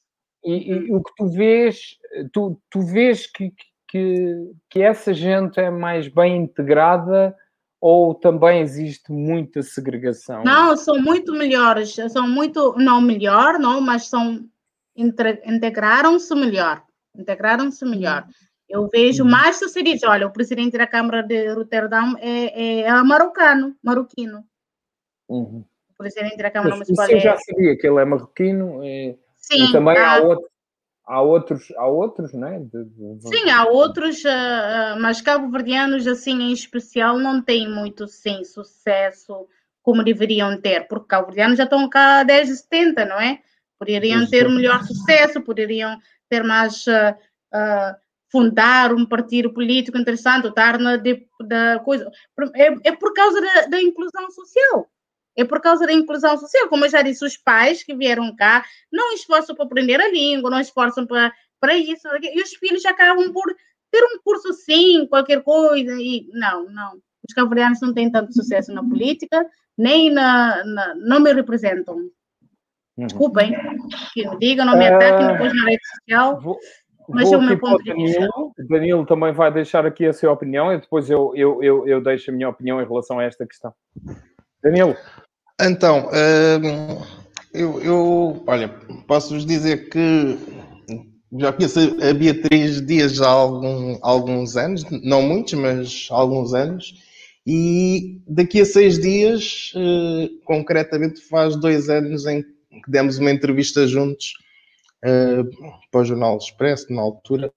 [0.43, 1.95] e, e, o que tu vês,
[2.33, 3.53] tu, tu vês que,
[3.87, 7.35] que, que essa gente é mais bem integrada
[7.81, 10.43] ou também existe muita segregação?
[10.43, 14.45] Não, são muito melhores, são muito, não melhor, não, mas são
[14.95, 16.83] integraram-se melhor,
[17.15, 18.27] integraram-se melhor.
[18.67, 19.29] Eu vejo uhum.
[19.29, 20.03] mais sucedidos.
[20.03, 24.43] Olha, o presidente da Câmara de Roterdão é, é, é marocano, marroquino.
[25.27, 25.63] Uhum.
[25.89, 27.05] O presidente da Câmara Municipal.
[27.05, 28.83] Isso eu já sabia que ele é marroquino.
[28.83, 30.47] E, Sim, e também há, há outro,
[31.09, 32.59] há outros, há outros, né?
[32.59, 33.27] De, de...
[33.27, 39.47] Sim, há outros, uh, mas cabo-verdianos, assim, em especial, não têm muito, sim, sucesso
[39.81, 43.39] como deveriam ter, porque cabo-verdianos já estão cá desde 70, não é?
[43.79, 45.97] Poderiam ter melhor sucesso, poderiam
[46.29, 47.15] ter mais, uh,
[47.55, 47.95] uh,
[48.31, 52.09] fundar um partido político interessante, estar na de, da coisa.
[52.53, 54.87] É, é por causa da, da inclusão social.
[55.39, 56.67] É por causa da inclusão social.
[56.67, 60.49] Como eu já disse, os pais que vieram cá não esforçam para aprender a língua,
[60.49, 62.07] não esforçam para, para isso.
[62.21, 63.45] E os filhos acabam por
[63.89, 65.93] ter um curso sim, qualquer coisa.
[65.93, 66.99] E não, não.
[67.27, 69.45] Os cabo não têm tanto sucesso na política,
[69.77, 70.63] nem na.
[70.65, 71.95] na não me representam.
[71.95, 73.07] Uhum.
[73.07, 73.53] Desculpem
[74.13, 76.41] que me digam, não me ataquem uh, depois na rede social.
[76.41, 76.59] Vou,
[77.07, 78.19] mas vou é o meu ponto de vista.
[78.19, 82.03] Danilo, Danilo também vai deixar aqui a sua opinião e depois eu, eu, eu, eu
[82.03, 83.73] deixo a minha opinião em relação a esta questão.
[84.61, 84.97] Danilo.
[85.61, 87.01] Então, hum,
[87.53, 88.69] eu, eu olha,
[89.07, 90.37] posso-vos dizer que
[91.37, 96.93] já conheço a Beatriz Dias há algum, alguns anos, não muitos, mas alguns anos,
[97.45, 103.85] e daqui a seis dias, eh, concretamente faz dois anos em que demos uma entrevista
[103.87, 104.33] juntos
[105.91, 107.51] para o Jornal Expresso, na altura,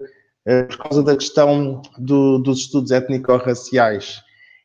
[0.45, 4.23] por causa da questão do, dos estudos étnico-raciais.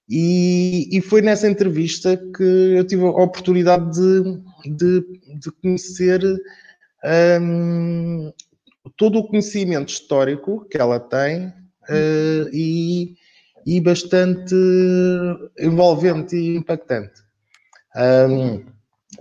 [0.10, 4.42] E, e, foi nessa entrevista que eu tive a oportunidade de,
[4.74, 5.02] de,
[5.38, 6.22] de conhecer
[7.42, 8.32] um,
[8.96, 13.16] todo o conhecimento histórico que ela tem uh, e,
[13.66, 14.56] e, bastante
[15.60, 17.22] envolvente e impactante.
[18.30, 18.66] Um,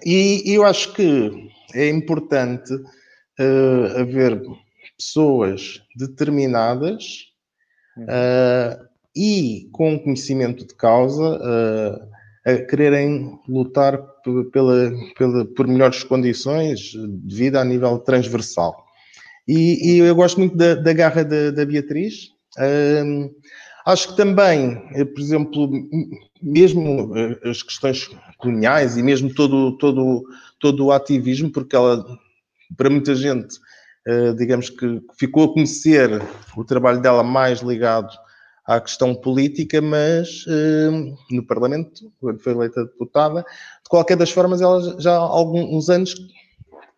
[0.05, 4.41] e eu acho que é importante uh, haver
[4.97, 7.33] pessoas determinadas
[7.99, 8.86] uh,
[9.17, 13.99] e com conhecimento de causa uh, a quererem lutar
[14.53, 18.85] pela, pela, por melhores condições de vida a nível transversal.
[19.49, 22.31] E, e eu gosto muito da, da garra da, da Beatriz.
[23.85, 25.71] Acho que também, eh, por exemplo,
[26.43, 30.25] mesmo eh, as questões coloniais e mesmo todo, todo,
[30.59, 32.05] todo o ativismo, porque ela,
[32.77, 33.57] para muita gente,
[34.39, 36.23] digamos que ficou a conhecer
[36.57, 38.17] o trabalho dela mais ligado
[38.67, 44.61] à questão política, mas uh, no Parlamento, quando foi eleita deputada, de qualquer das formas,
[44.61, 46.15] ela já há alguns anos,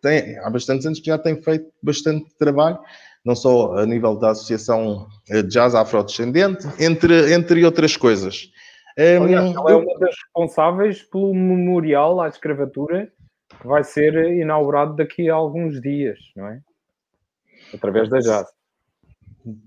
[0.01, 2.79] tem, há bastantes anos que já tem feito bastante trabalho,
[3.23, 8.49] não só a nível da Associação eh, Jazz Afrodescendente, entre, entre outras coisas.
[8.97, 13.11] Um, Aliás, ela é uma das responsáveis pelo memorial à escravatura
[13.61, 16.59] que vai ser inaugurado daqui a alguns dias, não é?
[17.73, 18.58] Através da Jazz.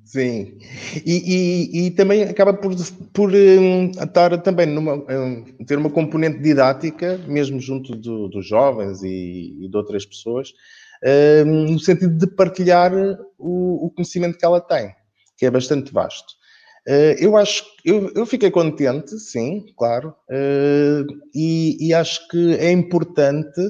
[0.04, 0.58] Sim,
[1.06, 1.12] e,
[1.74, 2.74] e, e, também acaba por,
[3.14, 9.02] por um, estar também numa, um, ter uma componente didática, mesmo junto do, dos jovens
[9.02, 10.52] e, e, de outras pessoas,
[11.46, 12.92] um, no sentido de partilhar
[13.38, 14.94] o, o, conhecimento que ela tem,
[15.38, 16.34] que é bastante vasto.
[16.86, 23.60] Uh, eu acho, eu, eu fiquei contente, sim, claro, uh, e, acho que é importante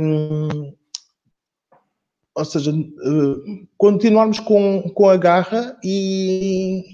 [0.00, 0.72] hum,
[2.36, 6.84] ou seja, uh, continuarmos com, com a garra e,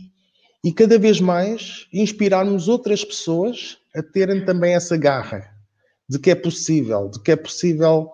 [0.65, 5.51] e cada vez mais inspirarmos outras pessoas a terem também essa garra
[6.09, 8.11] de que é possível, de que é possível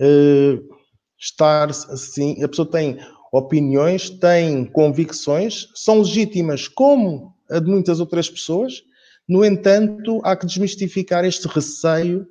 [0.00, 0.74] uh,
[1.18, 2.42] estar assim.
[2.42, 2.98] A pessoa tem
[3.30, 8.82] opiniões, tem convicções, são legítimas como a de muitas outras pessoas,
[9.28, 12.26] no entanto, há que desmistificar este receio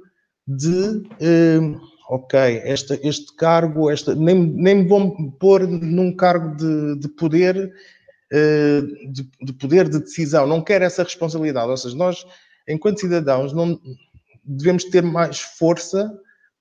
[0.48, 1.04] de.
[1.22, 7.08] Uh, ok, este, este cargo, esta, nem, nem me vou pôr num cargo de, de
[7.08, 7.72] poder,
[8.34, 11.70] uh, de, de, poder de decisão, não quero essa responsabilidade.
[11.70, 12.26] Ou seja, nós,
[12.68, 13.80] enquanto cidadãos, não
[14.44, 16.12] devemos ter mais força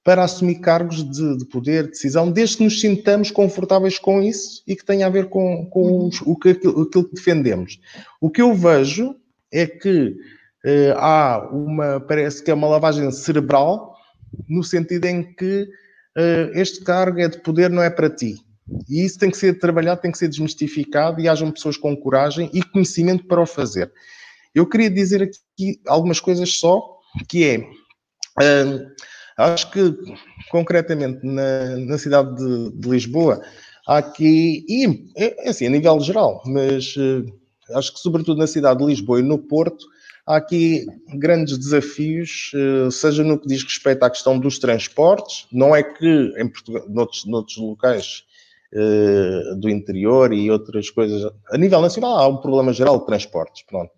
[0.05, 4.63] para assumir cargos de, de poder, de decisão, desde que nos sintamos confortáveis com isso
[4.67, 7.81] e que tenha a ver com, com os, o que, aquilo, aquilo que defendemos.
[8.21, 9.17] O que eu vejo
[9.51, 13.88] é que uh, há uma, parece que é uma lavagem cerebral
[14.49, 18.37] no sentido em que uh, este cargo é de poder, não é para ti.
[18.89, 22.51] E isso tem que ser trabalhado, tem que ser desmistificado e hajam pessoas com coragem
[22.53, 23.91] e conhecimento para o fazer.
[24.55, 26.99] Eu queria dizer aqui algumas coisas só,
[27.29, 28.91] que é, uh,
[29.39, 29.95] acho que
[30.51, 33.41] concretamente na, na cidade de, de, Lisboa,
[33.87, 37.25] há aqui, e é, assim, a nível geral, mas uh,
[37.75, 39.87] acho que sobretudo na cidade de Lisboa e no Porto,
[40.29, 45.75] há aqui grandes desafios, eh, seja no que diz respeito à questão dos transportes, não
[45.75, 48.25] é que em Portugal, noutros, noutros locais
[48.75, 53.63] uh, do interior e outras coisas, a nível nacional há um problema geral de transportes,
[53.63, 53.91] pronto.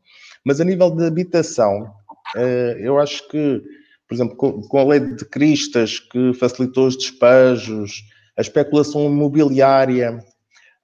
[0.44, 1.92] Mas a nível de habitação,
[2.36, 3.60] uh, eu acho que,
[4.06, 8.04] por exemplo, com, a lei de cristas que facilitou os despejos,
[8.36, 10.24] a especulação imobiliária,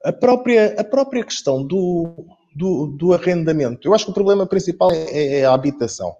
[0.04, 2.26] a própria, a própria questão do,
[2.56, 3.86] do, do arrendamento.
[3.86, 6.16] Eu acho que o problema principal é, é a habitação.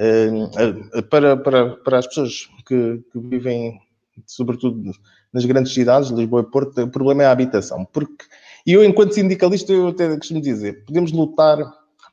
[0.00, 3.78] Uh, para, para, para as pessoas que, que, vivem,
[4.26, 4.90] sobretudo
[5.32, 7.84] nas grandes cidades, Lisboa e Porto, o problema é a habitação.
[7.84, 8.24] Porque
[8.66, 11.58] e eu, enquanto sindicalista, eu até costumo dizer, podemos lutar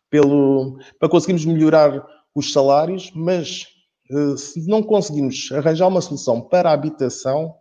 [0.10, 3.68] pelo, para conseguirmos melhorar os salários, mas
[4.11, 7.56] uh, se não conseguimos arranjar uma solução para a habitação,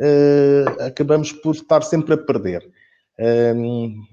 [0.00, 2.68] uh, acabamos por estar sempre a perder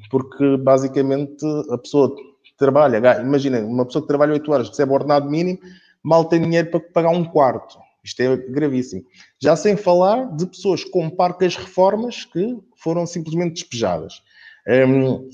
[0.10, 2.16] porque basicamente a pessoa
[2.58, 5.60] trabalha, imagina, uma pessoa que trabalha 8 horas, recebe ordenado mínimo,
[6.04, 7.78] mal tem dinheiro para pagar um quarto.
[8.04, 9.04] Isto é gravíssimo.
[9.40, 14.22] Já sem falar de pessoas com parcas reformas que foram simplesmente despejadas.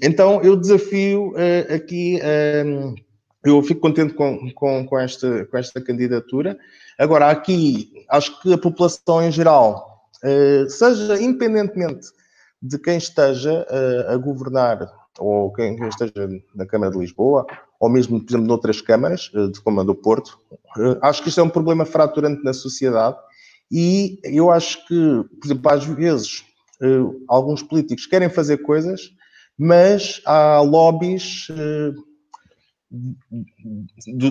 [0.02, 2.20] então eu desafio uh, aqui,
[3.44, 6.58] eu fico contente com, com, com, esta, com esta candidatura.
[6.98, 12.08] Agora, aqui, acho que a população em geral, uh, seja independentemente
[12.62, 16.14] de quem esteja uh, a governar, ou quem esteja
[16.56, 17.46] na Câmara de Lisboa,
[17.80, 20.40] ou mesmo, por exemplo, noutras câmaras, uh, de como a do Porto.
[20.78, 23.18] Uh, acho que isto é um problema fraturante na sociedade
[23.72, 26.44] E eu acho que, por exemplo, às vezes,
[27.28, 29.12] alguns políticos querem fazer coisas,
[29.58, 31.48] mas há lobbies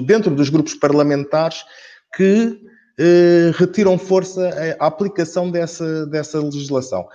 [0.07, 1.65] dentro dos grupos parlamentares
[2.17, 2.59] que
[3.59, 4.49] retiram força
[4.79, 7.07] à aplicação dessa, dessa legislação.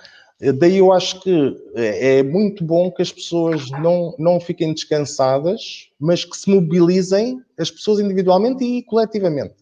[0.56, 6.24] Daí eu acho que é muito bom que as pessoas não, não fiquem descansadas, mas
[6.24, 9.54] que se mobilizem, as pessoas individualmente e coletivamente,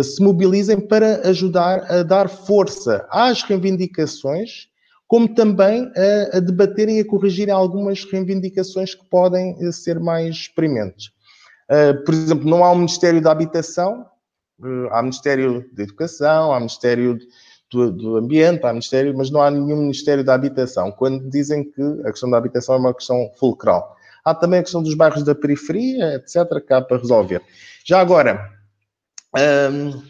[0.00, 4.68] se mobilizem para ajudar a dar força às reivindicações,
[5.08, 10.36] como também a, a debaterem e a corrigirem algumas reivindicações que podem eh, ser mais
[10.36, 11.10] experimentes.
[12.04, 14.06] Por exemplo, não há um Ministério da Habitação,
[14.60, 17.18] uh, há Ministério da Educação, há Ministério
[17.74, 21.82] do, do, ambiente, há Ministério, mas não há nenhum Ministério da Habitação, quando dizem que
[22.04, 23.96] a questão da habitação é uma questão fulcral.
[24.24, 27.42] Há também a questão dos bairros da periferia, etc., que há para resolver.
[27.84, 28.50] Já agora,
[29.36, 30.02] um,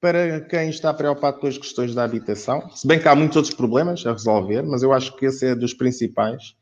[0.00, 3.54] para quem está preocupado com as questões da habitação, se bem que há muitos outros
[3.54, 6.54] problemas a resolver, mas eu acho que esse é dos principais.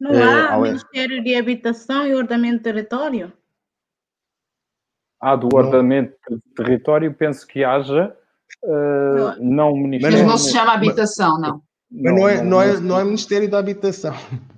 [0.00, 3.32] Não há uh, Ministério de Habitação e Ordenamento do Território?
[5.20, 8.14] Ah, do ordenamento do território, penso que haja
[8.64, 10.18] Uh, não o Ministério.
[10.18, 11.60] Mas não se chama habitação, não.
[11.90, 14.14] Mas não, é, não, é, não é Ministério da Habitação.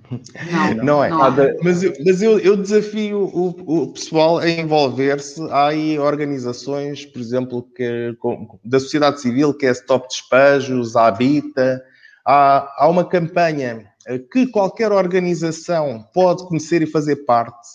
[0.09, 1.09] Não, não é.
[1.09, 1.19] Não
[1.61, 3.49] mas eu, mas eu, eu desafio o,
[3.83, 5.41] o, pessoal a envolver-se.
[5.51, 8.15] Há aí organizações, por exemplo, que,
[8.63, 11.83] da sociedade civil, que é Stop Despejos, a Habita.
[12.25, 13.85] Há, há uma campanha
[14.31, 17.67] que qualquer organização pode conhecer e fazer parte,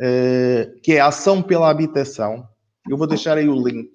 [0.00, 2.48] eh, que é a Ação pela Habitação.
[2.88, 3.90] Eu vou deixar aí o link.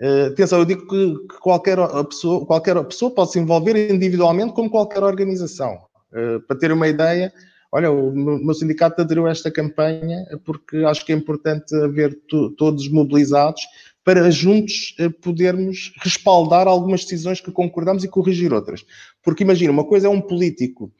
[0.00, 1.76] Uh, atenção, eu digo que, que, qualquer,
[2.08, 5.76] pessoa, qualquer pessoa pode se envolver individualmente como qualquer organização.
[6.12, 7.32] Uh, para ter uma ideia,
[7.72, 12.16] olha, o meu sindicato aderiu a esta campanha porque acho que é importante haver
[12.56, 13.62] todos mobilizados
[14.04, 18.86] para juntos uh, podermos respaldar algumas decisões que concordamos e corrigir outras.
[19.20, 20.92] Porque imagina, uma coisa é um político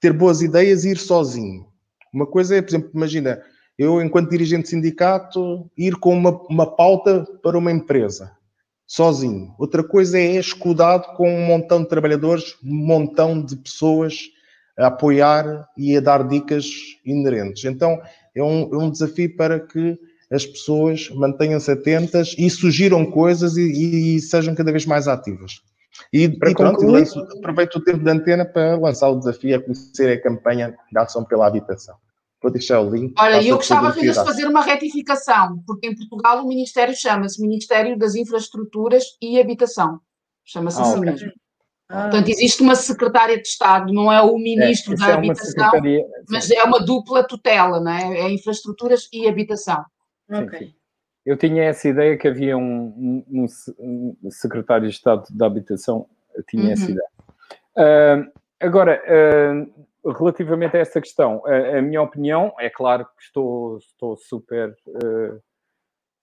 [0.00, 1.66] ter boas ideias e ir sozinho.
[2.10, 3.38] Uma coisa é, por exemplo, imagina,
[3.78, 8.35] eu, enquanto dirigente de sindicato, ir com uma, uma pauta para uma empresa
[8.86, 9.54] sozinho.
[9.58, 14.30] Outra coisa é escudado com um montão de trabalhadores, um montão de pessoas
[14.78, 16.66] a apoiar e a dar dicas
[17.04, 17.64] inerentes.
[17.64, 18.00] Então,
[18.34, 19.98] é um, é um desafio para que
[20.30, 25.62] as pessoas mantenham-se atentas e sugiram coisas e, e, sejam cada vez mais ativas.
[26.12, 29.62] E, para e pronto, lanço, aproveito o tempo da antena para lançar o desafio a
[29.62, 31.96] conhecer a campanha da Ação pela Habitação.
[32.42, 33.14] Vou deixar o link.
[33.18, 37.98] Olha, eu gostava apenas de fazer uma retificação, porque em Portugal o Ministério chama-se Ministério
[37.98, 40.00] das Infraestruturas e Habitação.
[40.44, 41.10] Chama-se ah, assim okay.
[41.10, 41.32] mesmo.
[41.88, 42.02] Ah.
[42.02, 45.70] Portanto, existe uma secretária de Estado, não é o Ministro é, da é Habitação,
[46.28, 48.20] mas é uma dupla tutela, não é?
[48.20, 49.84] É Infraestruturas e Habitação.
[50.30, 50.58] Ok.
[50.58, 50.74] Sim, sim.
[51.24, 53.46] Eu tinha essa ideia que havia um, um,
[54.22, 56.06] um secretário de Estado da Habitação,
[56.48, 56.70] tinha uhum.
[56.70, 57.08] essa ideia.
[57.76, 63.78] Uh, agora, uh, relativamente a essa questão, a, a, minha opinião, é claro que estou,
[63.78, 65.42] estou super uh,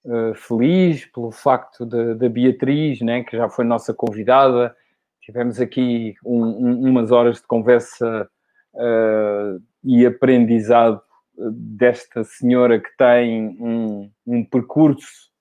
[0.05, 4.75] uh, feliz pelo facto da Beatriz, né, que já foi nossa convidada.
[5.21, 8.29] Tivemos aqui um, um, umas horas de conversa
[8.73, 11.01] uh, e aprendizado
[11.35, 15.31] desta senhora que tem um, um percurso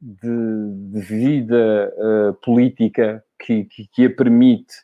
[0.00, 4.74] de, de, vida política que, que, que a permite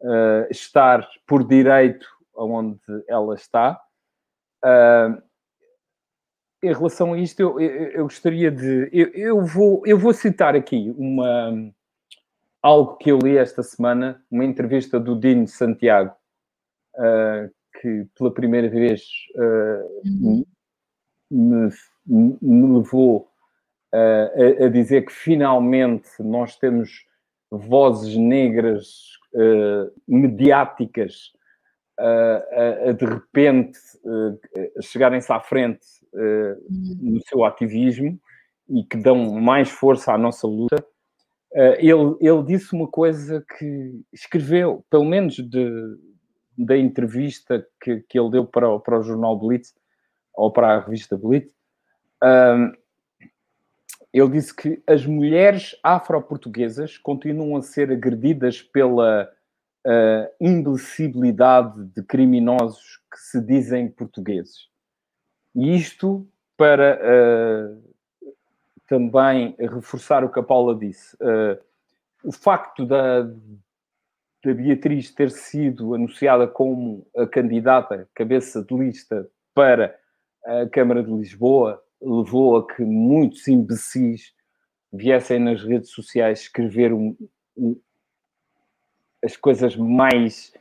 [0.00, 3.80] uh, estar por direito onde ela está.
[4.64, 5.22] Uh,
[6.62, 8.88] em relação a isto, eu, eu, eu gostaria de.
[8.92, 11.72] Eu, eu, vou, eu vou citar aqui uma,
[12.62, 16.14] algo que eu li esta semana, uma entrevista do Dino Santiago,
[16.96, 17.50] uh,
[17.80, 19.02] que pela primeira vez
[19.36, 20.44] uh,
[21.30, 21.70] me,
[22.06, 23.30] me, levou
[23.94, 27.06] uh, a, a, dizer que finalmente nós temos
[27.50, 31.32] vozes negras uh, mediáticas
[32.00, 35.86] uh, de repente uh, chegarem-se à frente
[37.00, 38.18] no seu ativismo
[38.68, 40.84] e que dão mais força à nossa luta.
[41.78, 45.70] ele, ele disse uma coisa que escreveu, pelo menos de,
[46.56, 49.74] da entrevista que, que ele deu para, para o jornal Blitz,
[50.34, 51.54] ou para a revista Blitz,
[54.12, 59.30] ele disse que as mulheres afro-portuguesas continuam a ser agredidas pela
[59.86, 64.68] uh, imbecilidade de criminosos que se dizem portugueses.
[65.54, 66.26] E isto
[66.56, 67.88] para uh,
[68.86, 71.14] também reforçar o que a Paula disse.
[71.16, 71.58] Uh,
[72.24, 79.96] o facto da, da Beatriz ter sido anunciada como a candidata cabeça de lista para
[80.44, 84.32] a Câmara de Lisboa levou a que muitos imbecis
[84.92, 87.16] viessem nas redes sociais escrever um,
[87.56, 87.78] um,
[89.22, 90.52] as coisas mais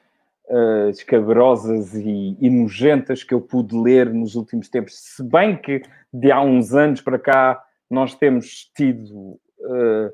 [0.49, 4.97] uh, escabrosas e, e, nojentas que eu pude ler nos últimos tempos.
[4.97, 5.81] Se bem que
[6.11, 10.13] de há uns anos para cá nós temos tido uh,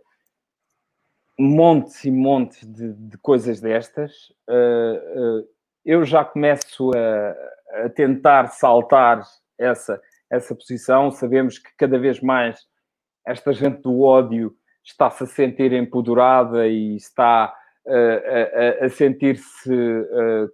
[1.39, 4.29] montes e montes de, de coisas destas.
[4.47, 5.47] Uh,
[5.85, 9.23] eu já começo a, a, tentar saltar
[9.57, 10.01] essa,
[10.35, 11.11] essa posição.
[11.11, 12.59] Sabemos que cada vez mais
[13.25, 17.53] esta gente do ódio está-se a sentir empoderada e está
[17.85, 19.71] uh, a, a sentir-se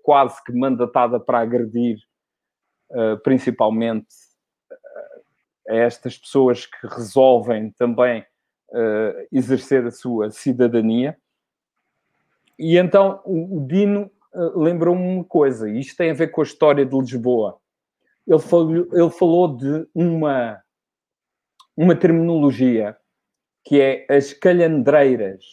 [0.04, 1.98] quase que mandatada para agredir,
[3.24, 4.08] principalmente
[5.70, 8.26] a estas pessoas que resolvem também
[8.70, 11.16] uh, exercer a sua cidadania.
[12.58, 16.44] E então o, Dino uh, lembrou-me uma coisa, e isto tem a ver com a
[16.44, 17.59] história de Lisboa.
[18.30, 20.62] Ele falou, ele falou de uma,
[21.76, 22.96] uma terminologia
[23.66, 25.44] que é as calhandreiras.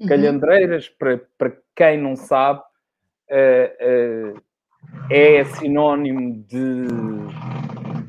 [0.00, 0.08] Uhum.
[0.08, 2.60] Calhandreiras, para, para quem não sabe,
[3.30, 4.42] uh,
[5.08, 6.86] é sinónimo de,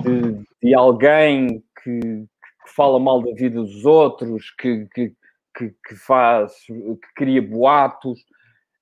[0.03, 5.13] de, de alguém que, que fala mal da vida dos outros, que, que,
[5.55, 8.25] que, que faz, que cria boatos.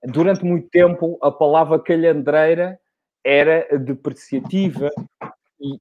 [0.05, 2.79] Durante muito tempo, a palavra calhandreira
[3.23, 4.89] era depreciativa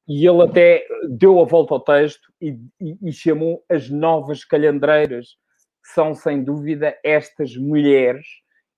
[0.08, 5.36] e, ele até deu a volta ao texto e, e, e, chamou as novas calhandreiras,
[5.82, 8.26] que são sem dúvida estas mulheres.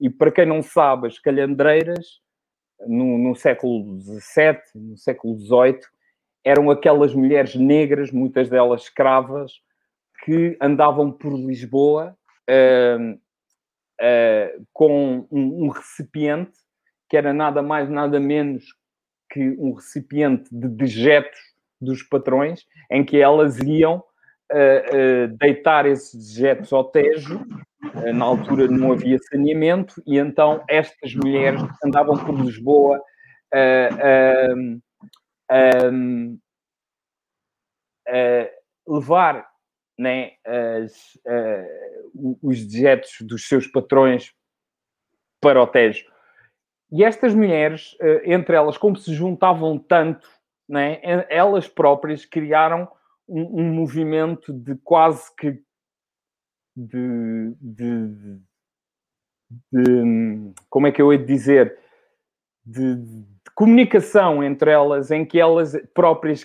[0.01, 2.21] E para quem não sabe, as calhandreiras
[2.87, 5.81] no, no século XVII, no século XVIII,
[6.43, 9.53] eram aquelas mulheres negras, muitas delas escravas,
[10.25, 12.17] que andavam por Lisboa
[12.49, 16.53] uh, uh, com um, um, recipiente
[17.09, 18.65] que era nada mais, nada menos
[19.35, 21.40] que um recipiente de dejetos
[21.81, 27.44] dos patrões, em que elas iam uh, deitar esses dejetos ao Tejo.
[28.15, 33.01] na altura não havia saneamento, e então estas mulheres andavam por Lisboa
[35.93, 36.39] um,
[38.09, 39.47] uh, levar
[39.98, 44.32] né, as, uh, os dejetos dos seus patrões
[45.40, 46.14] para o Tejo.
[46.95, 50.29] E estas mulheres, uh, entre elas, como se juntavam tanto,
[50.69, 52.89] né, elas próprias criaram
[53.29, 55.61] um, um movimento de quase que
[56.77, 58.40] de, de,
[59.73, 61.77] de, como é que eu hei de dizer?
[62.64, 66.45] De, de, comunicação entre elas em que elas próprias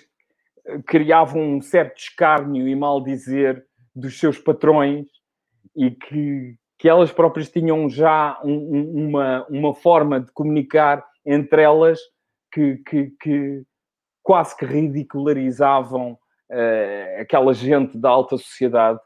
[0.85, 5.07] criavam um certo escárnio e mal dizer dos seus patrões
[5.75, 11.99] e que, que elas próprias tinham já um, uma, uma forma de comunicar entre elas
[12.51, 13.63] que, que, que
[14.23, 18.99] quase que ridicularizavam uh, aquela gente da alta sociedade,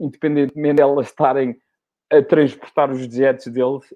[0.00, 1.54] independentemente de elas estarem
[2.10, 3.94] a transportar os dejetos deles,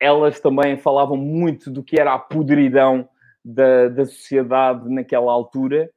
[0.00, 3.08] elas também falavam muito do que era a podridão
[3.44, 5.88] da, da sociedade naquela altura.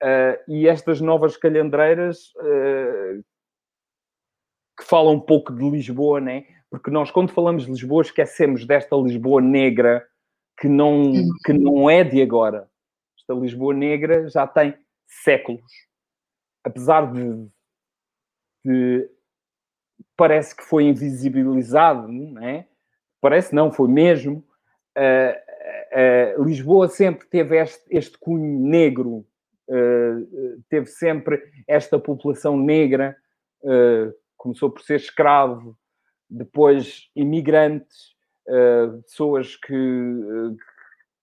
[0.00, 3.24] Uh, e estas novas calhandreiras uh,
[4.78, 6.44] que falam um pouco de Lisboa, né?
[6.70, 10.06] Porque nós, quando falamos de Lisboa, esquecemos desta Lisboa negra
[10.58, 11.12] que não,
[11.44, 12.68] que não é de agora.
[13.18, 14.74] Esta Lisboa negra já tem
[15.06, 15.72] séculos.
[16.64, 17.48] Apesar de,
[18.64, 19.10] de
[20.16, 22.66] parece que foi invisibilizado, não é?
[23.26, 24.44] parece não, foi mesmo.
[24.96, 29.26] Uh, uh, Lisboa sempre teve este, este cunho negro,
[29.68, 33.16] uh, teve sempre esta população negra,
[34.36, 35.76] começou por ser escravo,
[36.28, 38.14] depois imigrantes,
[39.04, 39.74] pessoas que,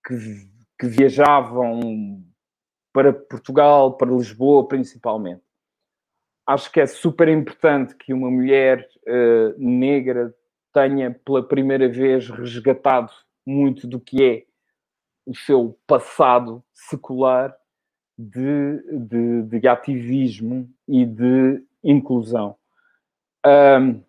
[0.06, 2.22] que, que viajavam
[2.92, 5.44] para Portugal, para Lisboa principalmente
[6.46, 10.34] acho que é super importante que uma mulher uh, negra
[10.72, 13.12] tenha pela primeira vez resgatado
[13.46, 14.44] muito do que é
[15.26, 17.54] o seu passado secular
[18.18, 22.56] de, de, de ativismo e de inclusão.
[23.46, 24.02] Um,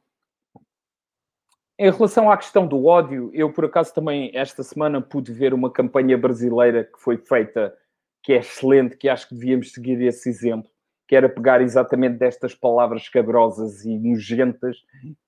[1.77, 5.69] em relação à questão do ódio, eu por acaso também esta semana pude ver uma
[5.69, 7.75] campanha brasileira que foi feita,
[8.23, 10.71] que é excelente, que acho que devíamos seguir esse exemplo,
[11.05, 14.77] que era pegar exatamente destas palavras escabrosas e nojentas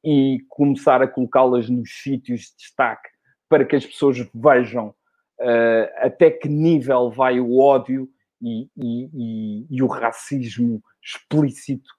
[0.02, 3.10] e começar a colocá-las nos sítios de destaque
[3.50, 4.96] para que as pessoas vejam
[5.42, 8.10] uh, até que nível vai o ódio
[8.42, 11.90] e, e, e, e, o racismo explícito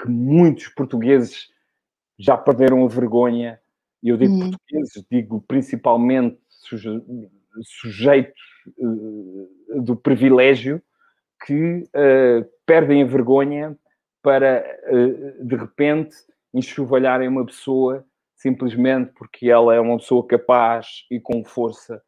[0.00, 1.48] que muitos portugueses
[2.18, 3.60] já perderam a vergonha.
[4.02, 4.50] E eu digo hum.
[4.50, 7.02] portugueses, digo principalmente suje
[7.62, 8.40] sujeitos
[8.78, 10.80] uh, do privilégio
[11.44, 13.76] que uh, perdem a vergonha
[14.22, 14.64] para,
[15.40, 16.14] de repente,
[16.52, 18.04] enxovalharem uma pessoa
[18.38, 22.00] simplesmente porque ela é uma pessoa capaz e com força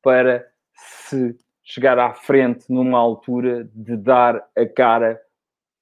[0.00, 5.20] para se chegar à frente numa altura de dar a cara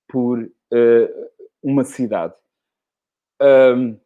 [0.08, 1.30] por uh,
[1.62, 2.34] uma cidade.
[3.42, 3.98] Um,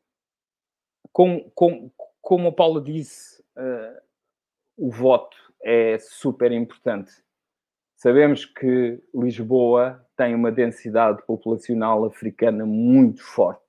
[1.13, 4.01] como, a Paula disse, uh,
[4.77, 7.13] o voto é super importante.
[7.97, 13.63] Sabemos que Lisboa tem uma densidade populacional africana muito forte.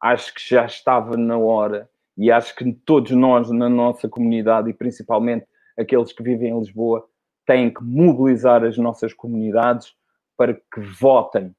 [0.00, 4.74] Acho que já estava na hora e acho que todos nós na nossa comunidade e
[4.74, 5.46] principalmente
[5.76, 7.08] aqueles que vivem em Lisboa
[7.46, 9.94] têm que mobilizar as nossas comunidades
[10.36, 11.54] para que votem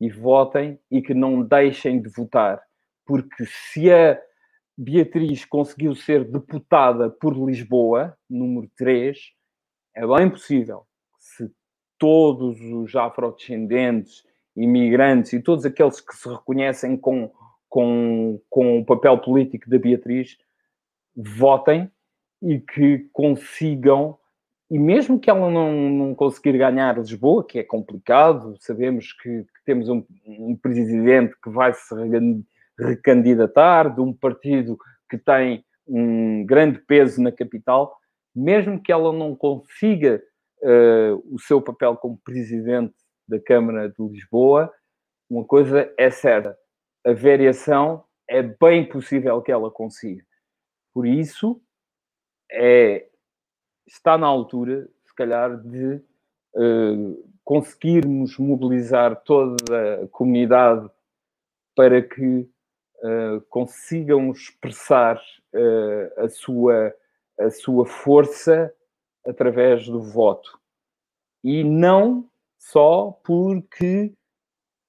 [0.00, 2.62] e votem e que não deixem de votar,
[3.04, 4.20] porque se a
[4.76, 9.18] Beatriz conseguiu ser deputada por Lisboa, número 3,
[9.94, 10.86] é bem possível
[11.18, 11.50] se
[11.98, 14.24] todos os afrodescendentes,
[14.56, 17.30] imigrantes e todos aqueles que se reconhecem com,
[17.68, 20.36] com, com o papel político da Beatriz
[21.16, 21.90] votem
[22.42, 24.18] e que consigam,
[24.70, 29.64] e mesmo que ela não, não conseguir ganhar Lisboa, que é complicado, sabemos que, que
[29.64, 31.94] temos um, um presidente que vai se
[32.78, 34.76] recandidatar, de um partido
[35.08, 37.96] que tem um grande peso na capital,
[38.34, 40.22] mesmo que ela não consiga
[40.62, 42.94] uh, o seu papel como presidente
[43.28, 44.72] da Câmara de Lisboa,
[45.30, 46.56] uma coisa é certa:
[47.04, 50.24] a variação é bem possível que ela consiga.
[50.92, 51.60] Por isso,
[52.50, 53.08] é,
[53.86, 56.02] está na altura, se calhar, de
[56.54, 60.88] uh, conseguirmos mobilizar toda a comunidade
[61.76, 62.48] para que
[63.04, 65.16] uh, consigam expressar
[65.52, 66.94] uh, a, sua,
[67.38, 68.74] a sua força
[69.26, 70.58] através do voto.
[71.42, 74.14] E não só porque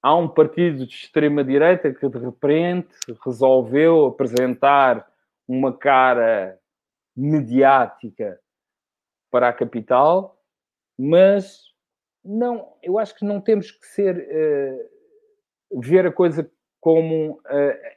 [0.01, 5.05] há um partido de extrema-direita que de repente resolveu apresentar
[5.47, 6.57] uma cara
[7.15, 8.39] mediática
[9.29, 10.41] para a capital,
[10.97, 11.73] mas
[12.23, 16.49] não, eu acho que não temos que ser uh, ver a coisa
[16.85, 17.39] como uh,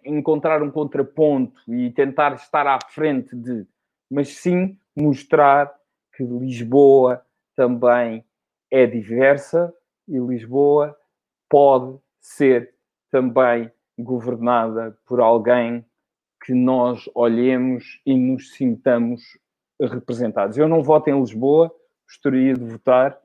[0.03, 3.67] encontrar um contraponto e tentar estar à frente de,
[4.11, 5.71] mas sim mostrar
[6.17, 7.23] que Lisboa
[7.55, 8.25] também
[8.71, 9.71] é diversa
[10.09, 10.97] e Lisboa
[11.51, 12.73] pode ser
[13.11, 15.85] também governada por alguém
[16.43, 19.21] que nós olhemos e nos sintamos
[19.79, 20.57] representados.
[20.57, 21.71] Eu não voto em Lisboa,
[22.07, 23.21] gostaria de votar,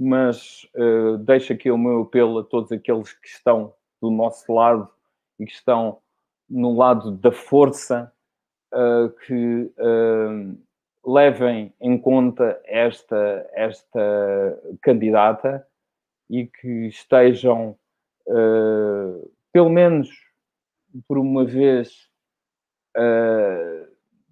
[0.00, 4.88] mas uh, deixo aqui o meu apelo a todos aqueles que estão do nosso lado
[5.42, 5.98] e que estão
[6.48, 8.12] no lado da força,
[8.72, 10.58] uh, que uh,
[11.04, 15.66] levem em conta esta, esta candidata
[16.30, 17.76] e que estejam,
[19.52, 20.08] pelo menos
[21.08, 22.08] por uma vez,
[22.96, 23.88] uh,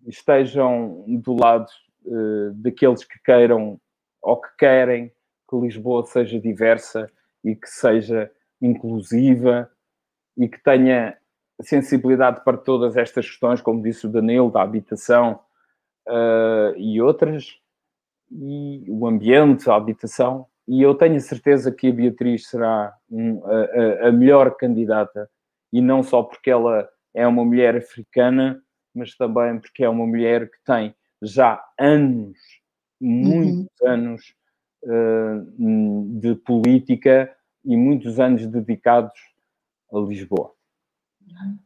[0.07, 1.69] estejam do lado
[2.07, 3.81] uh, daqueles que queiram
[4.23, 5.09] ou que querem
[5.49, 7.11] que Lisboa seja diversa
[7.45, 8.31] e que seja
[8.63, 9.71] inclusiva
[10.37, 11.17] e que tenha
[11.63, 15.41] sensibilidade para todas estas questões, como disse o Danilo, da habitação
[16.09, 17.59] uh, e outras,
[18.31, 20.47] e o ambiente, a habitação.
[20.67, 25.29] E eu tenho a certeza que a Beatriz será um, a, a melhor candidata,
[25.73, 28.63] e não só porque ela é uma mulher africana,
[28.95, 32.39] mas também porque é uma mulher que tem já anos,
[33.01, 33.89] muitos uhum.
[33.89, 34.35] anos
[34.85, 37.35] uh, de política
[37.65, 39.30] e muitos anos dedicados
[39.93, 40.53] a Lisboa.
[41.23, 41.59] Uhum.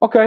[0.00, 0.20] Ok,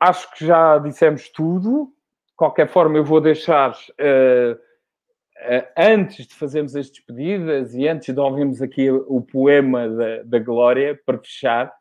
[0.00, 1.92] acho que já dissemos tudo.
[2.28, 8.12] De qualquer forma, eu vou deixar, uh, uh, antes de fazermos as despedidas e antes
[8.12, 11.72] de ouvirmos aqui o poema da, da Glória, para fechar,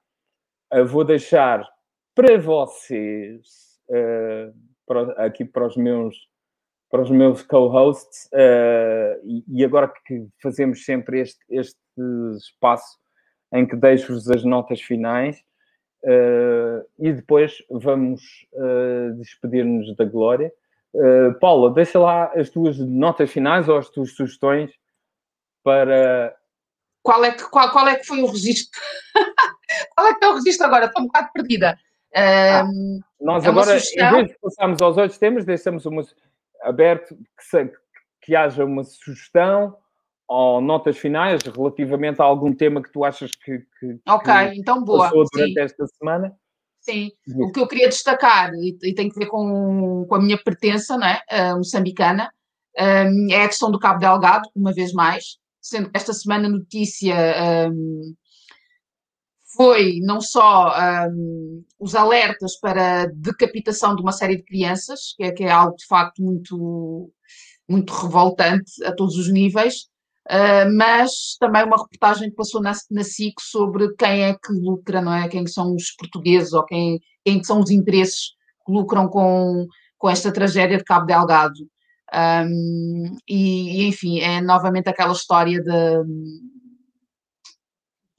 [0.87, 1.67] vou deixar
[2.15, 4.53] para vocês, uh,
[4.85, 6.15] para, aqui para os meus,
[6.89, 11.79] para os meus co-hosts, uh, e, e, agora que fazemos sempre este, este
[12.37, 13.00] espaço
[13.53, 15.43] em que deixo-vos as notas finais,
[16.03, 18.21] uh, e depois vamos
[19.17, 20.51] despedir-nos da Glória.
[21.39, 24.71] Paula, deixa lá as tuas notas finais ou as tuas sugestões
[25.63, 26.35] para.
[27.01, 28.79] Qual é que, qual, qual é que foi o registro?
[29.95, 30.85] qual é que é o registro agora?
[30.85, 31.79] Estou um bocado perdida.
[32.13, 32.65] Ah,
[33.19, 36.03] nós é agora, em vez de passarmos aos outros temas, deixamos uma,
[36.61, 37.71] aberto que, se,
[38.21, 39.77] que haja uma sugestão
[40.31, 44.81] ou notas finais relativamente a algum tema que tu achas que, que, ok, que então
[44.81, 45.03] boa.
[45.03, 45.59] passou durante Sim.
[45.59, 46.33] esta semana.
[46.79, 50.41] Sim, o que eu queria destacar, e, e tem que ver com, com a minha
[50.41, 51.21] pertença, não é?
[51.29, 52.31] Uh, moçambicana,
[52.79, 57.13] um, é a questão do Cabo Delgado, uma vez mais, sendo que esta semana notícia
[57.69, 58.15] um,
[59.53, 60.73] foi não só
[61.09, 65.75] um, os alertas para decapitação de uma série de crianças, que é, que é algo
[65.75, 67.11] de facto muito,
[67.69, 69.90] muito revoltante a todos os níveis,
[70.31, 75.01] uh, mas também uma reportagem que passou na, na SIC sobre quem é que lucra,
[75.01, 75.27] não é?
[75.27, 78.31] Quem são os portugueses ou quem, quem são os interesses
[78.65, 81.67] que lucram com, com esta tragédia de Cabo Delgado.
[82.13, 86.03] Um, e, e, enfim, é novamente aquela história de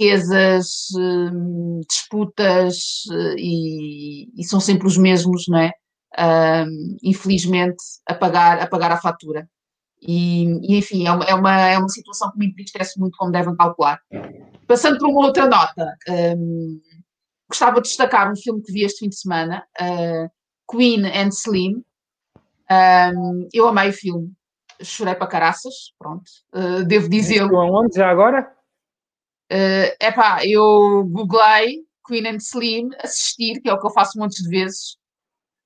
[0.02, 3.05] riquezas, hum, disputas
[3.36, 5.73] e, e, são sempre os mesmos, não é?
[6.18, 9.49] Um, infelizmente, a pagar, a pagar a fatura.
[10.05, 13.31] E, e enfim, é uma, é, uma, é uma situação que me entristece muito, como
[13.31, 14.01] devem calcular.
[14.67, 15.97] Passando para uma outra nota,
[16.37, 16.81] um,
[17.49, 20.29] gostava de destacar um filme que vi este fim de semana, uh,
[20.71, 21.85] Queen and Slim.
[22.69, 24.33] Um, eu amei o filme,
[24.83, 26.25] chorei para caraças, pronto,
[26.55, 27.55] uh, devo dizê-lo.
[27.55, 28.53] Onde já agora?
[29.53, 34.39] Uh, pá, eu googlei Queen and Slim, assistir, que é o que eu faço muitas
[34.39, 34.97] de vezes.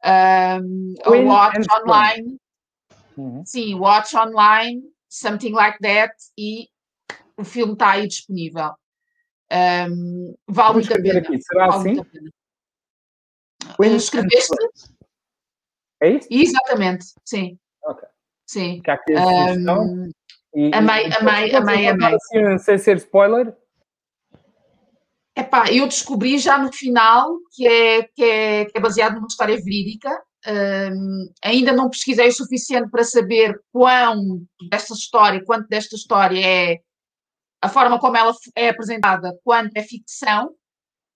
[0.05, 0.95] Um,
[1.27, 2.39] watch online.
[3.17, 3.45] Uhum.
[3.45, 6.69] Sim, watch online, something like that, e
[7.36, 8.73] o filme está aí disponível.
[9.51, 11.19] Um, vale muito a pena.
[11.20, 11.41] Aqui.
[11.41, 12.11] Será vale assim?
[13.77, 14.57] Queen Escreveste?
[16.01, 16.28] É isso?
[16.31, 17.59] Exatamente, sim.
[17.85, 18.09] Ok.
[18.47, 18.81] Sim.
[18.83, 19.27] Que aqui a
[19.75, 20.11] um,
[20.73, 22.15] amei, amei, amei, amei.
[22.15, 23.57] Assim, sem ser spoiler?
[25.35, 29.57] Epá, eu descobri já no final que é, que é, que é baseado numa história
[29.57, 30.11] verídica.
[31.42, 36.81] Ainda não pesquisei o suficiente para saber quão desta história, quanto desta história é
[37.60, 40.50] a forma como ela é apresentada, quanto é ficção,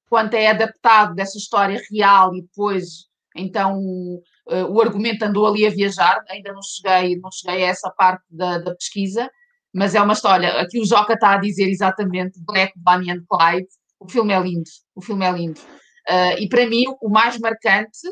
[0.09, 5.71] quanto é adaptado dessa história real e depois, então, uh, o argumento andou ali a
[5.71, 6.21] viajar.
[6.29, 9.31] Ainda não cheguei, não cheguei a essa parte da, da pesquisa,
[9.73, 10.61] mas é uma história.
[10.61, 13.69] Aqui o Joca está a dizer exatamente Black, Bunny and Clyde
[14.01, 15.61] o filme é lindo, o filme é lindo.
[16.09, 18.09] Uh, e para mim, o mais marcante,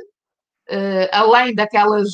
[0.70, 2.08] uh, além daquelas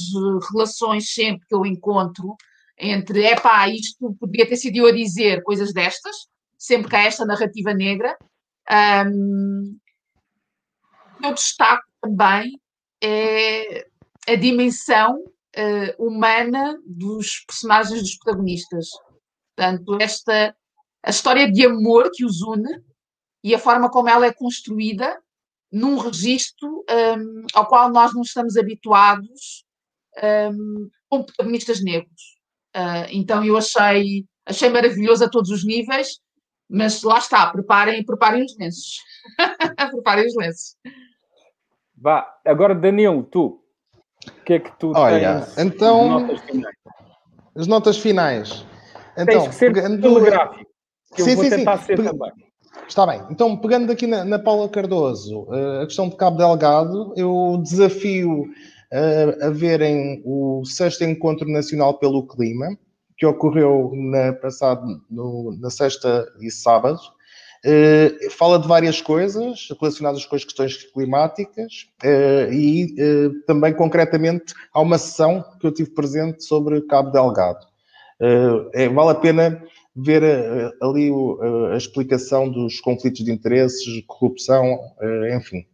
[0.50, 2.36] relações sempre que eu encontro
[2.78, 6.16] entre, é pá, isto poderia ter sido eu a dizer coisas destas,
[6.58, 8.16] sempre que há esta narrativa negra,
[9.06, 9.78] um,
[11.22, 12.60] eu destaco também
[13.02, 13.86] é
[14.26, 18.88] a dimensão uh, humana dos personagens dos protagonistas.
[19.54, 20.56] Portanto, esta
[21.02, 22.82] a história de amor que os une
[23.42, 25.22] e a forma como ela é construída
[25.74, 29.64] num registro um, ao qual nós não estamos habituados
[30.52, 32.38] um, com protagonistas negros.
[32.76, 36.20] Uh, então eu achei, achei maravilhoso a todos os níveis,
[36.70, 39.00] mas lá está, preparem, preparem os lenços.
[39.90, 40.76] preparem os lenços.
[41.96, 43.60] Vá, agora Danilo, tu,
[44.28, 46.76] o que é que tu Olha, tens então, notas finais?
[47.56, 48.66] As notas finais.
[49.12, 50.70] Então, tens que ser pegando- telegráfico,
[51.14, 51.64] que eu Sim, vou sim, sim.
[51.84, 52.32] ser também.
[52.88, 53.22] Está bem.
[53.30, 58.44] Então, pegando aqui na, na Paula Cardoso, eh, a questão de Cabo Delgado, eu desafio
[58.92, 62.76] eh, a verem o sexto Encontro Nacional pelo Clima,
[63.16, 66.98] que ocorreu na, passado, no- na sexta e sábado.
[67.64, 74.52] Eh, fala de várias coisas relacionadas com as questões climáticas eh, e eh, também, concretamente,
[74.74, 77.64] há uma sessão que eu tive presente sobre Cabo Delgado.
[78.74, 79.60] É- vale a pena
[79.96, 85.64] ver eh, ali eh, a explicação dos conflitos de interesses, corrupção, eh, enfim.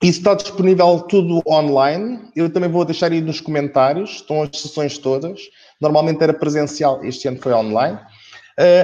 [0.00, 2.30] Isso está disponível tudo online.
[2.36, 5.40] Eu também vou deixar aí nos comentários, estão as sessões todas.
[5.80, 7.98] Normalmente era presencial, este ano foi online.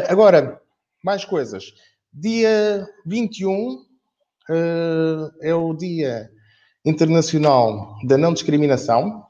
[0.08, 0.60] Agora,
[1.02, 1.72] mais coisas.
[2.12, 3.84] Dia 21
[4.50, 6.30] eh, é o Dia
[6.84, 9.24] Internacional da Não Discriminação.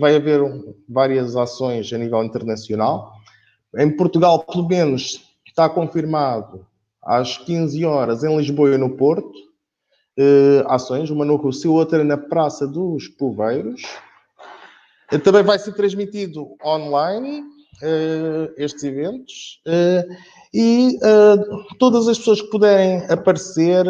[0.00, 0.40] Vai haver
[0.88, 3.13] várias ações a nível internacional.
[3.76, 6.66] Em Portugal, pelo menos, está confirmado
[7.02, 9.32] às 15 horas em Lisboa e no Porto.
[10.16, 13.82] eh, ações, uma no Rossio, outra na Praça dos Poveiros.
[15.10, 17.42] Eh, Também vai ser transmitido online
[17.82, 19.60] eh, estes eventos.
[20.54, 20.96] e
[21.80, 23.84] todas as pessoas que puderem aparecer,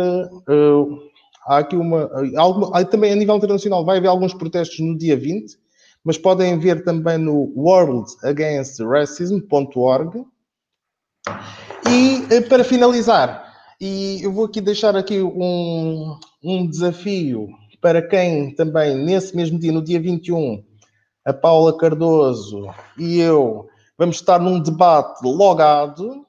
[1.47, 2.11] há aqui uma.
[2.39, 5.59] alguma- também a nível internacional vai haver alguns protestos no dia 20,
[6.05, 10.27] mas podem ver também no worldagainstracism.org.
[11.89, 13.43] E eh, para finalizar,
[13.81, 17.49] e eu vou aqui deixar aqui um, um desafio
[17.81, 20.63] para quem também, nesse mesmo dia, no dia 21,
[21.25, 22.69] a Paula Cardoso
[22.99, 26.27] e eu vamos estar num debate logado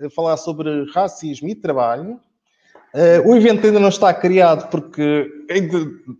[0.00, 2.20] a falar sobre racismo e trabalho.
[2.94, 5.28] Eh, o evento ainda não está criado porque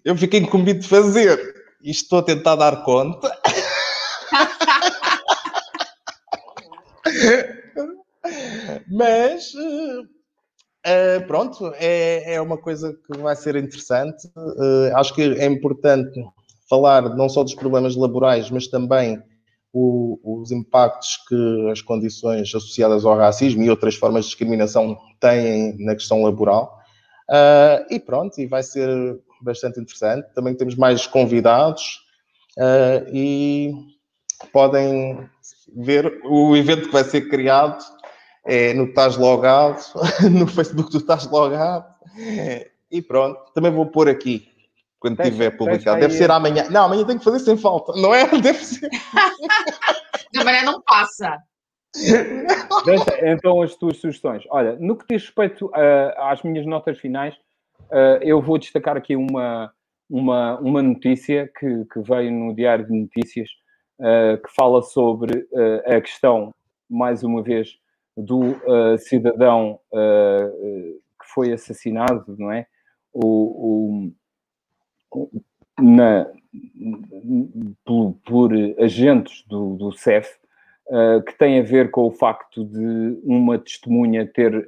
[0.05, 3.36] eu fiquei incumbido de fazer e estou a tentar dar conta.
[8.91, 9.55] Mas
[10.81, 14.26] Uh, pronto, é, é uma coisa que vai ser interessante.
[14.34, 16.25] Uh, acho que é importante
[16.68, 19.23] falar não só dos problemas laborais, mas também
[19.73, 25.76] o, os impactos que as condições associadas ao racismo e outras formas de discriminação têm
[25.84, 26.78] na questão laboral.
[27.28, 28.89] Uh, e pronto, e vai ser
[29.43, 30.27] bastante interessante.
[30.35, 32.01] Também temos mais convidados
[33.12, 33.73] e
[34.52, 35.28] podem
[35.77, 37.83] ver o evento que vai ser criado
[38.44, 39.81] é, no Estás Logado,
[40.31, 41.86] no Facebook do Estás Logado.
[42.91, 44.51] E pronto, também vou pôr aqui
[45.01, 45.99] quando deixa, tiver publicado.
[45.99, 46.69] Deve ser amanhã.
[46.70, 48.27] Não, amanhã tem que fazer sem falta, não é?
[48.39, 48.89] Deve ser.
[50.31, 51.39] De maneira não passa.
[52.85, 54.44] Deixa, então as tuas sugestões.
[54.51, 57.35] Olha, no que diz respeito uh, às minhas notas finais,
[57.91, 59.73] uh, eu vou destacar aqui uma,
[60.09, 63.49] uma, uma notícia que, que veio no Diário de Notícias
[63.99, 65.47] uh, que fala sobre
[65.86, 66.55] a questão,
[66.89, 67.78] mais uma vez,
[68.17, 72.67] do uh, cidadão uh, que foi assassinado, não é?
[73.12, 74.12] O,
[75.12, 75.31] o
[75.81, 76.27] na,
[77.85, 80.28] por, por, agentes do, do CEF,
[80.89, 84.67] uh, que tem a ver com o facto de uma testemunha ter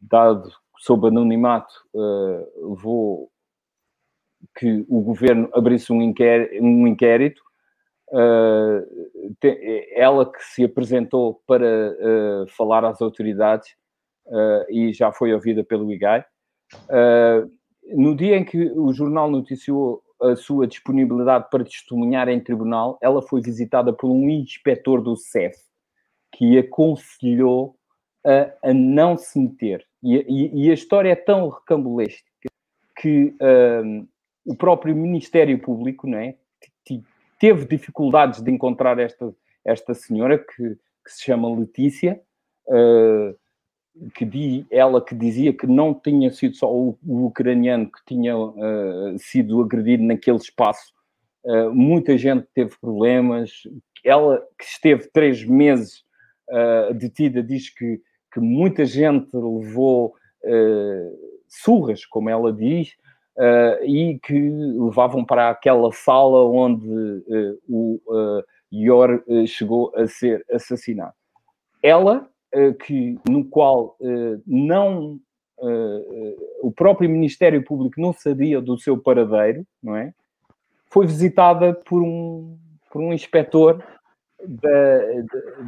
[0.00, 1.74] dado sob anonimato,
[2.56, 3.30] levou
[4.56, 7.42] que o governo abrisse um inquérito, um inquérito
[8.10, 8.86] Uh,
[9.94, 13.76] ela que se apresentou para uh, falar às autoridades
[14.26, 16.24] uh, e já foi ouvida pelo IGAI.
[17.94, 23.20] no dia em que o jornal noticiou a sua disponibilidade para testemunhar em tribunal, ela
[23.20, 25.56] foi visitada por um inspetor do CEF
[26.32, 27.76] que aconselhou
[28.28, 29.86] a, a não se meter.
[30.02, 32.28] E, e, e, a história é tão recambulesca
[33.00, 33.34] que
[34.44, 36.34] o próprio Ministério Público, não é?
[37.38, 39.32] teve dificuldades de encontrar esta,
[39.64, 42.20] esta senhora que, que se chama Letícia,
[42.66, 43.38] uh,
[44.14, 48.36] que di, ela que dizia que não tinha sido só o, o ucraniano que tinha
[48.36, 50.92] uh, sido agredido naquele espaço.
[51.44, 53.62] Uh, muita gente teve problemas.
[54.04, 56.06] Ela que esteve três meses
[56.94, 58.00] detida diz que,
[58.32, 60.14] que muita gente levou
[61.48, 62.94] surras, como ela diz,
[63.38, 70.44] uh, e que levavam para aquela sala onde uh, o uh, Ior chegou a ser
[70.52, 71.14] assassinado.
[71.82, 72.28] Ela,
[72.84, 73.96] que, no qual
[74.46, 75.18] não
[76.60, 80.12] o próprio Ministério Público não sabia do seu paradeiro, não é?
[80.90, 82.58] Foi visitada por um,
[82.90, 83.82] por um inspetor
[84.46, 84.98] da,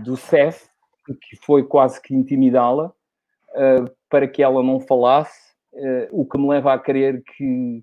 [0.03, 0.69] do CEF,
[1.15, 2.93] que foi quase que intimidá-la,
[4.09, 7.83] para que ela não falasse uh, o que me leva a crer que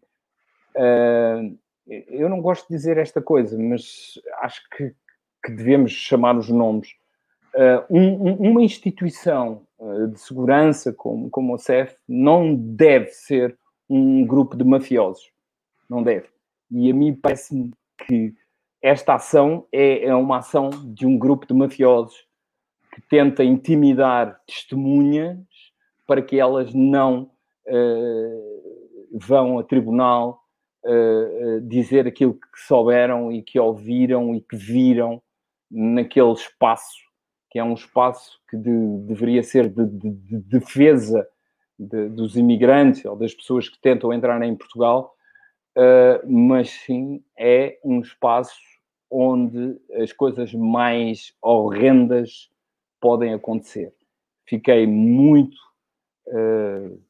[0.76, 1.58] uh,
[1.88, 4.94] eu não gosto de dizer esta coisa, mas acho que,
[5.44, 6.90] que devemos chamar os nomes.
[7.56, 9.66] Uh, um, uma instituição
[10.12, 13.58] de segurança como, como o CEF não deve ser
[13.88, 15.32] um grupo de mafiosos.
[15.88, 16.28] Não deve.
[16.72, 17.72] E a mim parece-me
[18.06, 18.34] que
[18.82, 22.27] esta ação é, é, uma ação de um grupo de mafiosos
[22.98, 25.38] que tenta intimidar testemunhas
[26.08, 27.30] para que elas não
[27.68, 30.42] uh, vão a tribunal
[30.84, 35.22] uh, dizer aquilo que souberam e que ouviram e que viram
[35.70, 36.98] naquele espaço,
[37.52, 41.28] que é um espaço que de, deveria ser de, de, de defesa
[41.78, 45.14] dos imigrantes ou das pessoas que tentam entrar em Portugal,
[45.78, 48.60] uh, mas sim é um espaço
[49.12, 52.50] onde as coisas mais horrendas
[53.00, 53.94] podem acontecer.
[54.46, 55.58] Fiquei muito
[56.28, 57.02] uh,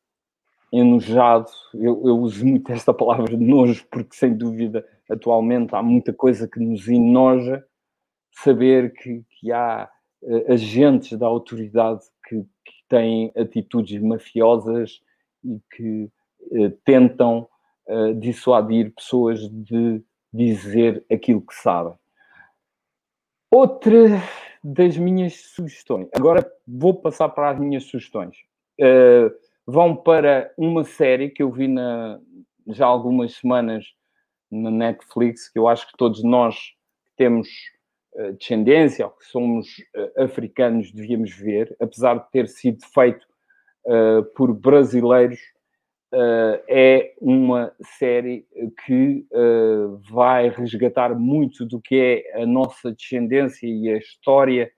[0.71, 1.49] enojado.
[1.73, 6.47] Eu, eu, uso muito esta palavra de nojo, porque sem dúvida, atualmente há muita coisa
[6.47, 7.63] que nos enoja
[8.31, 9.89] saber que, que há
[10.21, 15.01] uh, agentes da autoridade que, que, têm atitudes mafiosas
[15.43, 16.09] e que
[16.51, 17.47] uh, tentam
[18.19, 21.93] dissuadir pessoas de dizer aquilo que sabem.
[23.49, 24.21] Outra
[24.67, 28.35] das minhas sugestões, agora vou passar para as minhas sugestões.
[28.77, 29.33] Uh,
[29.65, 32.19] vão para uma série que eu vi na,
[32.67, 33.85] já há algumas semanas
[34.51, 36.57] na Netflix, que eu acho que todos nós
[37.05, 37.47] que temos
[38.15, 43.25] uh, descendência ou que somos uh, africanos devíamos ver, apesar de ter sido feito
[44.35, 45.39] por brasileiros,
[46.13, 48.45] é uma série
[48.85, 49.25] que
[50.09, 54.71] vai resgatar muito do que é a nossa descendência e a história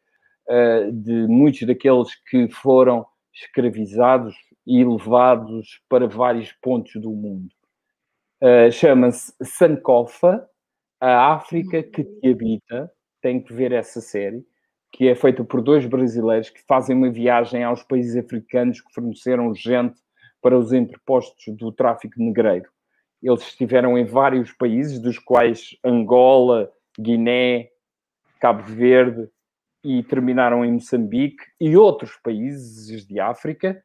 [0.91, 4.35] de muitos daqueles que foram escravizados
[4.65, 7.49] e levados para vários pontos do mundo.
[8.41, 10.47] Uh, Chama-se Sankofa,
[10.99, 12.91] a África que te habita.
[13.21, 14.45] Tem que ver essa série.
[14.91, 19.53] que é feita por dois brasileiros que fazem uma viagem aos países africanos que forneceram
[19.53, 19.99] gente
[20.41, 22.69] para os entrepostos do tráfico negreiro.
[23.21, 27.69] Eles estiveram em vários países, dos quais Angola, Guiné,
[28.39, 29.27] Cabo Verde
[29.83, 33.81] e terminaram em Moçambique e outros países de África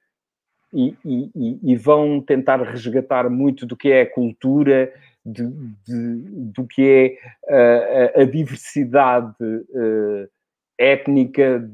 [0.73, 4.92] e, e, e vão tentar resgatar muito do que é a cultura,
[5.24, 5.47] de,
[5.86, 6.16] de,
[6.52, 7.18] do que
[7.49, 10.28] é a, a diversidade uh,
[10.76, 11.70] étnica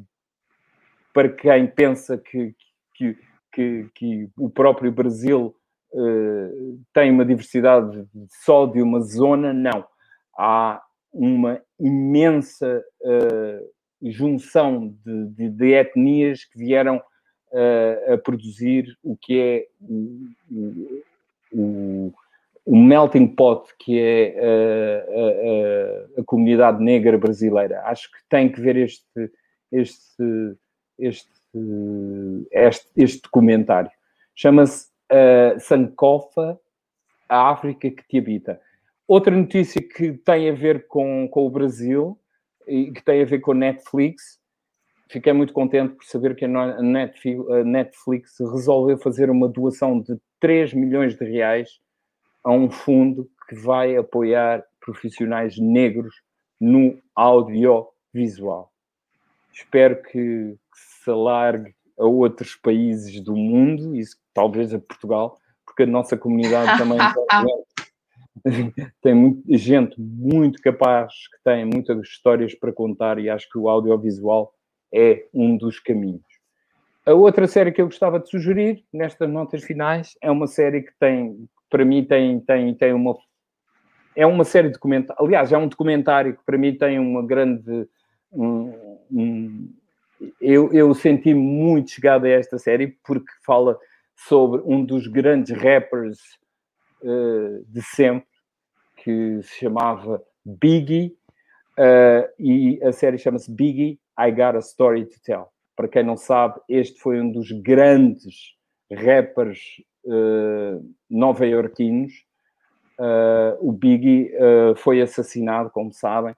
[1.12, 2.54] para quem pensa que,
[2.94, 3.16] que,
[3.52, 5.54] que, que o próprio Brasil
[5.92, 8.04] uh, tem uma diversidade
[8.44, 9.84] só de uma zona, não.
[10.36, 19.16] Há uma imensa uh, junção de, de, de, etnias que vieram uh, a produzir o
[19.16, 20.28] que é o,
[21.52, 22.12] o,
[22.64, 27.82] o melting pot que é a, a, a, comunidade negra brasileira.
[27.84, 29.32] Acho que tem que ver este,
[29.72, 30.56] este,
[30.98, 31.30] este,
[32.50, 33.90] este, este documentário.
[34.34, 36.58] Chama-se uh, Sankofa,
[37.28, 38.60] a África que te habita.
[39.06, 42.18] Outra notícia que tem a ver com, com o Brasil
[42.66, 44.40] e que tem a ver com Netflix,
[45.08, 46.82] fiquei muito contente por saber que a
[47.64, 51.80] Netflix resolveu fazer uma doação de 3 milhões de reais
[52.44, 56.14] a um fundo que vai apoiar profissionais negros
[56.60, 58.72] no audiovisual.
[59.52, 65.82] Espero que, que se alargue a outros países do mundo, e talvez a Portugal, porque
[65.82, 66.98] a nossa comunidade também
[69.02, 73.68] tem muito, gente muito capaz, que tem muitas histórias para contar, e acho que o
[73.68, 74.52] audiovisual
[74.92, 76.22] é um dos caminhos.
[77.06, 80.92] A outra série que eu gostava de sugerir, nestas notas finais, é uma série que
[80.98, 83.16] tem, para mim, tem, tem, tem uma.
[84.14, 85.24] É uma série de documentários.
[85.24, 87.88] Aliás, é um documentário que para mim tem uma grande.
[88.32, 89.74] Um, um,
[90.40, 93.78] eu, eu senti muito chegado a esta série porque fala
[94.26, 96.18] sobre um dos grandes rappers
[97.02, 98.28] uh, de sempre,
[98.96, 101.16] que se chamava Biggie,
[101.78, 105.48] uh, e a série chama-se Biggie, I Got a Story to Tell.
[105.74, 108.54] Para quem não sabe, este foi um dos grandes
[108.92, 109.58] rappers
[110.04, 112.12] uh, nova-iorquinos.
[112.98, 114.30] Uh, o Biggie
[114.76, 116.36] foi assassinado, como sabem,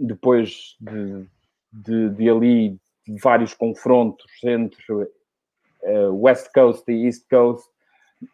[0.00, 1.24] depois de,
[1.82, 2.76] de, de, ali
[3.22, 4.82] vários confrontos entre
[6.12, 7.66] West Coast e East Coast.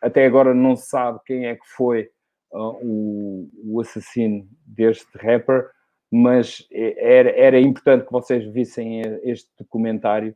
[0.03, 2.09] Até agora não se sabe quem é que foi
[2.51, 5.71] o, o assassino deste rapper,
[6.11, 10.35] mas era, era importante que vocês vissem este documentário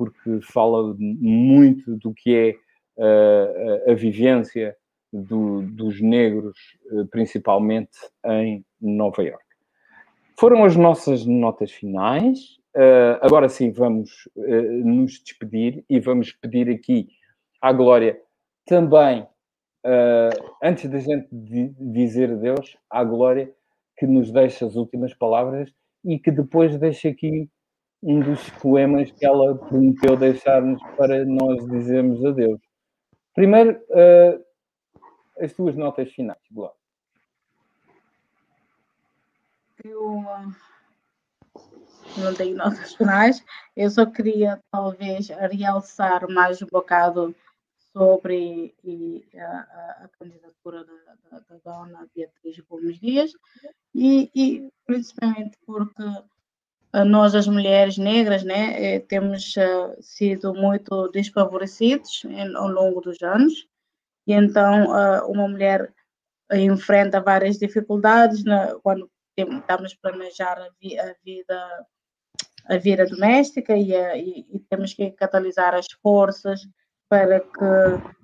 [0.00, 2.54] porque fala muito do que é
[2.96, 4.74] uh, a, a, vivência
[5.12, 6.56] do, dos negros,
[6.90, 9.44] uh, principalmente em Nova York.
[10.40, 12.56] Foram as nossas notas finais.
[12.74, 17.08] Uh, agora sim, vamos nos despedir e vamos pedir aqui
[17.60, 18.18] à Glória
[18.64, 19.26] também,
[20.62, 23.52] antes da gente dizer adeus, à Glória
[23.98, 25.70] que nos deixe as últimas palavras
[26.02, 27.46] e que depois deixe aqui
[28.02, 32.60] um dos poemas que ela prometeu deixar-nos para nós dizermos adeus.
[33.34, 34.42] Primeiro, uh,
[35.38, 36.79] as tuas notas finais, Glória.
[39.84, 40.24] Eu
[42.16, 43.42] não tenho notas finais,
[43.76, 47.34] eu só queria talvez realçar mais um bocado
[47.92, 50.92] sobre e, a, a, candidatura da,
[51.30, 53.32] da, da, dona Beatriz Gomes Dias
[53.94, 56.02] e, e principalmente porque
[57.06, 63.22] nós, as mulheres negras, né, eh, temos uh, sido muito desfavorecidos em, ao longo dos
[63.22, 63.66] anos.
[64.26, 65.92] E então, uh, uma mulher
[66.52, 71.86] enfrenta várias dificuldades né, quando estamos a planejar a, vi, a, vida
[72.68, 76.60] a vida doméstica e, e, e, temos que catalisar as forças
[77.08, 78.20] para que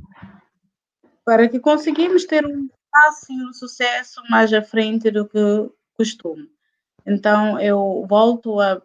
[1.24, 5.38] para que conseguimos ter um passo e um sucesso mais à frente do que
[5.94, 6.48] costume.
[7.04, 8.80] Então, eu volto a,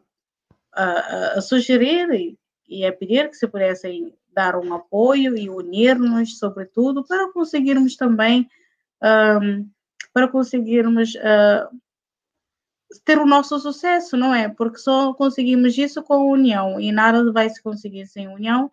[0.74, 6.40] a, a sugerir e, e, a pedir que se pudessem dar um apoio e unir-nos,
[6.40, 8.48] sobretudo, para conseguirmos também,
[9.04, 9.70] um,
[10.14, 11.78] para conseguirmos uh,
[13.06, 14.50] ter o nosso sucesso, não é?
[14.50, 18.70] Porque só conseguimos isso com a união e nada vai se conseguir sem união.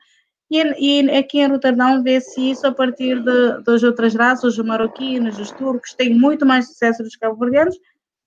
[0.51, 5.39] E, e aqui em Roterdão vê-se isso a partir de, das outras raças, os marroquinos,
[5.39, 7.79] os turcos, têm muito mais sucesso dos cabo-verdianos,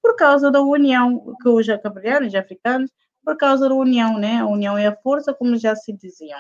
[0.02, 2.92] por causa da união que os cabo-verdianos, africanos,
[3.24, 4.40] por causa da união, né?
[4.40, 6.40] A união é a força, como já se diziam.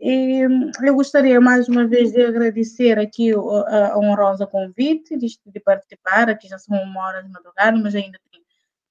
[0.00, 0.46] E
[0.84, 6.28] eu gostaria mais uma vez de agradecer aqui a, honrosa convite de, de, participar.
[6.28, 8.37] Aqui já são uma hora de madrugada, mas ainda tem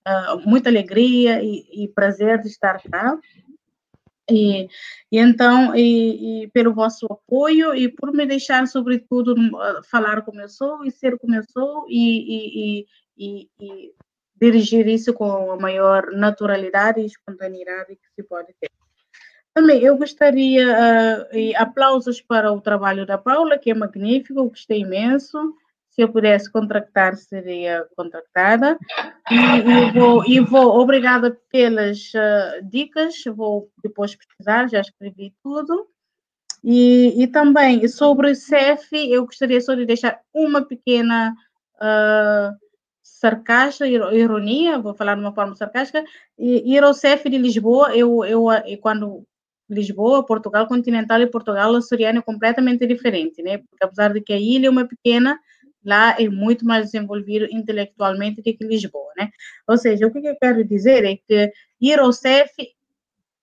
[0.07, 3.17] uh, muita alegria e, e, prazer de estar cá.
[4.29, 4.67] E,
[5.11, 9.35] e então, e, e, pelo vosso apoio e por me deixar, sobretudo,
[9.89, 12.85] falar como eu sou e ser como eu sou e,
[13.17, 13.51] e
[14.39, 18.69] dirigir isso com a maior naturalidade e espontaneidade que se pode ter.
[19.53, 24.81] Também eu gostaria, uh, e aplausos para o trabalho da Paula, que é magnífico, gostei
[24.81, 25.55] imenso.
[25.97, 28.77] Se eu pudesse contratar, seria contratada.
[29.31, 35.87] E, vou, e vou, obrigada pelas uh, dicas, vou depois pesquisar, já escrevi tudo.
[36.63, 41.33] E, e também sobre o CEF, eu gostaria só de deixar uma pequena
[41.77, 42.55] uh,
[43.01, 46.03] sarcástica, ironia, vou falar de uma forma sarcástica,
[46.37, 49.25] e ir ao CEF de Lisboa, eu, eu, eu quando
[49.67, 53.57] Lisboa, Portugal continental e Portugal açoriano é completamente diferente, né?
[53.57, 55.39] Porque apesar de que a ilha é uma pequena,
[55.87, 59.29] lá é muito mais desenvolvido intelectualmente do que Lisboa, né?
[59.67, 62.51] Ou seja, o que eu quero dizer é que ir ao CEF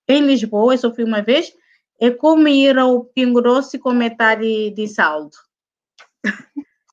[0.06, 1.52] em Lisboa, eu só fui uma vez,
[2.00, 5.36] é como ir ao Pingo Doce com metade de saldo.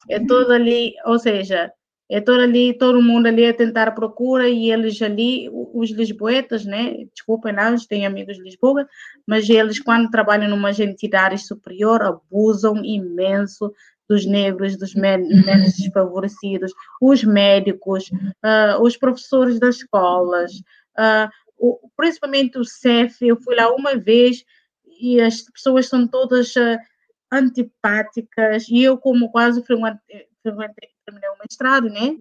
[0.09, 1.71] é tudo ali, ou seja,
[2.09, 7.05] é todo ali, todo mundo ali a tentar procura e eles ali, os lisboetas, né?
[7.13, 8.87] Desculpem lá, têm amigos de Lisboa,
[9.25, 13.73] mas eles, quando trabalham numa entidade superior, abusam imenso
[14.11, 20.51] dos negros, dos menos desfavorecidos, os médicos, uh, os professores das escolas,
[20.99, 23.25] uh, o, principalmente o CEF.
[23.25, 24.43] Eu fui lá uma vez
[24.99, 26.77] e as pessoas são todas uh,
[27.31, 29.99] antipáticas e eu, como quase frequente,
[30.43, 32.17] terminei o mestrado, né?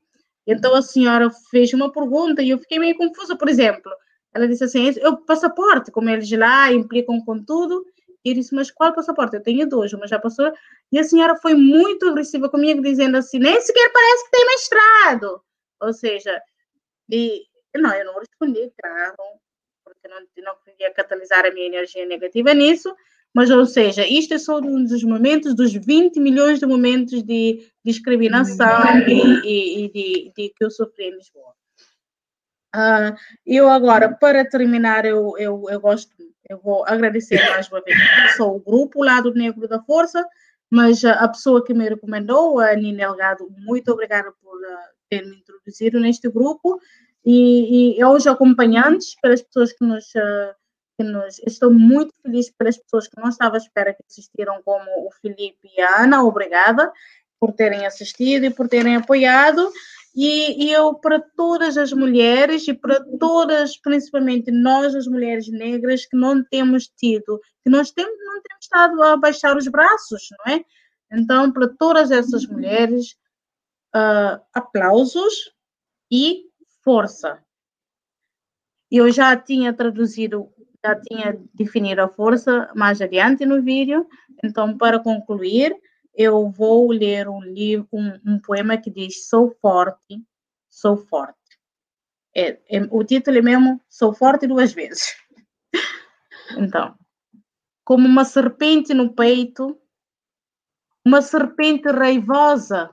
[0.46, 3.90] Então a senhora fez uma pergunta e eu fiquei meio confusa, por exemplo.
[4.32, 7.84] Ela disse assim: eu passaporte, como eles lá implicam com tudo.
[8.24, 9.36] E eu disse: mas qual passaporte?
[9.36, 10.52] Eu tenho dois, uma já passou.
[10.92, 15.42] E a senhora foi muito agressiva comigo, dizendo assim: nem sequer parece que tem mestrado.
[15.80, 16.40] Ou seja,
[17.10, 17.42] e,
[17.76, 19.16] não, eu não respondi, claro,
[19.84, 22.94] porque não, não queria catalisar a minha energia negativa nisso.
[23.32, 27.70] Mas, ou seja, isto é só um dos momentos, dos 20 milhões de momentos de
[27.84, 31.54] discriminação e, e, e de, de, que eu sofri em Lisboa.
[32.74, 33.14] Uh,
[33.46, 36.10] eu agora, para terminar, eu, eu, eu gosto,
[36.50, 37.96] eu vou agradecer mais uma vez
[38.36, 40.26] sou o grupo Lado Negro da Força,
[40.68, 44.76] mas a pessoa que me recomendou, a Nina Elgado, muito obrigada por uh,
[45.08, 46.80] ter me introduzido neste grupo
[47.24, 50.54] e, e aos acompanhantes, pelas pessoas que nos uh,
[50.96, 51.40] que nos.
[51.46, 55.68] Estou muito feliz pelas pessoas que não estava à espera que assistiram, como o Felipe
[55.76, 56.92] e a Ana, obrigada
[57.38, 59.72] por terem assistido e por terem apoiado.
[60.14, 66.04] E, e, eu, para todas as mulheres e para todas, principalmente nós, as mulheres negras,
[66.04, 70.54] que não temos tido, que nós temos, não temos estado a baixar os braços, não
[70.54, 70.64] é?
[71.12, 73.16] Então, para todas essas mulheres,
[73.94, 75.52] uh, aplausos
[76.10, 76.44] e
[76.82, 77.42] força.
[78.90, 84.06] Eu já tinha traduzido já tinha definido a força mais adiante no vídeo.
[84.42, 85.76] Então, para concluir,
[86.14, 90.22] eu vou ler um livro, um, um poema que diz Sou forte,
[90.68, 91.38] sou forte.
[92.34, 95.16] É, é, o título é mesmo Sou forte duas vezes.
[96.58, 96.98] Então,
[97.84, 99.80] como uma serpente no peito,
[101.06, 102.90] uma serpente raivosa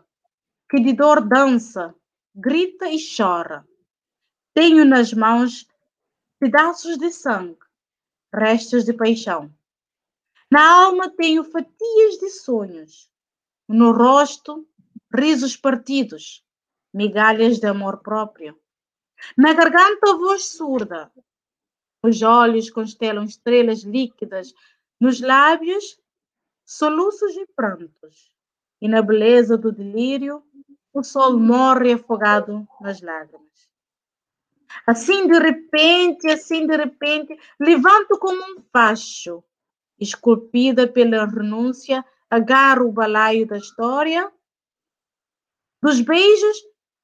[0.69, 1.95] que de dor dança,
[2.35, 3.65] grita e chora.
[4.53, 5.67] Tenho nas mãos
[6.39, 7.57] pedaços de sangue
[8.33, 9.51] restos de paixão.
[10.49, 13.11] Na alma tenho fatias de sonhos.
[13.67, 14.65] No rosto,
[15.13, 16.45] risos partidos,
[16.93, 18.57] migalhas de amor próprio.
[19.37, 21.11] Na garganta, voz surda.
[22.01, 24.53] Os olhos constelam estrelas líquidas.
[24.99, 25.99] Nos lábios,
[26.65, 28.31] soluços e prantos.
[28.79, 30.43] E na beleza do delírio,
[30.93, 33.69] o sol morre afogado nas lágrimas.
[34.85, 39.43] Assim de repente, assim de repente, levanto como um facho,
[39.99, 44.31] esculpida pela renúncia, agarro o balaio da história,
[45.81, 46.57] dos beijos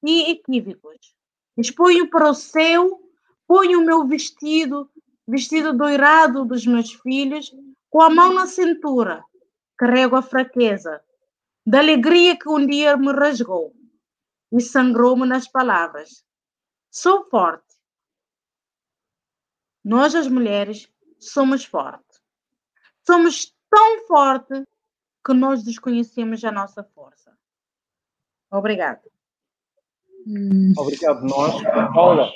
[0.03, 1.15] e equívocos.
[1.57, 3.01] Exponho para o céu,
[3.47, 4.89] ponho o meu vestido,
[5.27, 7.51] vestido doirado dos meus filhos,
[7.89, 9.23] com a mão na cintura,
[9.77, 11.01] carrego a fraqueza,
[11.65, 13.73] da alegria que um dia me rasgou
[14.51, 16.23] e sangrou-me nas palavras.
[16.91, 17.73] Sou forte.
[19.83, 20.89] Nós, as mulheres,
[21.19, 22.12] somos fortes.
[23.05, 24.65] Somos tão fortes
[25.25, 27.31] que nós desconhecemos a nossa força.
[28.51, 29.01] Obrigada.
[30.27, 30.73] Hum.
[30.77, 31.61] Obrigado, nós.
[31.93, 32.31] Paula.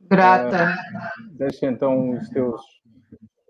[0.00, 0.74] Grata.
[0.74, 2.60] Uh, deixa então os teus.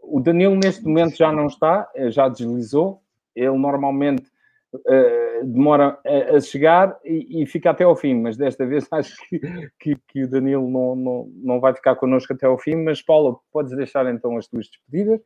[0.02, 3.02] O Danilo, neste momento, já não está, eh, já deslizou.
[3.34, 4.30] Ele normalmente
[4.74, 9.16] uh, demora a, a chegar e, e, fica até ao fim, mas desta vez acho
[9.28, 9.40] que,
[9.78, 12.76] que, que, o Danilo não, não, não vai ficar connosco até ao fim.
[12.76, 15.20] Mas, Paula, podes deixar então as tuas despedidas?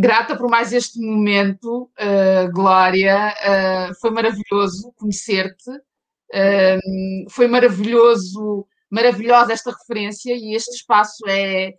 [0.00, 3.34] Grata por mais este momento, uh, Glória.
[3.34, 5.70] Uh, foi maravilhoso conhecer-te.
[5.70, 11.70] Uh, foi maravilhoso, maravilhosa esta referência e este espaço é,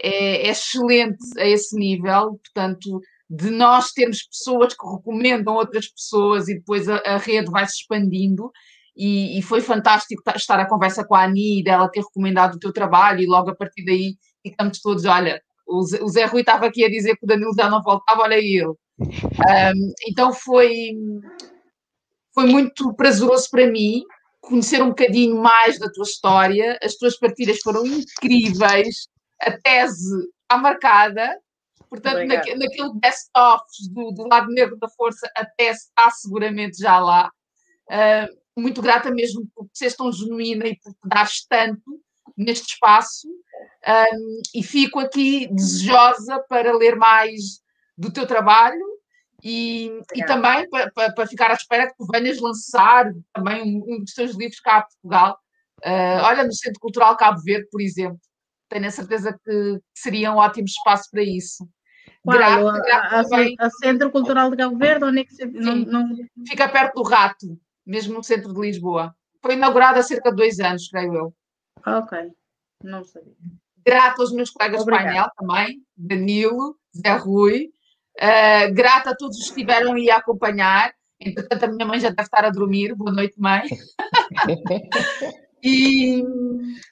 [0.00, 2.40] é, é excelente a esse nível.
[2.42, 2.98] Portanto,
[3.28, 7.74] de nós termos pessoas que recomendam outras pessoas e depois a, a rede vai se
[7.74, 8.50] expandindo.
[8.96, 12.72] E, e, foi fantástico estar a conversa com a Ani, dela ter recomendado o teu
[12.72, 16.90] trabalho, e logo a partir daí ficamos todos: olha, o Zé, Rui estava aqui a
[16.90, 18.74] dizer que o Danilo já não voltava, olha ele.
[18.98, 20.92] Um, então foi,
[22.34, 24.02] foi muito prazeroso para mim
[24.40, 29.08] conhecer um bocadinho mais da tua história, as tuas partilhas foram incríveis,
[29.42, 31.36] a tese está marcada,
[31.88, 37.30] Portanto, naque, naquele best-of do, do, lado negro da força, até está seguramente já lá.
[37.88, 42.00] Uh, muito grata mesmo por seres tão genuína e por te dares tanto
[42.36, 43.28] neste espaço.
[43.86, 47.60] Um, e fico aqui desejosa para ler mais
[47.96, 48.84] do teu trabalho
[49.42, 53.94] e, e também para, para, para, ficar à espera que tu venhas lançar também um,
[53.94, 55.38] um dos teus livros cá a Portugal.
[55.84, 58.18] Uh, olha, no Centro Cultural Cabo Verde, por exemplo.
[58.68, 61.68] Tenho a certeza que seria um ótimo espaço para isso.
[62.24, 65.04] Grata a, a, Centro Cultural de Cabo Verde?
[65.04, 66.08] Onde é que se, não, não...
[66.48, 67.46] Fica perto do Rato,
[67.86, 69.14] mesmo no centro de Lisboa.
[69.40, 71.34] Foi inaugurado há cerca de dois anos, creio eu.
[71.86, 72.18] Ok,
[72.82, 73.32] não sabia.
[73.84, 75.08] Grata aos meus colegas Obrigada.
[75.08, 77.70] de painel também, Danilo, Zé Rui.
[78.18, 80.92] Uh, grata a todos os que estiveram aí a acompanhar.
[81.20, 82.94] Entretanto, a minha mãe já deve estar a dormir.
[82.94, 83.62] Boa noite, mãe.
[85.62, 86.22] e,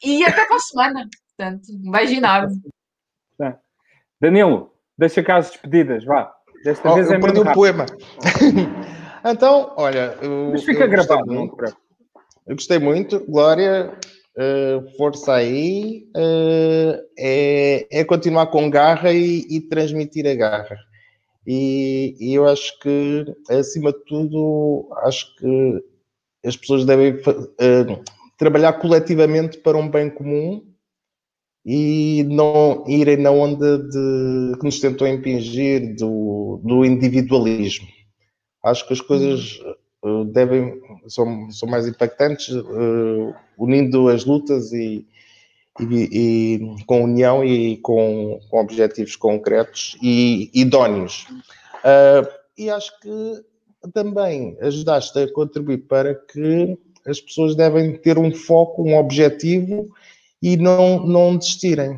[0.05, 1.09] e até para a semana.
[1.37, 2.61] Portanto, um beijo enorme.
[4.21, 6.33] Danilo, deixa cá as despedidas, vá.
[6.65, 7.85] Desta oh, vez eu é perdi o poema.
[9.25, 10.17] então, olha.
[10.23, 11.45] Eu, Mas fica gravado, não
[12.47, 13.21] Eu gostei muito.
[13.27, 13.93] Glória,
[14.37, 16.07] uh, força aí.
[16.17, 20.77] Uh, é, é continuar com garra e, e transmitir a garra.
[21.47, 25.85] E, e, eu acho que, acima de tudo, acho que
[26.45, 28.05] as pessoas devem uh,
[28.39, 30.65] trabalhar coletivamente para um bem comum
[31.65, 37.89] e não irem na onda de, que nos tentou impingir do, do individualismo.
[38.63, 39.77] Acho que as coisas uh,
[40.27, 45.07] devem, são, são mais impactantes uh, unindo as lutas e,
[45.81, 51.27] e, e, com união e com, com objetivos concretos e idóneos.
[51.81, 58.33] Uh, e acho que também ajudaste a contribuir para que as pessoas devem ter um
[58.33, 59.89] foco, um objetivo
[60.43, 61.97] e não, não desistirem.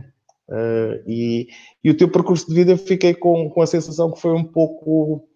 [0.48, 1.48] Uh, e,
[1.82, 5.28] e, o teu percurso de vida fiquei com, com a sensação que foi um pouco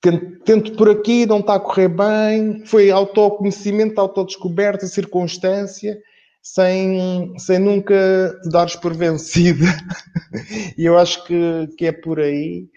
[0.00, 5.98] tento, tento por aqui, não está a correr bem, foi autoconhecimento, autodescoberta, circunstância,
[6.42, 9.66] sem, sem nunca te dares por vencida.
[10.76, 12.68] e eu acho que, que é por aí.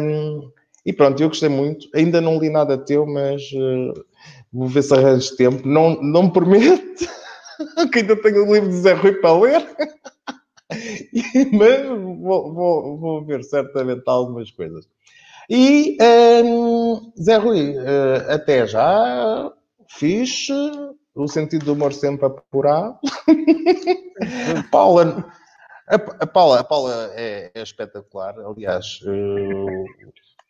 [0.00, 0.50] Um,
[0.84, 1.88] e pronto, eu gostei muito.
[1.94, 4.04] Ainda não li nada teu, mas uh,
[4.52, 5.66] vou ver se arranjo tempo.
[5.66, 7.06] Não, não me prometo.
[7.92, 9.68] que ainda tenho o livro de Zé Rui para ler.
[11.52, 14.88] Mas vou, vou, vou, ver certamente algumas coisas.
[15.50, 15.96] E
[16.44, 19.52] um, Zé Rui, uh, até já
[19.88, 20.48] fiz
[21.14, 22.98] o sentido do humor sempre apurado.
[24.70, 25.24] Paula,
[25.88, 28.34] a, a, Paula, a Paula é, é espetacular.
[28.38, 29.84] Aliás, uh,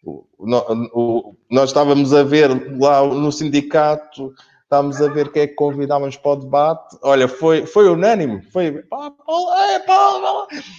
[0.05, 4.33] o, o, nós estávamos a ver lá no sindicato
[4.73, 6.97] estávamos a ver quem é que convidávamos para o debate.
[7.03, 8.41] Olha, foi, foi unânime.
[8.51, 8.69] Foi.
[8.69, 8.83] É,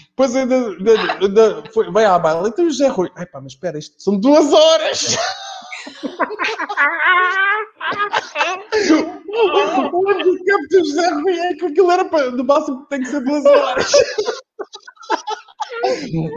[0.09, 2.47] Depois ainda, foi, vai à baila.
[2.47, 3.11] Então o José Rui.
[3.15, 5.15] Ai pá, mas espera, isto são duas horas.
[9.93, 13.09] o handicap do José Rui é que aquilo era para, no máximo que tem que
[13.09, 13.91] ser duas horas.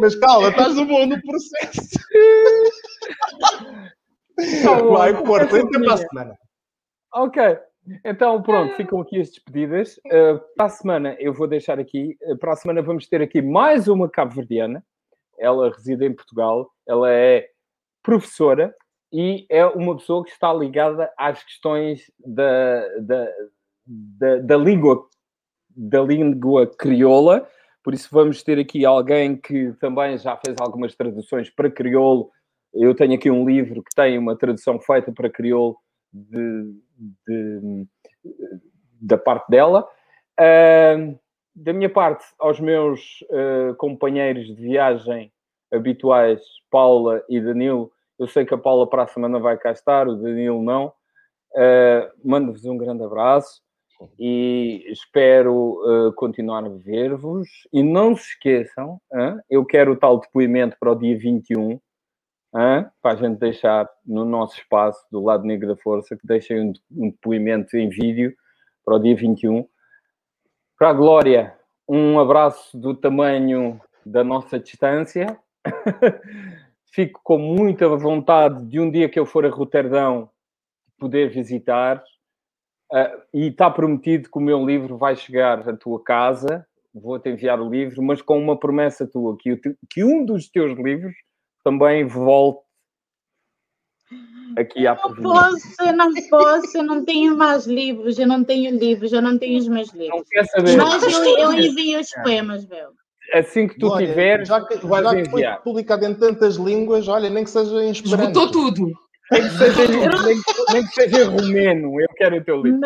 [0.01, 2.01] Mas calma, estás no bom no processo.
[4.93, 6.37] Vai, força, até para a semana.
[7.17, 7.43] Ok.
[8.05, 9.97] Então, pronto, ficam aqui as despedidas.
[10.07, 12.15] Uh, para a semana, eu vou deixar aqui.
[12.21, 14.85] Uh, para a semana, vamos ter aqui mais uma cabo-verdiana.
[15.39, 16.71] Ela reside em Portugal.
[16.87, 17.49] Ela é
[18.03, 18.75] professora
[19.11, 23.29] e é uma pessoa que está ligada às questões da, da,
[23.87, 25.09] da, da língua
[25.75, 27.49] da língua crioula.
[27.83, 32.31] Por isso, vamos ter aqui alguém que também já fez algumas traduções para crioulo.
[32.75, 35.79] Eu tenho aqui um livro que tem uma tradução feita para crioulo
[36.13, 36.77] de,
[37.27, 37.87] de,
[39.01, 39.89] da parte dela.
[40.39, 41.19] Uh,
[41.57, 45.33] da minha parte, aos meus uh, companheiros de viagem
[45.73, 50.07] habituais, Paula e Danilo, Eu sei que a Paula para a semana vai cá estar,
[50.07, 50.93] o Danilo não.
[51.53, 53.63] Uh, Mando-vos um grande abraço
[54.19, 57.49] e espero uh, continuar a ver-vos.
[57.73, 59.01] E não se esqueçam,
[59.49, 61.81] eu quero o tal depoimento para o dia 21,
[63.03, 66.73] para a gente deixar no nosso espaço do lado negro da força, que deixem um,
[66.91, 68.35] um depoimento em vídeo
[68.85, 69.67] para o dia 21.
[70.79, 71.55] Para a Glória,
[71.89, 75.39] um abraço do tamanho da nossa distância.
[76.93, 80.31] Fico com muita vontade de um dia que eu for a Roterdão
[80.99, 82.03] poder visitar.
[82.91, 86.67] Uh, e está prometido que o meu livro vai chegar à tua casa.
[86.95, 89.61] Vou-te enviar o livro, mas com uma promessa tua: que,
[89.91, 91.15] que um dos teus livros
[91.67, 92.65] também volte
[94.57, 98.79] aqui à Não posso, eu não posso, eu não tenho mais livros, eu não tenho
[98.79, 100.17] livros, eu não tenho os meus livros.
[100.17, 100.77] Não quer saber.
[100.77, 102.95] Mas eu, eu envio os poemas, meu
[103.33, 105.55] assim que tu olha, tiveres, já que, tu vais já enviar.
[105.57, 108.29] foi publicado em tantas línguas, olha, nem que seja em esperanto.
[108.29, 108.93] Esgotou tudo.
[109.31, 110.41] Nem que, seja, nem,
[110.73, 112.81] nem que seja romeno, eu quero o teu livro.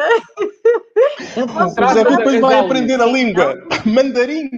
[1.37, 3.63] Eu posso Mas é depois vai aprender a língua.
[3.85, 4.51] Mandarim.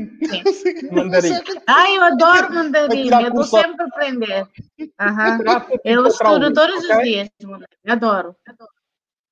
[0.92, 1.32] mandarim.
[1.66, 3.08] Ah, eu adoro mandarim.
[3.10, 4.46] Eu estou sempre a aprender.
[4.78, 5.78] Uhum.
[5.84, 6.96] Eu estudo todos okay?
[6.96, 7.28] os dias.
[7.88, 8.36] Adoro.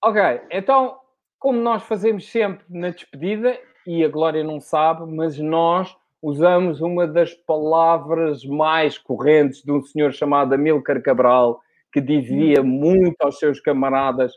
[0.02, 0.20] Ok,
[0.50, 0.98] então,
[1.38, 3.56] como nós fazemos sempre na despedida,
[3.86, 9.82] e a Glória não sabe, mas nós usamos uma das palavras mais correntes de um
[9.82, 11.60] senhor chamado Amilcar Cabral,
[11.92, 14.32] que dizia muito aos seus camaradas: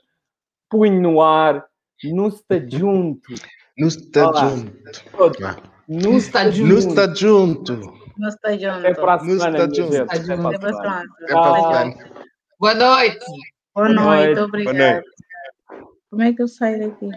[0.70, 1.66] punho no ar,
[2.04, 3.34] não está junto.
[3.78, 4.74] Não está junto.
[5.88, 6.68] Não está junto.
[6.68, 7.74] Não está junto.
[8.18, 8.86] Não está junto.
[8.86, 9.94] É para a semana, Não está junto.
[9.94, 10.02] Gente.
[10.02, 10.56] É para a semana.
[10.56, 11.96] É para a semana.
[12.60, 13.26] Boa noite.
[13.76, 15.04] Boa noite, obrigada.
[16.10, 17.10] Como é que eu saio daqui?